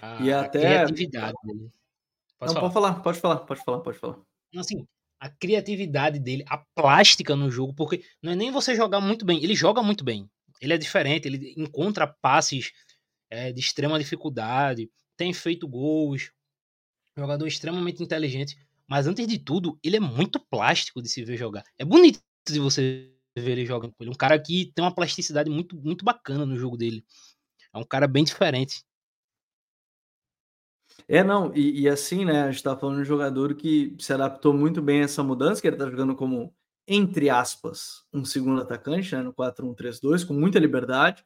A, 0.00 0.22
e 0.22 0.32
até. 0.32 0.60
criatividade 0.60 1.34
dele. 1.42 1.70
Pode 2.38 2.54
não, 2.54 2.60
falar. 2.60 2.60
pode 2.60 2.72
falar, 2.72 3.02
pode 3.02 3.20
falar, 3.20 3.36
pode 3.38 3.64
falar, 3.64 3.80
pode 3.80 3.98
falar. 3.98 4.18
Assim, 4.56 4.86
a 5.24 5.30
criatividade 5.30 6.18
dele, 6.18 6.44
a 6.50 6.58
plástica 6.58 7.34
no 7.34 7.50
jogo, 7.50 7.72
porque 7.72 8.04
não 8.22 8.32
é 8.32 8.36
nem 8.36 8.50
você 8.50 8.76
jogar 8.76 9.00
muito 9.00 9.24
bem, 9.24 9.42
ele 9.42 9.54
joga 9.54 9.82
muito 9.82 10.04
bem. 10.04 10.28
Ele 10.60 10.74
é 10.74 10.76
diferente, 10.76 11.26
ele 11.26 11.54
encontra 11.56 12.06
passes 12.06 12.72
é, 13.30 13.50
de 13.50 13.58
extrema 13.58 13.98
dificuldade, 13.98 14.90
tem 15.16 15.32
feito 15.32 15.66
gols, 15.66 16.30
jogador 17.16 17.46
extremamente 17.46 18.02
inteligente, 18.02 18.54
mas 18.86 19.06
antes 19.06 19.26
de 19.26 19.38
tudo, 19.38 19.78
ele 19.82 19.96
é 19.96 20.00
muito 20.00 20.38
plástico 20.38 21.00
de 21.00 21.08
se 21.08 21.24
ver 21.24 21.38
jogar. 21.38 21.64
É 21.78 21.86
bonito 21.86 22.20
de 22.46 22.60
você 22.60 23.10
ver 23.34 23.52
ele 23.52 23.64
jogando 23.64 23.94
com 23.94 24.04
ele. 24.04 24.10
Um 24.10 24.14
cara 24.14 24.38
que 24.38 24.72
tem 24.74 24.84
uma 24.84 24.94
plasticidade 24.94 25.48
muito, 25.48 25.74
muito 25.74 26.04
bacana 26.04 26.44
no 26.44 26.58
jogo 26.58 26.76
dele. 26.76 27.02
É 27.72 27.78
um 27.78 27.84
cara 27.84 28.06
bem 28.06 28.24
diferente. 28.24 28.84
É, 31.06 31.22
não, 31.22 31.54
e, 31.54 31.82
e 31.82 31.88
assim, 31.88 32.24
né, 32.24 32.44
a 32.44 32.50
gente 32.50 32.62
tá 32.62 32.76
falando 32.76 32.96
de 32.96 33.02
um 33.02 33.04
jogador 33.04 33.54
que 33.54 33.94
se 33.98 34.12
adaptou 34.12 34.54
muito 34.54 34.80
bem 34.80 35.02
a 35.02 35.04
essa 35.04 35.22
mudança, 35.22 35.60
que 35.60 35.68
ele 35.68 35.76
tá 35.76 35.88
jogando 35.88 36.14
como, 36.16 36.54
entre 36.88 37.28
aspas, 37.28 38.04
um 38.12 38.24
segundo 38.24 38.62
atacante, 38.62 39.14
né, 39.14 39.22
no 39.22 39.32
4-1-3-2, 39.32 40.26
com 40.26 40.32
muita 40.32 40.58
liberdade. 40.58 41.24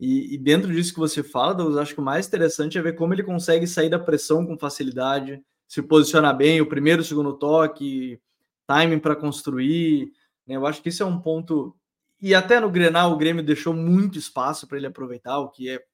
E, 0.00 0.34
e, 0.34 0.38
dentro 0.38 0.72
disso 0.72 0.94
que 0.94 0.98
você 0.98 1.22
fala, 1.22 1.54
Douglas, 1.54 1.76
acho 1.76 1.94
que 1.94 2.00
o 2.00 2.04
mais 2.04 2.26
interessante 2.26 2.78
é 2.78 2.82
ver 2.82 2.94
como 2.94 3.14
ele 3.14 3.22
consegue 3.22 3.66
sair 3.66 3.90
da 3.90 3.98
pressão 3.98 4.46
com 4.46 4.58
facilidade, 4.58 5.42
se 5.68 5.82
posicionar 5.82 6.36
bem, 6.36 6.60
o 6.60 6.66
primeiro, 6.66 7.02
o 7.02 7.04
segundo 7.04 7.34
toque, 7.34 8.20
timing 8.66 8.98
para 8.98 9.14
construir. 9.14 10.10
Né? 10.46 10.56
Eu 10.56 10.66
acho 10.66 10.82
que 10.82 10.88
isso 10.88 11.02
é 11.02 11.06
um 11.06 11.20
ponto. 11.20 11.76
E 12.20 12.34
até 12.34 12.58
no 12.58 12.70
Grenal, 12.70 13.12
o 13.12 13.16
Grêmio 13.16 13.44
deixou 13.44 13.74
muito 13.74 14.18
espaço 14.18 14.66
para 14.66 14.78
ele 14.78 14.86
aproveitar, 14.86 15.38
o 15.38 15.50
que 15.50 15.68
é, 15.68 15.84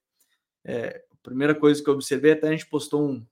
é 0.65 1.03
primeira 1.27 1.53
coisa 1.53 1.83
que 1.83 1.89
eu 1.89 1.93
observei, 1.93 2.31
até 2.31 2.47
a 2.47 2.51
gente 2.51 2.67
postou 2.67 3.05
um, 3.05 3.25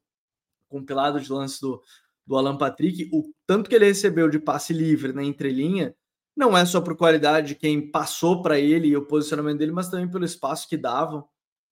compilado 0.67 1.17
de 1.17 1.31
lances 1.31 1.61
do, 1.61 1.81
do 2.27 2.35
Alan 2.35 2.57
Patrick, 2.57 3.09
o 3.13 3.23
tanto 3.47 3.69
que 3.69 3.75
ele 3.75 3.85
recebeu 3.85 4.29
de 4.29 4.37
passe 4.37 4.73
livre 4.73 5.13
na 5.13 5.23
entrelinha, 5.23 5.95
não 6.35 6.57
é 6.57 6.65
só 6.65 6.81
por 6.81 6.97
qualidade 6.97 7.49
de 7.49 7.55
quem 7.55 7.89
passou 7.89 8.41
para 8.41 8.59
ele 8.59 8.89
e 8.89 8.97
o 8.97 9.05
posicionamento 9.05 9.59
dele, 9.59 9.71
mas 9.71 9.87
também 9.87 10.09
pelo 10.09 10.25
espaço 10.25 10.67
que 10.67 10.75
davam 10.75 11.25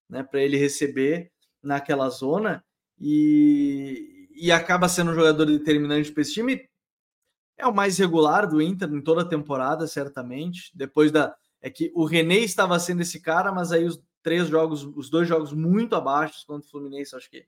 né, 0.10 0.24
para 0.24 0.42
ele 0.42 0.56
receber 0.56 1.30
naquela 1.62 2.08
zona 2.08 2.64
e, 2.98 4.30
e 4.34 4.50
acaba 4.50 4.88
sendo 4.88 5.12
um 5.12 5.16
jogador 5.16 5.46
determinante 5.46 6.10
para 6.10 6.22
esse 6.22 6.34
time. 6.34 6.66
É 7.58 7.68
o 7.68 7.76
mais 7.76 7.98
regular 7.98 8.48
do 8.48 8.62
Inter 8.62 8.90
em 8.94 9.02
toda 9.02 9.24
a 9.24 9.28
temporada, 9.28 9.86
certamente. 9.88 10.72
Depois 10.74 11.12
da. 11.12 11.36
É 11.62 11.70
que 11.70 11.92
o 11.94 12.06
René 12.06 12.40
estava 12.40 12.78
sendo 12.80 13.02
esse 13.02 13.22
cara, 13.22 13.52
mas 13.52 13.72
aí 13.72 13.86
os 13.86 14.02
três 14.24 14.48
jogos, 14.48 14.84
os 14.84 15.10
dois 15.10 15.28
jogos 15.28 15.52
muito 15.52 15.96
abaixo 15.96 16.46
contra 16.48 16.66
o 16.66 16.72
Fluminense, 16.72 17.16
acho 17.16 17.30
que 17.30 17.46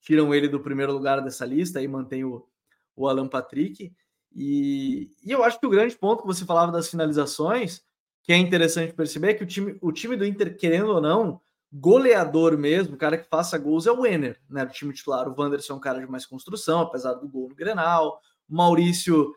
tiram 0.00 0.34
ele 0.34 0.48
do 0.48 0.60
primeiro 0.60 0.92
lugar 0.92 1.22
dessa 1.22 1.46
lista, 1.46 1.78
aí 1.78 1.88
mantém 1.88 2.24
o, 2.24 2.46
o 2.94 3.08
Alan 3.08 3.28
Patrick. 3.28 3.92
E, 4.34 5.10
e 5.24 5.32
eu 5.32 5.42
acho 5.42 5.58
que 5.58 5.66
o 5.66 5.70
grande 5.70 5.96
ponto 5.96 6.20
que 6.20 6.26
você 6.26 6.44
falava 6.44 6.70
das 6.70 6.90
finalizações, 6.90 7.82
que 8.22 8.32
é 8.32 8.36
interessante 8.36 8.92
perceber, 8.92 9.30
é 9.30 9.34
que 9.34 9.44
o 9.44 9.46
time, 9.46 9.78
o 9.80 9.92
time 9.92 10.16
do 10.16 10.26
Inter, 10.26 10.56
querendo 10.56 10.90
ou 10.90 11.00
não, 11.00 11.40
goleador 11.72 12.56
mesmo, 12.56 12.94
o 12.94 12.98
cara 12.98 13.18
que 13.18 13.28
faça 13.28 13.56
gols 13.58 13.86
é 13.86 13.92
o 13.92 14.00
Wenner, 14.00 14.40
né? 14.48 14.64
O 14.64 14.68
time 14.68 14.92
titular, 14.92 15.28
o 15.28 15.34
Wanderson 15.40 15.74
é 15.74 15.76
um 15.76 15.80
cara 15.80 16.00
de 16.00 16.06
mais 16.06 16.26
construção, 16.26 16.80
apesar 16.80 17.14
do 17.14 17.28
gol 17.28 17.48
no 17.48 17.54
Grenal. 17.54 18.20
O 18.48 18.54
Maurício 18.54 19.34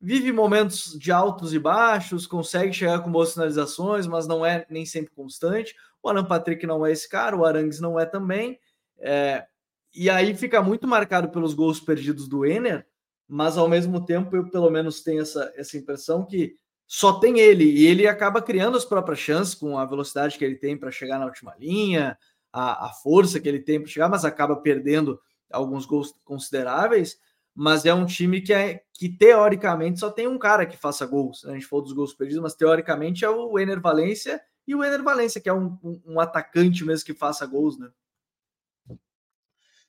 vive 0.00 0.30
momentos 0.32 0.98
de 0.98 1.10
altos 1.10 1.54
e 1.54 1.58
baixos, 1.58 2.26
consegue 2.26 2.72
chegar 2.72 3.00
com 3.00 3.10
boas 3.10 3.32
finalizações, 3.32 4.06
mas 4.06 4.26
não 4.26 4.44
é 4.44 4.66
nem 4.68 4.84
sempre 4.84 5.14
constante. 5.14 5.74
O 6.02 6.08
Alan 6.08 6.24
Patrick 6.24 6.66
não 6.66 6.84
é 6.84 6.92
esse 6.92 7.08
cara, 7.08 7.36
o 7.36 7.44
Arangues 7.44 7.80
não 7.80 7.98
é 7.98 8.06
também. 8.06 8.58
É, 8.98 9.46
e 9.94 10.10
aí 10.10 10.34
fica 10.34 10.62
muito 10.62 10.86
marcado 10.86 11.30
pelos 11.30 11.54
gols 11.54 11.80
perdidos 11.80 12.28
do 12.28 12.44
Enner, 12.44 12.86
mas 13.28 13.56
ao 13.56 13.68
mesmo 13.68 14.04
tempo 14.04 14.36
eu 14.36 14.48
pelo 14.50 14.70
menos 14.70 15.02
tenho 15.02 15.22
essa, 15.22 15.52
essa 15.56 15.76
impressão 15.76 16.24
que 16.24 16.54
só 16.86 17.14
tem 17.18 17.40
ele 17.40 17.64
e 17.64 17.86
ele 17.86 18.06
acaba 18.06 18.40
criando 18.40 18.76
as 18.76 18.84
próprias 18.84 19.18
chances 19.18 19.54
com 19.54 19.76
a 19.76 19.84
velocidade 19.84 20.38
que 20.38 20.44
ele 20.44 20.54
tem 20.54 20.76
para 20.76 20.90
chegar 20.90 21.18
na 21.18 21.24
última 21.24 21.54
linha, 21.58 22.16
a, 22.52 22.86
a 22.86 22.92
força 22.92 23.40
que 23.40 23.48
ele 23.48 23.60
tem 23.60 23.80
para 23.80 23.90
chegar, 23.90 24.08
mas 24.08 24.24
acaba 24.24 24.56
perdendo 24.56 25.20
alguns 25.50 25.84
gols 25.84 26.14
consideráveis. 26.24 27.18
Mas 27.54 27.86
é 27.86 27.94
um 27.94 28.04
time 28.04 28.40
que, 28.42 28.52
é, 28.52 28.82
que 28.92 29.08
teoricamente 29.08 29.98
só 29.98 30.10
tem 30.10 30.28
um 30.28 30.38
cara 30.38 30.66
que 30.66 30.76
faça 30.76 31.06
gols. 31.06 31.44
A 31.46 31.52
gente 31.54 31.66
falou 31.66 31.82
dos 31.82 31.94
gols 31.94 32.12
perdidos, 32.12 32.42
mas 32.42 32.54
teoricamente 32.54 33.24
é 33.24 33.30
o 33.30 33.58
Ener 33.58 33.80
Valência 33.80 34.40
e 34.66 34.74
o 34.74 34.84
Ener 34.84 35.02
Valência, 35.02 35.40
que 35.40 35.48
é 35.48 35.52
um, 35.52 35.78
um, 35.82 36.02
um 36.06 36.20
atacante 36.20 36.84
mesmo 36.84 37.06
que 37.06 37.14
faça 37.14 37.46
gols, 37.46 37.78
né? 37.78 37.90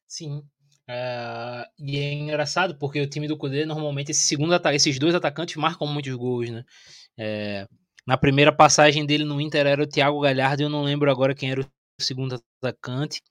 Sim. 0.07 0.43
Uh, 0.89 1.67
e 1.77 1.97
é 1.97 2.13
engraçado 2.13 2.77
porque 2.77 3.01
o 3.01 3.09
time 3.09 3.27
do 3.27 3.37
Cudê, 3.37 3.65
normalmente, 3.65 4.11
esse 4.11 4.21
segundo 4.21 4.53
esses 4.71 4.97
dois 4.97 5.13
atacantes 5.13 5.57
marcam 5.57 5.87
muitos 5.87 6.13
gols, 6.15 6.49
né? 6.49 6.63
É, 7.17 7.67
na 8.05 8.15
primeira 8.15 8.53
passagem 8.53 9.05
dele 9.05 9.25
no 9.25 9.41
Inter 9.41 9.67
era 9.67 9.83
o 9.83 9.87
Thiago 9.87 10.21
Galhardo, 10.21 10.61
e 10.61 10.65
eu 10.65 10.69
não 10.69 10.83
lembro 10.83 11.11
agora 11.11 11.35
quem 11.35 11.51
era 11.51 11.61
o 11.61 11.65
segundo 11.99 12.41
atacante. 12.61 13.21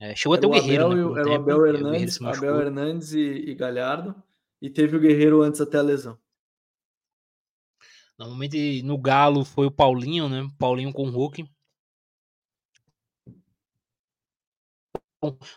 É, 0.00 0.16
chegou 0.16 0.36
até 0.36 0.46
o, 0.46 0.50
o 0.50 0.52
Guerreiro. 0.52 0.86
Abel, 0.86 1.14
né, 1.14 1.20
era 1.20 1.30
o 1.30 1.34
Abel 1.34 1.66
Hernandes, 1.66 2.20
o 2.20 2.26
Abel 2.26 2.60
Hernandes 2.60 3.12
e, 3.12 3.20
e, 3.20 3.54
Galhardo. 3.54 4.14
E 4.60 4.68
teve 4.68 4.96
o 4.96 5.00
Guerreiro 5.00 5.42
antes 5.42 5.60
até 5.60 5.78
a 5.78 5.82
lesão. 5.82 6.18
Normalmente 8.18 8.82
no 8.82 8.98
Galo 8.98 9.44
foi 9.44 9.66
o 9.66 9.70
Paulinho, 9.70 10.28
né? 10.28 10.48
Paulinho 10.58 10.92
com 10.92 11.08
o 11.08 11.10
Hulk. 11.10 11.44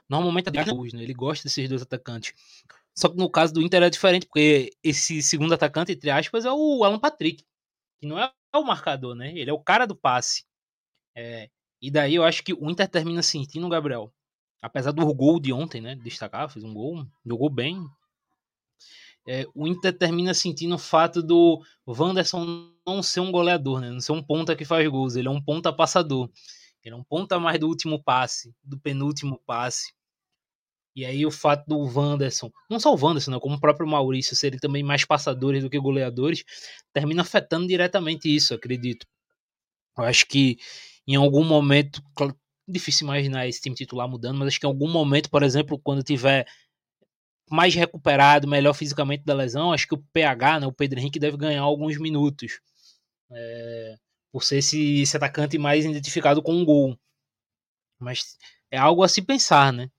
normalmente 0.08 0.48
é 0.48 0.64
gols, 0.66 0.94
né? 0.94 1.04
Ele 1.04 1.14
gosta 1.14 1.44
desses 1.44 1.70
dois 1.70 1.82
atacantes. 1.82 2.34
Só 2.96 3.08
que 3.10 3.18
no 3.18 3.30
caso 3.30 3.54
do 3.54 3.62
Inter 3.62 3.84
é 3.84 3.90
diferente, 3.90 4.26
porque 4.26 4.72
esse 4.84 5.22
segundo 5.22 5.54
atacante, 5.54 5.92
entre 5.92 6.10
aspas, 6.10 6.46
é 6.46 6.52
o 6.52 6.84
Alan 6.84 7.00
Patrick, 7.00 7.46
que 8.00 8.08
não 8.08 8.20
é 8.20 8.32
o 8.54 8.64
marcador, 8.64 9.16
né? 9.16 9.32
Ele 9.38 9.50
é 9.50 9.54
o 9.54 9.60
cara 9.60 9.86
do 9.86 9.96
passe. 9.96 10.44
É, 11.16 11.50
e 11.82 11.90
daí 11.90 12.16
eu 12.16 12.24
acho 12.24 12.44
que 12.44 12.54
o 12.54 12.70
Inter 12.70 12.88
termina 12.90 13.22
sentindo, 13.22 13.70
Gabriel, 13.70 14.14
apesar 14.62 14.92
do 14.92 15.14
gol 15.14 15.40
de 15.40 15.54
ontem, 15.54 15.80
né? 15.80 15.96
Destacar, 15.96 16.50
fez 16.50 16.66
um 16.66 16.74
gol, 16.74 17.06
jogou 17.26 17.50
bem. 17.50 17.86
É, 19.28 19.46
o 19.54 19.68
Inter 19.68 19.96
termina 19.98 20.34
sentindo 20.34 20.76
o 20.76 20.80
fato 20.80 21.22
do 21.22 21.62
Wanderson 21.88 22.72
não 22.86 23.04
ser 23.04 23.20
um 23.20 23.32
goleador, 23.32 23.80
né? 23.80 23.90
Não 23.90 24.00
ser 24.00 24.12
um 24.12 24.24
ponta 24.24 24.56
que 24.56 24.66
faz 24.66 24.88
gols, 24.88 25.16
ele 25.16 25.28
é 25.28 25.32
um 25.32 25.42
ponta 25.42 25.72
passador. 25.72 26.30
Ele 26.84 26.96
é 26.96 26.98
um 26.98 27.04
ponta 27.04 27.40
mais 27.40 27.60
do 27.60 27.68
último 27.68 28.02
passe, 28.02 28.54
do 28.64 28.80
penúltimo 28.80 29.40
passe. 29.46 29.94
E 30.96 31.06
aí 31.06 31.26
o 31.26 31.32
fato 31.32 31.66
do 31.68 31.78
Wanderson, 31.78 32.52
não 32.70 32.80
só 32.80 32.94
o 32.94 32.98
Wanderson, 33.00 33.32
né, 33.32 33.40
como 33.40 33.56
o 33.56 33.60
próprio 33.60 33.88
Maurício, 33.88 34.36
serem 34.36 34.60
também 34.60 34.84
mais 34.84 35.06
passadores 35.06 35.64
do 35.64 35.70
que 35.70 35.80
goleadores, 35.80 36.44
termina 36.92 37.22
afetando 37.22 37.68
diretamente 37.68 38.34
isso, 38.34 38.54
acredito. 38.54 39.06
Eu 39.98 40.04
acho 40.06 40.26
que 40.26 40.58
em 41.08 41.16
algum 41.16 41.44
momento, 41.44 42.02
difícil 42.68 43.06
imaginar 43.06 43.48
esse 43.48 43.62
time 43.62 43.76
titular 43.76 44.08
mudando, 44.08 44.38
mas 44.38 44.50
acho 44.50 44.60
que 44.60 44.66
em 44.66 44.70
algum 44.70 44.90
momento, 44.90 45.30
por 45.30 45.44
exemplo, 45.44 45.80
quando 45.80 46.04
tiver 46.04 46.46
mais 47.50 47.76
recuperado, 47.76 48.48
melhor 48.48 48.74
fisicamente 48.74 49.24
da 49.24 49.34
lesão, 49.34 49.74
acho 49.74 49.88
que 49.88 49.96
o 49.96 50.04
PH, 50.14 50.62
né, 50.62 50.68
o 50.68 50.74
Pedro 50.74 51.00
Henrique, 51.00 51.20
deve 51.20 51.38
ganhar 51.38 51.62
alguns 51.62 51.98
minutos. 51.98 52.60
É, 53.32 53.96
por 54.32 54.44
ser 54.44 54.58
esse, 54.58 55.02
esse 55.02 55.18
atacante 55.18 55.58
mais 55.58 55.86
identificado 55.86 56.42
com 56.42 56.54
um 56.54 56.66
gol. 56.66 56.98
Mas 58.00 58.38
é 58.72 58.78
algo 58.78 59.04
a 59.04 59.10
se 59.10 59.22
pensar, 59.22 59.74
né? 59.74 59.90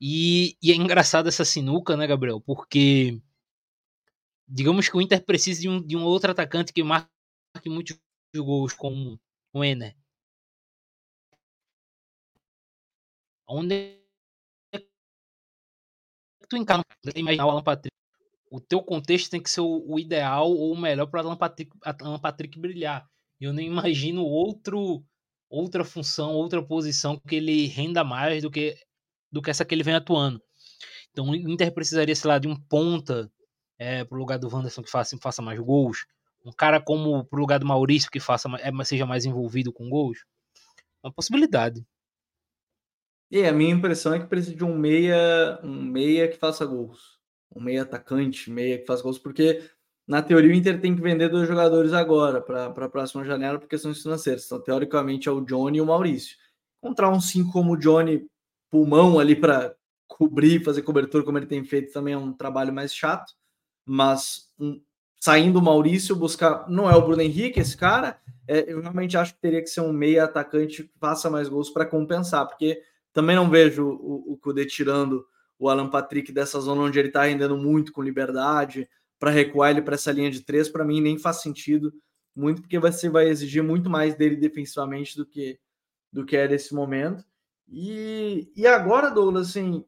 E, 0.00 0.56
e, 0.62 0.72
é 0.72 0.74
engraçado 0.74 1.28
essa 1.28 1.44
sinuca, 1.44 1.96
né, 1.96 2.06
Gabriel? 2.06 2.40
Porque 2.40 3.20
digamos 4.48 4.88
que 4.88 4.96
o 4.96 5.00
Inter 5.00 5.24
precisa 5.24 5.60
de 5.60 5.68
um, 5.68 5.82
de 5.82 5.96
um 5.96 6.04
outro 6.04 6.30
atacante 6.30 6.72
que 6.72 6.82
marque 6.82 7.08
muitos 7.66 7.98
gols, 8.34 8.72
como 8.72 9.20
o 9.52 9.64
Ener. 9.64 9.96
Onde 13.46 13.99
tu 16.50 16.56
encara 16.56 16.82
imaginar 17.14 17.46
o 17.46 17.50
Alan 17.50 17.62
Patrick? 17.62 17.94
O 18.50 18.60
teu 18.60 18.82
contexto 18.82 19.30
tem 19.30 19.40
que 19.40 19.48
ser 19.48 19.60
o, 19.60 19.84
o 19.86 19.98
ideal 19.98 20.50
ou 20.50 20.72
o 20.72 20.78
melhor 20.78 21.06
para 21.06 21.22
o 21.22 21.26
Alan 21.26 21.36
Patrick, 21.36 21.70
Alan 21.82 22.18
Patrick 22.18 22.58
brilhar. 22.58 23.08
Eu 23.40 23.52
nem 23.52 23.68
imagino 23.68 24.24
outro 24.24 25.02
outra 25.48 25.84
função, 25.84 26.32
outra 26.32 26.62
posição 26.62 27.18
que 27.18 27.36
ele 27.36 27.66
renda 27.66 28.04
mais 28.04 28.42
do 28.42 28.50
que 28.50 28.76
do 29.32 29.40
que 29.40 29.50
essa 29.50 29.64
que 29.64 29.74
ele 29.74 29.84
vem 29.84 29.94
atuando. 29.94 30.42
Então 31.10 31.30
o 31.30 31.34
Inter 31.34 31.72
precisaria, 31.72 32.14
sei 32.14 32.28
lá, 32.28 32.38
de 32.38 32.48
um 32.48 32.56
ponta 32.56 33.30
é, 33.78 34.04
pro 34.04 34.18
lugar 34.18 34.38
do 34.38 34.48
Wanderson 34.52 34.82
que 34.82 34.90
faça, 34.90 35.16
faça 35.18 35.40
mais 35.40 35.58
gols. 35.58 36.06
Um 36.44 36.52
cara 36.52 36.80
como 36.80 37.24
pro 37.24 37.40
lugar 37.40 37.58
do 37.58 37.66
Maurício 37.66 38.10
que 38.10 38.20
faça, 38.20 38.48
é, 38.60 38.84
seja 38.84 39.06
mais 39.06 39.24
envolvido 39.24 39.72
com 39.72 39.88
gols. 39.88 40.18
Uma 41.02 41.12
possibilidade. 41.12 41.84
E 43.30 43.44
a 43.44 43.52
minha 43.52 43.72
impressão 43.72 44.12
é 44.12 44.18
que 44.18 44.26
precisa 44.26 44.56
de 44.56 44.64
um 44.64 44.76
meia, 44.76 45.60
um 45.62 45.82
meia 45.82 46.26
que 46.28 46.36
faça 46.36 46.66
gols. 46.66 47.18
Um 47.54 47.60
meia 47.60 47.82
atacante, 47.82 48.50
meia 48.50 48.78
que 48.78 48.86
faça 48.86 49.02
gols, 49.02 49.18
porque 49.18 49.62
na 50.10 50.20
teoria, 50.20 50.50
o 50.50 50.52
Inter 50.52 50.80
tem 50.80 50.92
que 50.96 51.00
vender 51.00 51.28
dois 51.28 51.46
jogadores 51.46 51.92
agora 51.92 52.40
para 52.40 52.66
a 52.66 52.88
próxima 52.88 53.24
janela 53.24 53.60
por 53.60 53.68
questões 53.68 54.02
financeiras. 54.02 54.44
Então, 54.44 54.60
teoricamente, 54.60 55.28
é 55.28 55.32
o 55.32 55.40
Johnny 55.40 55.78
e 55.78 55.80
o 55.80 55.86
Maurício. 55.86 56.36
Encontrar 56.82 57.10
um 57.10 57.20
5 57.20 57.52
como 57.52 57.74
o 57.74 57.76
Johnny, 57.76 58.26
pulmão 58.68 59.20
ali 59.20 59.36
para 59.36 59.72
cobrir, 60.08 60.64
fazer 60.64 60.82
cobertura 60.82 61.22
como 61.22 61.38
ele 61.38 61.46
tem 61.46 61.62
feito, 61.62 61.92
também 61.92 62.14
é 62.14 62.18
um 62.18 62.32
trabalho 62.32 62.72
mais 62.72 62.92
chato. 62.92 63.34
Mas 63.86 64.50
um, 64.58 64.80
saindo 65.20 65.60
o 65.60 65.62
Maurício, 65.62 66.16
buscar. 66.16 66.68
Não 66.68 66.90
é 66.90 66.96
o 66.96 67.02
Bruno 67.02 67.22
Henrique, 67.22 67.60
esse 67.60 67.76
cara. 67.76 68.18
É, 68.48 68.72
eu 68.72 68.80
realmente 68.80 69.16
acho 69.16 69.34
que 69.34 69.40
teria 69.40 69.62
que 69.62 69.68
ser 69.68 69.82
um 69.82 69.92
meia 69.92 70.24
atacante 70.24 70.82
que 70.82 70.90
faça 70.98 71.30
mais 71.30 71.48
gols 71.48 71.70
para 71.70 71.86
compensar, 71.86 72.48
porque 72.48 72.82
também 73.12 73.36
não 73.36 73.50
vejo 73.50 73.86
o, 73.86 74.32
o 74.32 74.36
Kudê 74.38 74.64
tirando 74.66 75.26
o 75.58 75.68
Alan 75.68 75.88
Patrick 75.88 76.32
dessa 76.32 76.60
zona 76.60 76.82
onde 76.82 76.98
ele 76.98 77.08
está 77.08 77.24
rendendo 77.24 77.56
muito 77.56 77.92
com 77.92 78.02
liberdade 78.02 78.88
para 79.18 79.30
recuar 79.30 79.70
ele 79.70 79.82
para 79.82 79.94
essa 79.94 80.10
linha 80.10 80.30
de 80.30 80.40
três, 80.40 80.68
para 80.68 80.84
mim 80.84 81.00
nem 81.00 81.18
faz 81.18 81.42
sentido 81.42 81.92
muito, 82.34 82.62
porque 82.62 82.78
você 82.78 83.08
vai 83.08 83.28
exigir 83.28 83.62
muito 83.62 83.90
mais 83.90 84.14
dele 84.14 84.36
defensivamente 84.36 85.16
do 85.16 85.26
que 85.26 85.58
do 86.12 86.24
que 86.24 86.36
é 86.36 86.48
nesse 86.48 86.74
momento. 86.74 87.24
E, 87.68 88.50
e 88.56 88.66
agora, 88.66 89.10
Douglas, 89.10 89.50
assim, 89.50 89.84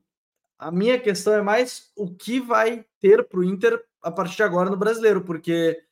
a 0.57 0.71
minha 0.71 1.01
questão 1.01 1.35
é 1.35 1.43
mais 1.43 1.91
o 1.97 2.09
que 2.09 2.39
vai 2.39 2.85
ter 3.01 3.27
para 3.27 3.41
o 3.41 3.45
Inter 3.45 3.83
a 4.01 4.11
partir 4.11 4.37
de 4.37 4.43
agora 4.45 4.71
no 4.71 4.77
brasileiro, 4.77 5.23
porque 5.23 5.83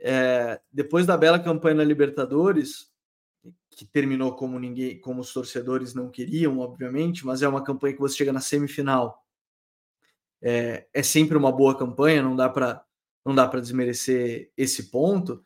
é, 0.00 0.60
depois 0.72 1.06
da 1.06 1.16
bela 1.16 1.38
campanha 1.38 1.76
na 1.76 1.84
Libertadores, 1.84 2.90
que 3.70 3.84
terminou 3.84 4.34
como 4.34 4.58
ninguém, 4.58 5.00
como 5.00 5.20
os 5.20 5.32
torcedores 5.32 5.94
não 5.94 6.10
queriam, 6.10 6.58
obviamente, 6.58 7.24
mas 7.24 7.42
é 7.42 7.48
uma 7.48 7.62
campanha 7.62 7.94
que 7.94 8.00
você 8.00 8.16
chega 8.16 8.32
na 8.32 8.40
semifinal 8.40 9.24
é, 10.40 10.86
é 10.92 11.02
sempre 11.02 11.36
uma 11.36 11.50
boa 11.50 11.76
campanha, 11.76 12.22
não 12.22 12.36
dá 12.36 12.48
para 12.48 12.84
não 13.24 13.34
dá 13.34 13.46
para 13.46 13.60
desmerecer 13.60 14.50
esse 14.56 14.90
ponto. 14.90 15.44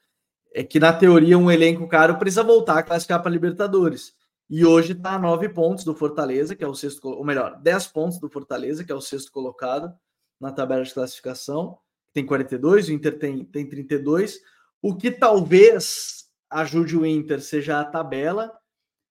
É 0.55 0.63
que 0.63 0.79
na 0.79 0.93
teoria 0.93 1.37
um 1.37 1.51
elenco 1.51 1.89
caro 1.89 2.17
precisa 2.17 2.45
voltar 2.45 2.79
a 2.79 2.83
classificar 2.83 3.21
para 3.21 3.31
Libertadores. 3.31 4.15
E 4.49 4.65
hoje 4.65 4.93
está 4.93 5.15
a 5.15 5.19
nove 5.19 5.49
pontos 5.49 5.83
do 5.83 5.95
Fortaleza, 5.95 6.55
que 6.55 6.63
é 6.63 6.67
o 6.67 6.75
sexto, 6.75 7.09
ou 7.09 7.25
melhor, 7.25 7.59
10 7.61 7.87
pontos 7.89 8.21
do 8.21 8.29
Fortaleza, 8.29 8.85
que 8.85 8.93
é 8.93 8.95
o 8.95 9.01
sexto 9.01 9.33
colocado 9.33 9.93
na 10.39 10.53
tabela 10.53 10.85
de 10.85 10.93
classificação. 10.93 11.79
Tem 12.13 12.25
42, 12.25 12.89
o 12.89 12.93
Inter 12.93 13.19
tem, 13.19 13.45
tem 13.45 13.69
32. 13.69 14.41
O 14.81 14.95
que 14.95 15.11
talvez 15.11 16.22
ajude 16.53 16.97
o 16.97 17.07
Inter 17.07 17.41
seja 17.41 17.81
a 17.81 17.85
tabela 17.85 18.53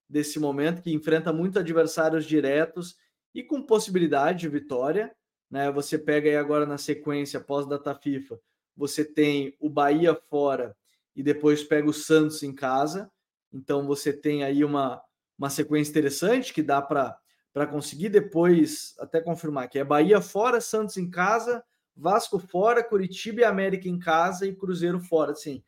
desse 0.09 0.39
momento, 0.39 0.81
que 0.81 0.93
enfrenta 0.93 1.31
muitos 1.31 1.57
adversários 1.57 2.25
diretos 2.25 2.95
e 3.33 3.43
com 3.43 3.61
possibilidade 3.61 4.41
de 4.41 4.49
vitória. 4.49 5.15
Né? 5.49 5.71
Você 5.71 5.97
pega 5.97 6.29
aí 6.29 6.35
agora 6.35 6.65
na 6.65 6.77
sequência, 6.77 7.39
após 7.39 7.65
data 7.65 7.95
FIFA, 7.95 8.39
você 8.75 9.03
tem 9.05 9.55
o 9.59 9.69
Bahia 9.69 10.15
fora 10.15 10.75
e 11.15 11.23
depois 11.23 11.63
pega 11.63 11.89
o 11.89 11.93
Santos 11.93 12.43
em 12.43 12.53
casa. 12.53 13.09
Então 13.51 13.85
você 13.85 14.13
tem 14.13 14.43
aí 14.43 14.63
uma, 14.63 15.01
uma 15.37 15.49
sequência 15.49 15.91
interessante 15.91 16.53
que 16.53 16.61
dá 16.61 16.81
para 16.81 17.67
conseguir 17.69 18.09
depois 18.09 18.95
até 18.99 19.21
confirmar 19.21 19.69
que 19.69 19.79
é 19.79 19.83
Bahia 19.83 20.21
fora, 20.21 20.61
Santos 20.61 20.97
em 20.97 21.09
casa, 21.09 21.63
Vasco 21.95 22.39
fora, 22.39 22.83
Curitiba 22.83 23.41
e 23.41 23.43
América 23.43 23.87
em 23.87 23.99
casa 23.99 24.45
e 24.45 24.55
Cruzeiro 24.55 24.99
fora. 24.99 25.31
Assim, 25.31 25.63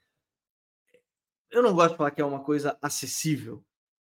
eu 1.54 1.64
não 1.64 1.74
gosto 1.74 1.91
de 1.91 1.97
falar 1.97 2.12
que 2.12 2.22
é 2.22 2.26
uma 2.26 2.43
coisa 2.43 2.78
acessível, 2.82 3.64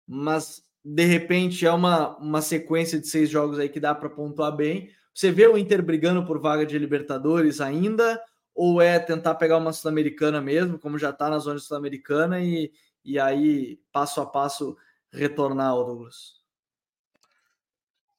mas 0.06 0.62
de 0.84 1.04
repente 1.04 1.64
é 1.64 1.72
uma, 1.72 2.16
uma 2.18 2.42
sequência 2.42 3.00
de 3.00 3.08
seis 3.08 3.30
jogos 3.30 3.58
aí 3.58 3.68
que 3.68 3.80
dá 3.80 3.94
para 3.94 4.10
pontuar 4.10 4.54
bem. 4.54 4.90
Você 5.14 5.30
vê 5.30 5.46
o 5.46 5.56
Inter 5.56 5.82
brigando 5.82 6.26
por 6.26 6.38
vaga 6.38 6.66
de 6.66 6.78
Libertadores 6.78 7.60
ainda, 7.60 8.22
ou 8.54 8.80
é 8.80 8.98
tentar 8.98 9.34
pegar 9.36 9.58
uma 9.58 9.72
Sul-Americana 9.72 10.40
mesmo, 10.40 10.78
como 10.78 10.98
já 10.98 11.10
está 11.10 11.30
na 11.30 11.38
zona 11.38 11.58
Sul-Americana, 11.58 12.40
e, 12.40 12.72
e 13.04 13.18
aí 13.18 13.80
passo 13.92 14.20
a 14.20 14.26
passo 14.26 14.76
retornar 15.10 15.70
ao 15.70 15.84
Douglas? 15.84 16.36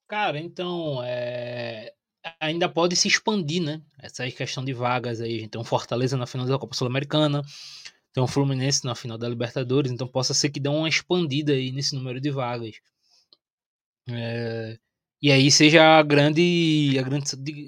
Cara, 0.07 0.39
então 0.39 1.01
é... 1.03 1.93
ainda 2.39 2.69
pode 2.69 2.95
se 2.95 3.07
expandir, 3.07 3.61
né? 3.61 3.81
Essa 3.99 4.29
questão 4.31 4.63
de 4.63 4.73
vagas 4.73 5.21
aí. 5.21 5.37
A 5.37 5.39
gente 5.39 5.49
tem 5.49 5.61
um 5.61 5.65
Fortaleza 5.65 6.15
na 6.17 6.25
final 6.25 6.47
da 6.47 6.57
Copa 6.57 6.75
Sul-Americana, 6.75 7.41
tem 8.17 8.23
um 8.23 8.27
Fluminense 8.27 8.83
na 8.83 8.95
final 8.95 9.15
da 9.15 9.29
Libertadores, 9.29 9.91
então 9.91 10.07
possa 10.07 10.33
ser 10.33 10.49
que 10.49 10.59
dê 10.59 10.67
uma 10.67 10.89
expandida 10.89 11.53
aí 11.53 11.71
nesse 11.71 11.93
número 11.95 12.19
de 12.19 12.31
vagas. 12.31 12.77
É, 14.09 14.79
e 15.21 15.31
aí 15.31 15.51
seja 15.51 15.99
a 15.99 16.01
grande, 16.01 16.97
a 16.97 17.03
grande, 17.03 17.25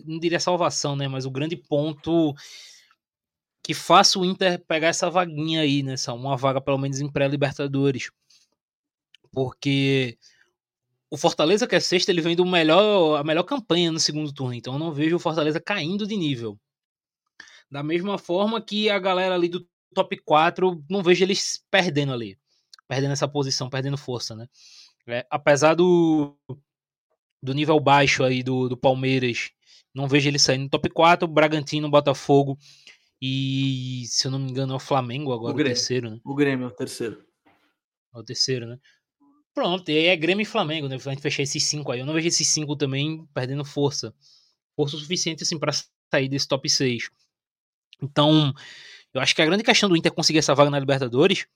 não 0.07 0.17
diria 0.17 0.39
salvação, 0.39 0.95
né, 0.95 1.07
mas 1.07 1.23
o 1.23 1.29
grande 1.29 1.55
ponto 1.55 2.33
que 3.63 3.75
faça 3.75 4.17
o 4.17 4.25
Inter 4.25 4.59
pegar 4.65 4.87
essa 4.87 5.07
vaguinha 5.07 5.61
aí, 5.61 5.83
né, 5.83 5.93
uma 6.07 6.35
vaga 6.35 6.59
pelo 6.59 6.79
menos 6.79 6.99
em 6.99 7.11
pré-Libertadores. 7.11 8.09
Porque 9.31 10.17
o 11.11 11.17
Fortaleza 11.17 11.67
que 11.67 11.75
é 11.75 11.79
sexto, 11.79 12.09
ele 12.09 12.21
vem 12.21 12.35
do 12.35 12.43
melhor, 12.43 13.19
a 13.19 13.23
melhor 13.23 13.43
campanha 13.43 13.91
no 13.91 13.99
segundo 13.99 14.33
turno, 14.33 14.55
então 14.55 14.73
eu 14.73 14.79
não 14.79 14.91
vejo 14.91 15.15
o 15.15 15.19
Fortaleza 15.19 15.61
caindo 15.61 16.07
de 16.07 16.17
nível. 16.17 16.59
Da 17.69 17.83
mesma 17.83 18.17
forma 18.17 18.59
que 18.59 18.89
a 18.89 18.97
galera 18.97 19.35
ali 19.35 19.47
do 19.47 19.63
top 19.93 20.17
4, 20.23 20.83
não 20.89 21.03
vejo 21.03 21.23
eles 21.23 21.63
perdendo 21.69 22.13
ali. 22.13 22.37
Perdendo 22.87 23.11
essa 23.11 23.27
posição, 23.27 23.69
perdendo 23.69 23.97
força, 23.97 24.35
né? 24.35 24.47
É, 25.07 25.25
apesar 25.29 25.75
do, 25.75 26.37
do 27.41 27.53
nível 27.53 27.79
baixo 27.79 28.23
aí 28.23 28.43
do, 28.43 28.69
do 28.69 28.77
Palmeiras, 28.77 29.51
não 29.93 30.07
vejo 30.07 30.27
ele 30.27 30.39
saindo 30.39 30.63
no 30.63 30.69
top 30.69 30.89
4, 30.89 31.27
Bragantino, 31.27 31.89
Botafogo 31.89 32.57
e, 33.21 34.03
se 34.07 34.27
eu 34.27 34.31
não 34.31 34.39
me 34.39 34.49
engano, 34.49 34.73
é 34.73 34.75
o 34.75 34.79
Flamengo 34.79 35.33
agora, 35.33 35.55
o, 35.55 35.59
o 35.59 35.63
terceiro, 35.63 36.09
né? 36.09 36.19
O 36.23 36.33
Grêmio, 36.33 36.67
o 36.67 36.71
terceiro. 36.71 37.25
É 38.13 38.17
o 38.17 38.23
terceiro, 38.23 38.65
né? 38.65 38.79
Pronto, 39.53 39.89
e 39.89 39.97
aí 39.97 40.05
é 40.05 40.15
Grêmio 40.15 40.43
e 40.43 40.45
Flamengo, 40.45 40.87
né? 40.87 40.95
A 40.95 40.99
gente 40.99 41.21
fechar 41.21 41.43
esses 41.43 41.63
cinco 41.63 41.91
aí. 41.91 41.99
Eu 41.99 42.05
não 42.05 42.13
vejo 42.13 42.27
esses 42.27 42.47
cinco 42.47 42.77
também 42.77 43.25
perdendo 43.33 43.65
força. 43.65 44.13
Força 44.75 44.95
o 44.95 44.99
suficiente, 44.99 45.43
assim, 45.43 45.59
para 45.59 45.73
sair 46.09 46.29
desse 46.29 46.47
top 46.47 46.69
6. 46.69 47.09
Então, 48.01 48.53
eu 49.13 49.21
acho 49.21 49.35
que 49.35 49.41
a 49.41 49.45
grande 49.45 49.63
questão 49.63 49.89
do 49.89 49.97
Inter 49.97 50.13
conseguir 50.13 50.39
essa 50.39 50.55
vaga 50.55 50.69
na 50.69 50.79
Libertadores 50.79 51.47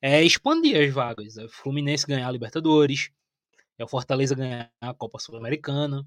é 0.00 0.22
expandir 0.22 0.80
as 0.80 0.92
vagas. 0.92 1.36
É 1.36 1.44
o 1.44 1.48
Fluminense 1.48 2.06
ganhar 2.06 2.28
a 2.28 2.32
Libertadores, 2.32 3.10
é 3.78 3.84
o 3.84 3.88
Fortaleza 3.88 4.34
ganhar 4.34 4.70
a 4.80 4.94
Copa 4.94 5.18
Sul-Americana, 5.18 6.06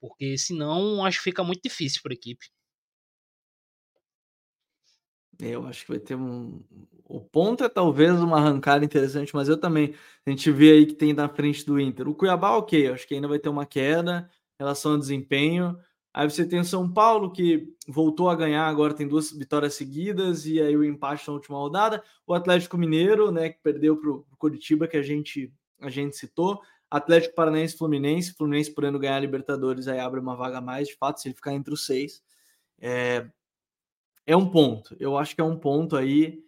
porque 0.00 0.36
senão 0.38 1.04
acho 1.04 1.18
que 1.18 1.24
fica 1.24 1.42
muito 1.44 1.62
difícil 1.62 2.02
para 2.02 2.12
a 2.12 2.14
equipe. 2.14 2.46
Eu 5.38 5.66
acho 5.66 5.84
que 5.84 5.90
vai 5.90 5.98
ter 5.98 6.14
um. 6.14 6.62
O 7.04 7.20
ponto 7.20 7.64
é 7.64 7.68
talvez 7.68 8.20
uma 8.20 8.38
arrancada 8.38 8.84
interessante, 8.84 9.34
mas 9.34 9.48
eu 9.48 9.58
também. 9.58 9.94
A 10.26 10.30
gente 10.30 10.50
vê 10.50 10.72
aí 10.72 10.86
que 10.86 10.94
tem 10.94 11.12
na 11.12 11.28
frente 11.28 11.64
do 11.66 11.78
Inter. 11.80 12.08
O 12.08 12.14
Cuiabá, 12.14 12.56
ok, 12.56 12.88
acho 12.88 13.06
que 13.06 13.14
ainda 13.14 13.28
vai 13.28 13.38
ter 13.38 13.48
uma 13.48 13.66
queda 13.66 14.30
em 14.54 14.62
relação 14.62 14.92
ao 14.92 14.98
desempenho. 14.98 15.76
Aí 16.14 16.30
você 16.30 16.46
tem 16.46 16.60
o 16.60 16.64
São 16.64 16.88
Paulo, 16.88 17.32
que 17.32 17.74
voltou 17.88 18.30
a 18.30 18.36
ganhar, 18.36 18.68
agora 18.68 18.94
tem 18.94 19.08
duas 19.08 19.32
vitórias 19.32 19.74
seguidas, 19.74 20.46
e 20.46 20.62
aí 20.62 20.76
o 20.76 20.84
empate 20.84 21.26
na 21.26 21.34
última 21.34 21.58
rodada. 21.58 22.00
O 22.24 22.32
Atlético 22.32 22.78
Mineiro, 22.78 23.32
né, 23.32 23.48
que 23.48 23.58
perdeu 23.60 23.96
para 23.96 24.10
o 24.10 24.24
Curitiba, 24.38 24.86
que 24.86 24.96
a 24.96 25.02
gente, 25.02 25.52
a 25.80 25.90
gente 25.90 26.16
citou. 26.16 26.62
Atlético 26.88 27.34
Paranaense 27.34 27.76
Fluminense. 27.76 28.32
Fluminense 28.32 28.72
podendo 28.72 28.96
ganhar 28.96 29.16
a 29.16 29.20
Libertadores, 29.20 29.88
aí 29.88 29.98
abre 29.98 30.20
uma 30.20 30.36
vaga 30.36 30.58
a 30.58 30.60
mais, 30.60 30.86
de 30.86 30.94
fato, 30.94 31.20
se 31.20 31.26
ele 31.26 31.34
ficar 31.34 31.52
entre 31.52 31.74
os 31.74 31.84
seis. 31.84 32.22
É, 32.80 33.26
é 34.24 34.36
um 34.36 34.48
ponto. 34.48 34.96
Eu 35.00 35.18
acho 35.18 35.34
que 35.34 35.40
é 35.40 35.44
um 35.44 35.58
ponto 35.58 35.96
aí 35.96 36.44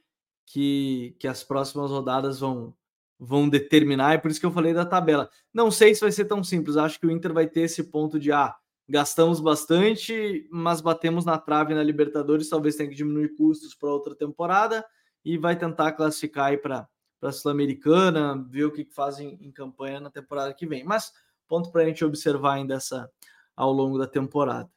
que, 0.47 1.17
que 1.19 1.27
as 1.27 1.43
próximas 1.43 1.91
rodadas 1.91 2.39
vão, 2.39 2.73
vão 3.19 3.49
determinar. 3.49 4.15
É 4.15 4.19
por 4.19 4.31
isso 4.31 4.39
que 4.39 4.47
eu 4.47 4.53
falei 4.53 4.73
da 4.73 4.87
tabela. 4.87 5.29
Não 5.53 5.73
sei 5.73 5.93
se 5.93 6.03
vai 6.03 6.13
ser 6.13 6.27
tão 6.27 6.45
simples. 6.45 6.77
Acho 6.77 7.01
que 7.01 7.07
o 7.07 7.11
Inter 7.11 7.33
vai 7.33 7.49
ter 7.49 7.63
esse 7.63 7.83
ponto 7.83 8.17
de 8.21 8.31
ah, 8.31 8.55
gastamos 8.89 9.41
bastante, 9.41 10.49
mas 10.51 10.81
batemos 10.81 11.25
na 11.25 11.39
trave 11.39 11.75
na 11.75 11.83
Libertadores, 11.83 12.49
talvez 12.49 12.77
tenha 12.77 12.89
que 12.89 12.95
diminuir 12.95 13.35
custos 13.37 13.75
para 13.75 13.91
outra 13.91 14.15
temporada 14.15 14.85
e 15.25 15.37
vai 15.37 15.57
tentar 15.57 15.93
classificar 15.93 16.47
aí 16.47 16.59
para 16.59 16.89
a 17.23 17.33
Sul-Americana, 17.33 18.47
ver 18.49 18.65
o 18.65 18.73
que 18.73 18.85
fazem 18.85 19.39
em 19.41 19.51
campanha 19.51 19.99
na 19.99 20.11
temporada 20.11 20.55
que 20.55 20.67
vem. 20.67 20.85
Mas 20.85 21.13
ponto 21.49 21.71
para 21.71 21.83
a 21.83 21.85
gente 21.87 22.05
observar 22.05 22.55
ainda 22.55 22.75
essa, 22.75 23.11
ao 23.57 23.73
longo 23.73 23.99
da 23.99 24.07
temporada. 24.07 24.71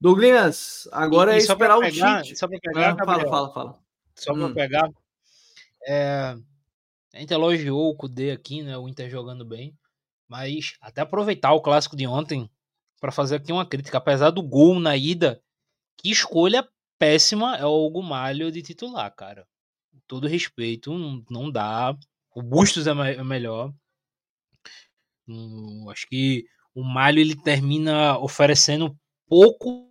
Douglas, 0.00 0.88
agora 0.90 1.32
e, 1.32 1.34
é 1.34 1.38
e 1.38 1.42
esperar 1.42 1.78
pegar, 1.78 2.20
o 2.20 2.22
Tite. 2.22 2.38
Só 2.38 2.48
para 2.48 2.58
pegar, 2.58 2.96
ah, 2.98 3.04
fala, 3.04 3.28
fala, 3.28 3.52
fala. 3.52 3.78
Só 4.14 4.32
para 4.32 4.46
hum. 4.46 4.54
pegar, 4.54 4.90
é, 5.86 6.36
a 7.14 7.18
gente 7.18 7.32
elogiou 7.32 7.90
o 7.90 7.96
Kudê 7.96 8.30
aqui, 8.30 8.62
né? 8.62 8.76
O 8.76 8.88
Inter 8.88 9.10
jogando 9.10 9.44
bem, 9.44 9.76
mas 10.26 10.74
até 10.80 11.02
aproveitar 11.02 11.52
o 11.52 11.60
clássico 11.60 11.94
de 11.94 12.06
ontem, 12.06 12.50
para 13.02 13.10
fazer 13.10 13.34
aqui 13.34 13.50
uma 13.50 13.66
crítica. 13.66 13.98
Apesar 13.98 14.30
do 14.30 14.40
gol 14.40 14.78
na 14.78 14.96
ida, 14.96 15.42
que 15.98 16.08
escolha 16.08 16.66
péssima 17.00 17.56
é 17.56 17.66
o 17.66 17.90
Gumalho 17.90 18.52
de 18.52 18.62
titular, 18.62 19.12
cara. 19.16 19.44
Todo 20.06 20.28
respeito, 20.28 20.92
não 21.28 21.50
dá. 21.50 21.98
O 22.32 22.40
Bustos 22.40 22.86
é, 22.86 22.92
é 22.92 23.24
melhor. 23.24 23.74
Hum, 25.26 25.90
acho 25.90 26.06
que 26.08 26.44
o 26.72 26.84
Malho 26.84 27.18
ele 27.18 27.34
termina 27.34 28.16
oferecendo 28.18 28.96
pouco 29.26 29.90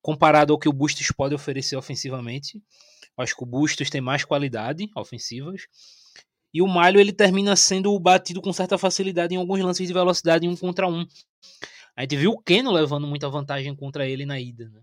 comparado 0.00 0.52
ao 0.52 0.58
que 0.60 0.68
o 0.68 0.72
Bustos 0.72 1.10
pode 1.10 1.34
oferecer 1.34 1.74
ofensivamente. 1.74 2.62
Acho 3.16 3.36
que 3.36 3.42
o 3.42 3.46
Bustos 3.46 3.90
tem 3.90 4.00
mais 4.00 4.24
qualidade 4.24 4.88
ofensivas. 4.94 5.62
E 6.54 6.62
o 6.62 6.68
Malho 6.68 7.00
ele 7.00 7.12
termina 7.12 7.56
sendo 7.56 7.98
batido 7.98 8.40
com 8.40 8.52
certa 8.52 8.78
facilidade 8.78 9.34
em 9.34 9.38
alguns 9.38 9.58
lances 9.58 9.88
de 9.88 9.92
velocidade 9.92 10.46
em 10.46 10.48
um 10.48 10.56
contra 10.56 10.86
um. 10.86 11.04
A 11.96 12.02
gente 12.02 12.16
viu 12.16 12.32
o 12.32 12.38
Keno 12.42 12.70
levando 12.70 13.06
muita 13.06 13.28
vantagem 13.28 13.74
contra 13.74 14.06
ele 14.06 14.26
na 14.26 14.38
ida, 14.38 14.68
né? 14.68 14.82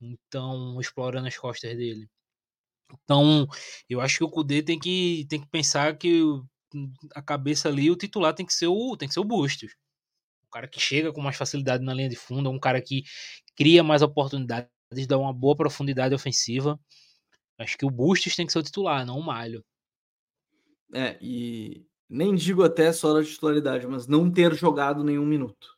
Então, 0.00 0.80
explorando 0.80 1.28
as 1.28 1.36
costas 1.36 1.76
dele. 1.76 2.08
Então, 2.92 3.46
eu 3.88 4.00
acho 4.00 4.18
que 4.18 4.24
o 4.24 4.30
Kudê 4.30 4.62
tem 4.62 4.78
que, 4.78 5.26
tem 5.28 5.40
que 5.40 5.48
pensar 5.48 5.96
que 5.98 6.22
a 7.14 7.22
cabeça 7.22 7.68
ali, 7.68 7.90
o 7.90 7.96
titular 7.96 8.34
tem 8.34 8.46
que 8.46 8.54
ser 8.54 8.68
o, 8.68 8.96
tem 8.96 9.06
que 9.06 9.12
ser 9.12 9.20
o 9.20 9.24
Bustos. 9.24 9.74
O 10.46 10.50
cara 10.50 10.66
que 10.66 10.80
chega 10.80 11.12
com 11.12 11.20
mais 11.20 11.36
facilidade 11.36 11.84
na 11.84 11.92
linha 11.92 12.08
de 12.08 12.16
fundo, 12.16 12.48
um 12.50 12.58
cara 12.58 12.80
que 12.80 13.02
cria 13.54 13.82
mais 13.82 14.00
oportunidades, 14.00 14.70
dá 15.06 15.18
uma 15.18 15.34
boa 15.34 15.54
profundidade 15.54 16.14
ofensiva. 16.14 16.80
Acho 17.58 17.76
que 17.76 17.84
o 17.84 17.90
Bustos 17.90 18.34
tem 18.34 18.46
que 18.46 18.52
ser 18.52 18.60
o 18.60 18.62
titular, 18.62 19.04
não 19.04 19.18
o 19.18 19.22
Malho. 19.22 19.62
É, 20.94 21.18
e 21.20 21.84
nem 22.08 22.34
digo 22.34 22.62
até 22.62 22.90
só 22.90 23.12
da 23.12 23.22
titularidade, 23.22 23.86
mas 23.86 24.06
não 24.06 24.30
ter 24.32 24.54
jogado 24.54 25.04
nenhum 25.04 25.26
minuto 25.26 25.77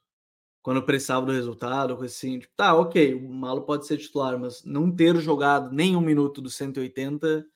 quando 0.62 0.82
precisava 0.82 1.26
do 1.26 1.32
resultado, 1.32 1.96
coisa 1.96 2.14
assim. 2.14 2.38
Tipo, 2.38 2.52
tá, 2.56 2.74
ok, 2.74 3.14
o 3.14 3.28
Malo 3.28 3.62
pode 3.62 3.86
ser 3.86 3.96
titular, 3.96 4.38
mas 4.38 4.64
não 4.64 4.94
ter 4.94 5.16
jogado 5.16 5.74
nem 5.74 5.96
um 5.96 6.00
minuto 6.00 6.40
do 6.40 6.50
180, 6.50 7.46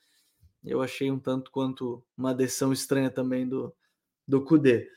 eu 0.63 0.81
achei 0.81 1.11
um 1.11 1.19
tanto 1.19 1.51
quanto 1.51 2.03
uma 2.17 2.33
decisão 2.33 2.73
estranha 2.73 3.09
também 3.09 3.47
do, 3.47 3.73
do 4.27 4.43
Cudê. 4.43 4.89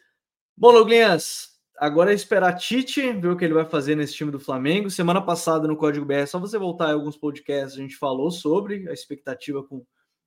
Bom, 0.56 0.70
Loglinhas, 0.72 1.60
agora 1.76 2.10
é 2.10 2.14
esperar 2.14 2.54
Tite, 2.54 3.12
ver 3.12 3.28
o 3.28 3.36
que 3.36 3.44
ele 3.44 3.54
vai 3.54 3.66
fazer 3.66 3.94
nesse 3.94 4.14
time 4.14 4.30
do 4.30 4.40
Flamengo. 4.40 4.90
Semana 4.90 5.20
passada 5.20 5.68
no 5.68 5.76
Código 5.76 6.06
BR, 6.06 6.26
só 6.26 6.38
você 6.38 6.58
voltar 6.58 6.90
em 6.90 6.94
alguns 6.94 7.16
podcasts, 7.16 7.78
a 7.78 7.82
gente 7.82 7.96
falou 7.96 8.30
sobre 8.30 8.88
a 8.88 8.92
expectativa 8.92 9.62
com, 9.62 9.84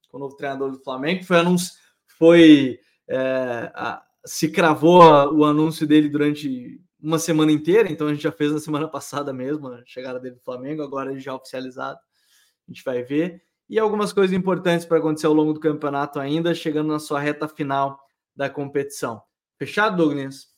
com 0.08 0.18
o 0.18 0.20
novo 0.20 0.36
treinador 0.36 0.72
do 0.72 0.84
Flamengo. 0.84 1.24
Foi, 1.24 1.38
anúncio, 1.38 1.74
foi 2.18 2.80
é, 3.10 3.72
a, 3.74 4.04
se 4.24 4.50
cravou 4.50 5.02
o 5.34 5.44
anúncio 5.44 5.88
dele 5.88 6.08
durante 6.08 6.80
uma 7.02 7.18
semana 7.20 7.52
inteira, 7.52 7.92
então 7.92 8.08
a 8.08 8.14
gente 8.14 8.24
já 8.24 8.32
fez 8.32 8.52
na 8.52 8.60
semana 8.60 8.88
passada 8.88 9.34
mesmo, 9.34 9.68
a 9.70 9.84
chegada 9.86 10.20
dele 10.20 10.36
do 10.36 10.42
Flamengo, 10.42 10.84
agora 10.84 11.12
ele 11.12 11.20
já 11.20 11.34
oficializado, 11.34 11.98
a 11.98 12.72
gente 12.72 12.84
vai 12.84 13.04
ver. 13.04 13.44
E 13.70 13.80
algumas 13.80 14.12
coisas 14.12 14.36
importantes 14.36 14.86
para 14.86 14.98
acontecer 14.98 15.28
ao 15.28 15.34
longo 15.34 15.54
do 15.54 15.60
campeonato 15.60 16.20
ainda, 16.20 16.54
chegando 16.54 16.90
na 16.90 17.00
sua 17.00 17.20
reta 17.20 17.48
final 17.48 18.00
da 18.36 18.50
competição. 18.50 19.22
Fechado, 19.58 19.98
Douglas? 19.98 20.52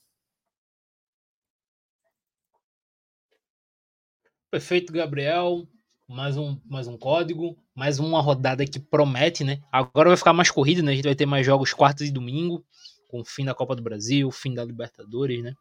Perfeito, 4.50 4.91
Gabriel. 4.91 5.68
Mais 6.08 6.38
um, 6.38 6.60
mais 6.66 6.88
um 6.88 6.98
código, 6.98 7.58
mais 7.74 7.98
uma 7.98 8.22
rodada 8.22 8.66
que 8.66 8.80
promete, 8.80 9.44
né? 9.44 9.62
Agora 9.72 10.10
vai 10.10 10.18
ficar 10.18 10.34
mais 10.34 10.52
corrida, 10.52 10.82
né? 10.84 10.91
A 10.91 10.96
gente 10.96 11.06
vai 11.06 11.16
ter 11.16 11.26
mais 11.26 11.46
jogos 11.46 11.74
quartas 11.74 12.08
e 12.08 12.12
domingo, 12.12 12.64
com 13.08 13.22
o 13.22 13.26
fim 13.26 13.46
da 13.46 13.56
Copa 13.56 13.76
do 13.76 13.82
Brasil, 13.82 14.30
fim 14.30 14.54
da 14.54 14.64
Libertadores, 14.64 15.41
né? 15.41 15.56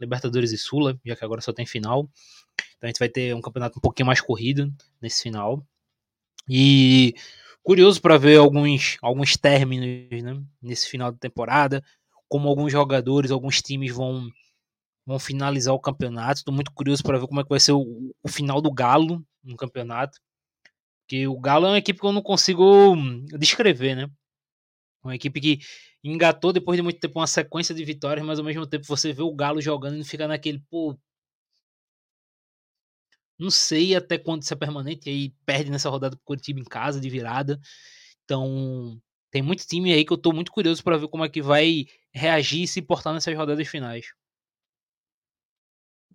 Libertadores 0.00 0.52
e 0.52 0.58
Sula, 0.58 0.98
já 1.04 1.16
que 1.16 1.24
agora 1.24 1.40
só 1.40 1.52
tem 1.52 1.66
final. 1.66 2.08
Então 2.76 2.84
a 2.84 2.86
gente 2.86 2.98
vai 2.98 3.08
ter 3.08 3.34
um 3.34 3.40
campeonato 3.40 3.78
um 3.78 3.82
pouquinho 3.82 4.06
mais 4.06 4.20
corrido 4.20 4.72
nesse 5.00 5.22
final. 5.22 5.64
E 6.48 7.14
curioso 7.62 8.00
para 8.00 8.16
ver 8.16 8.38
alguns, 8.38 8.96
alguns 9.02 9.36
términos 9.36 9.86
né, 10.10 10.42
nesse 10.62 10.88
final 10.88 11.12
da 11.12 11.18
temporada, 11.18 11.84
como 12.28 12.48
alguns 12.48 12.72
jogadores, 12.72 13.30
alguns 13.30 13.60
times 13.60 13.92
vão 13.92 14.28
vão 15.08 15.18
finalizar 15.18 15.74
o 15.74 15.80
campeonato. 15.80 16.40
Estou 16.40 16.52
muito 16.52 16.70
curioso 16.72 17.02
para 17.02 17.18
ver 17.18 17.26
como 17.26 17.40
é 17.40 17.42
que 17.42 17.48
vai 17.48 17.58
ser 17.58 17.72
o, 17.72 18.14
o, 18.22 18.28
final 18.28 18.60
do 18.60 18.70
Galo 18.70 19.24
no 19.42 19.56
campeonato. 19.56 20.18
Porque 21.00 21.26
o 21.26 21.40
Galo 21.40 21.64
é 21.66 21.70
uma 21.70 21.78
equipe 21.78 21.98
que 21.98 22.06
eu 22.06 22.12
não 22.12 22.20
consigo 22.20 22.94
descrever, 23.38 23.94
né? 23.94 24.10
Uma 25.02 25.14
equipe 25.14 25.40
que 25.40 25.58
engatou 26.12 26.52
depois 26.52 26.76
de 26.76 26.82
muito 26.82 27.00
tempo 27.00 27.18
uma 27.18 27.26
sequência 27.26 27.74
de 27.74 27.84
vitórias, 27.84 28.24
mas 28.24 28.38
ao 28.38 28.44
mesmo 28.44 28.66
tempo 28.66 28.84
você 28.86 29.12
vê 29.12 29.22
o 29.22 29.34
Galo 29.34 29.60
jogando 29.60 29.98
e 29.98 30.04
fica 30.04 30.28
naquele, 30.28 30.60
pô. 30.70 30.98
Não 33.38 33.50
sei 33.50 33.94
até 33.94 34.18
quando 34.18 34.42
isso 34.42 34.52
é 34.52 34.56
permanente, 34.56 35.08
e 35.08 35.12
aí 35.12 35.30
perde 35.46 35.70
nessa 35.70 35.88
rodada 35.88 36.16
pro 36.16 36.24
Curitiba 36.24 36.60
em 36.60 36.64
casa 36.64 37.00
de 37.00 37.08
virada. 37.08 37.60
Então, 38.24 39.00
tem 39.30 39.42
muito 39.42 39.66
time 39.66 39.92
aí 39.92 40.04
que 40.04 40.12
eu 40.12 40.18
tô 40.18 40.32
muito 40.32 40.50
curioso 40.50 40.82
para 40.82 40.96
ver 40.96 41.08
como 41.08 41.24
é 41.24 41.28
que 41.28 41.40
vai 41.40 41.86
reagir 42.12 42.62
e 42.62 42.68
se 42.68 42.82
portar 42.82 43.14
nessas 43.14 43.36
rodadas 43.36 43.68
finais. 43.68 44.06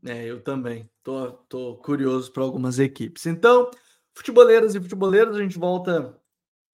É, 0.06 0.26
eu 0.26 0.42
também. 0.42 0.90
Tô, 1.02 1.32
tô 1.32 1.78
curioso 1.78 2.32
para 2.32 2.44
algumas 2.44 2.78
equipes. 2.78 3.26
Então, 3.26 3.72
futeboleiras 4.14 4.76
e 4.76 4.82
futeboleiros, 4.82 5.38
a 5.38 5.42
gente 5.42 5.58
volta 5.58 6.20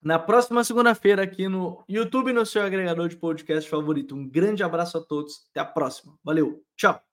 na 0.01 0.17
próxima 0.17 0.63
segunda-feira 0.63 1.23
aqui 1.23 1.47
no 1.47 1.83
YouTube, 1.87 2.33
no 2.33 2.45
seu 2.45 2.63
agregador 2.63 3.09
de 3.09 3.17
podcast 3.17 3.69
favorito. 3.69 4.15
Um 4.15 4.27
grande 4.27 4.63
abraço 4.63 4.97
a 4.97 5.01
todos. 5.01 5.47
Até 5.51 5.59
a 5.59 5.65
próxima. 5.65 6.17
Valeu. 6.23 6.63
Tchau. 6.77 7.08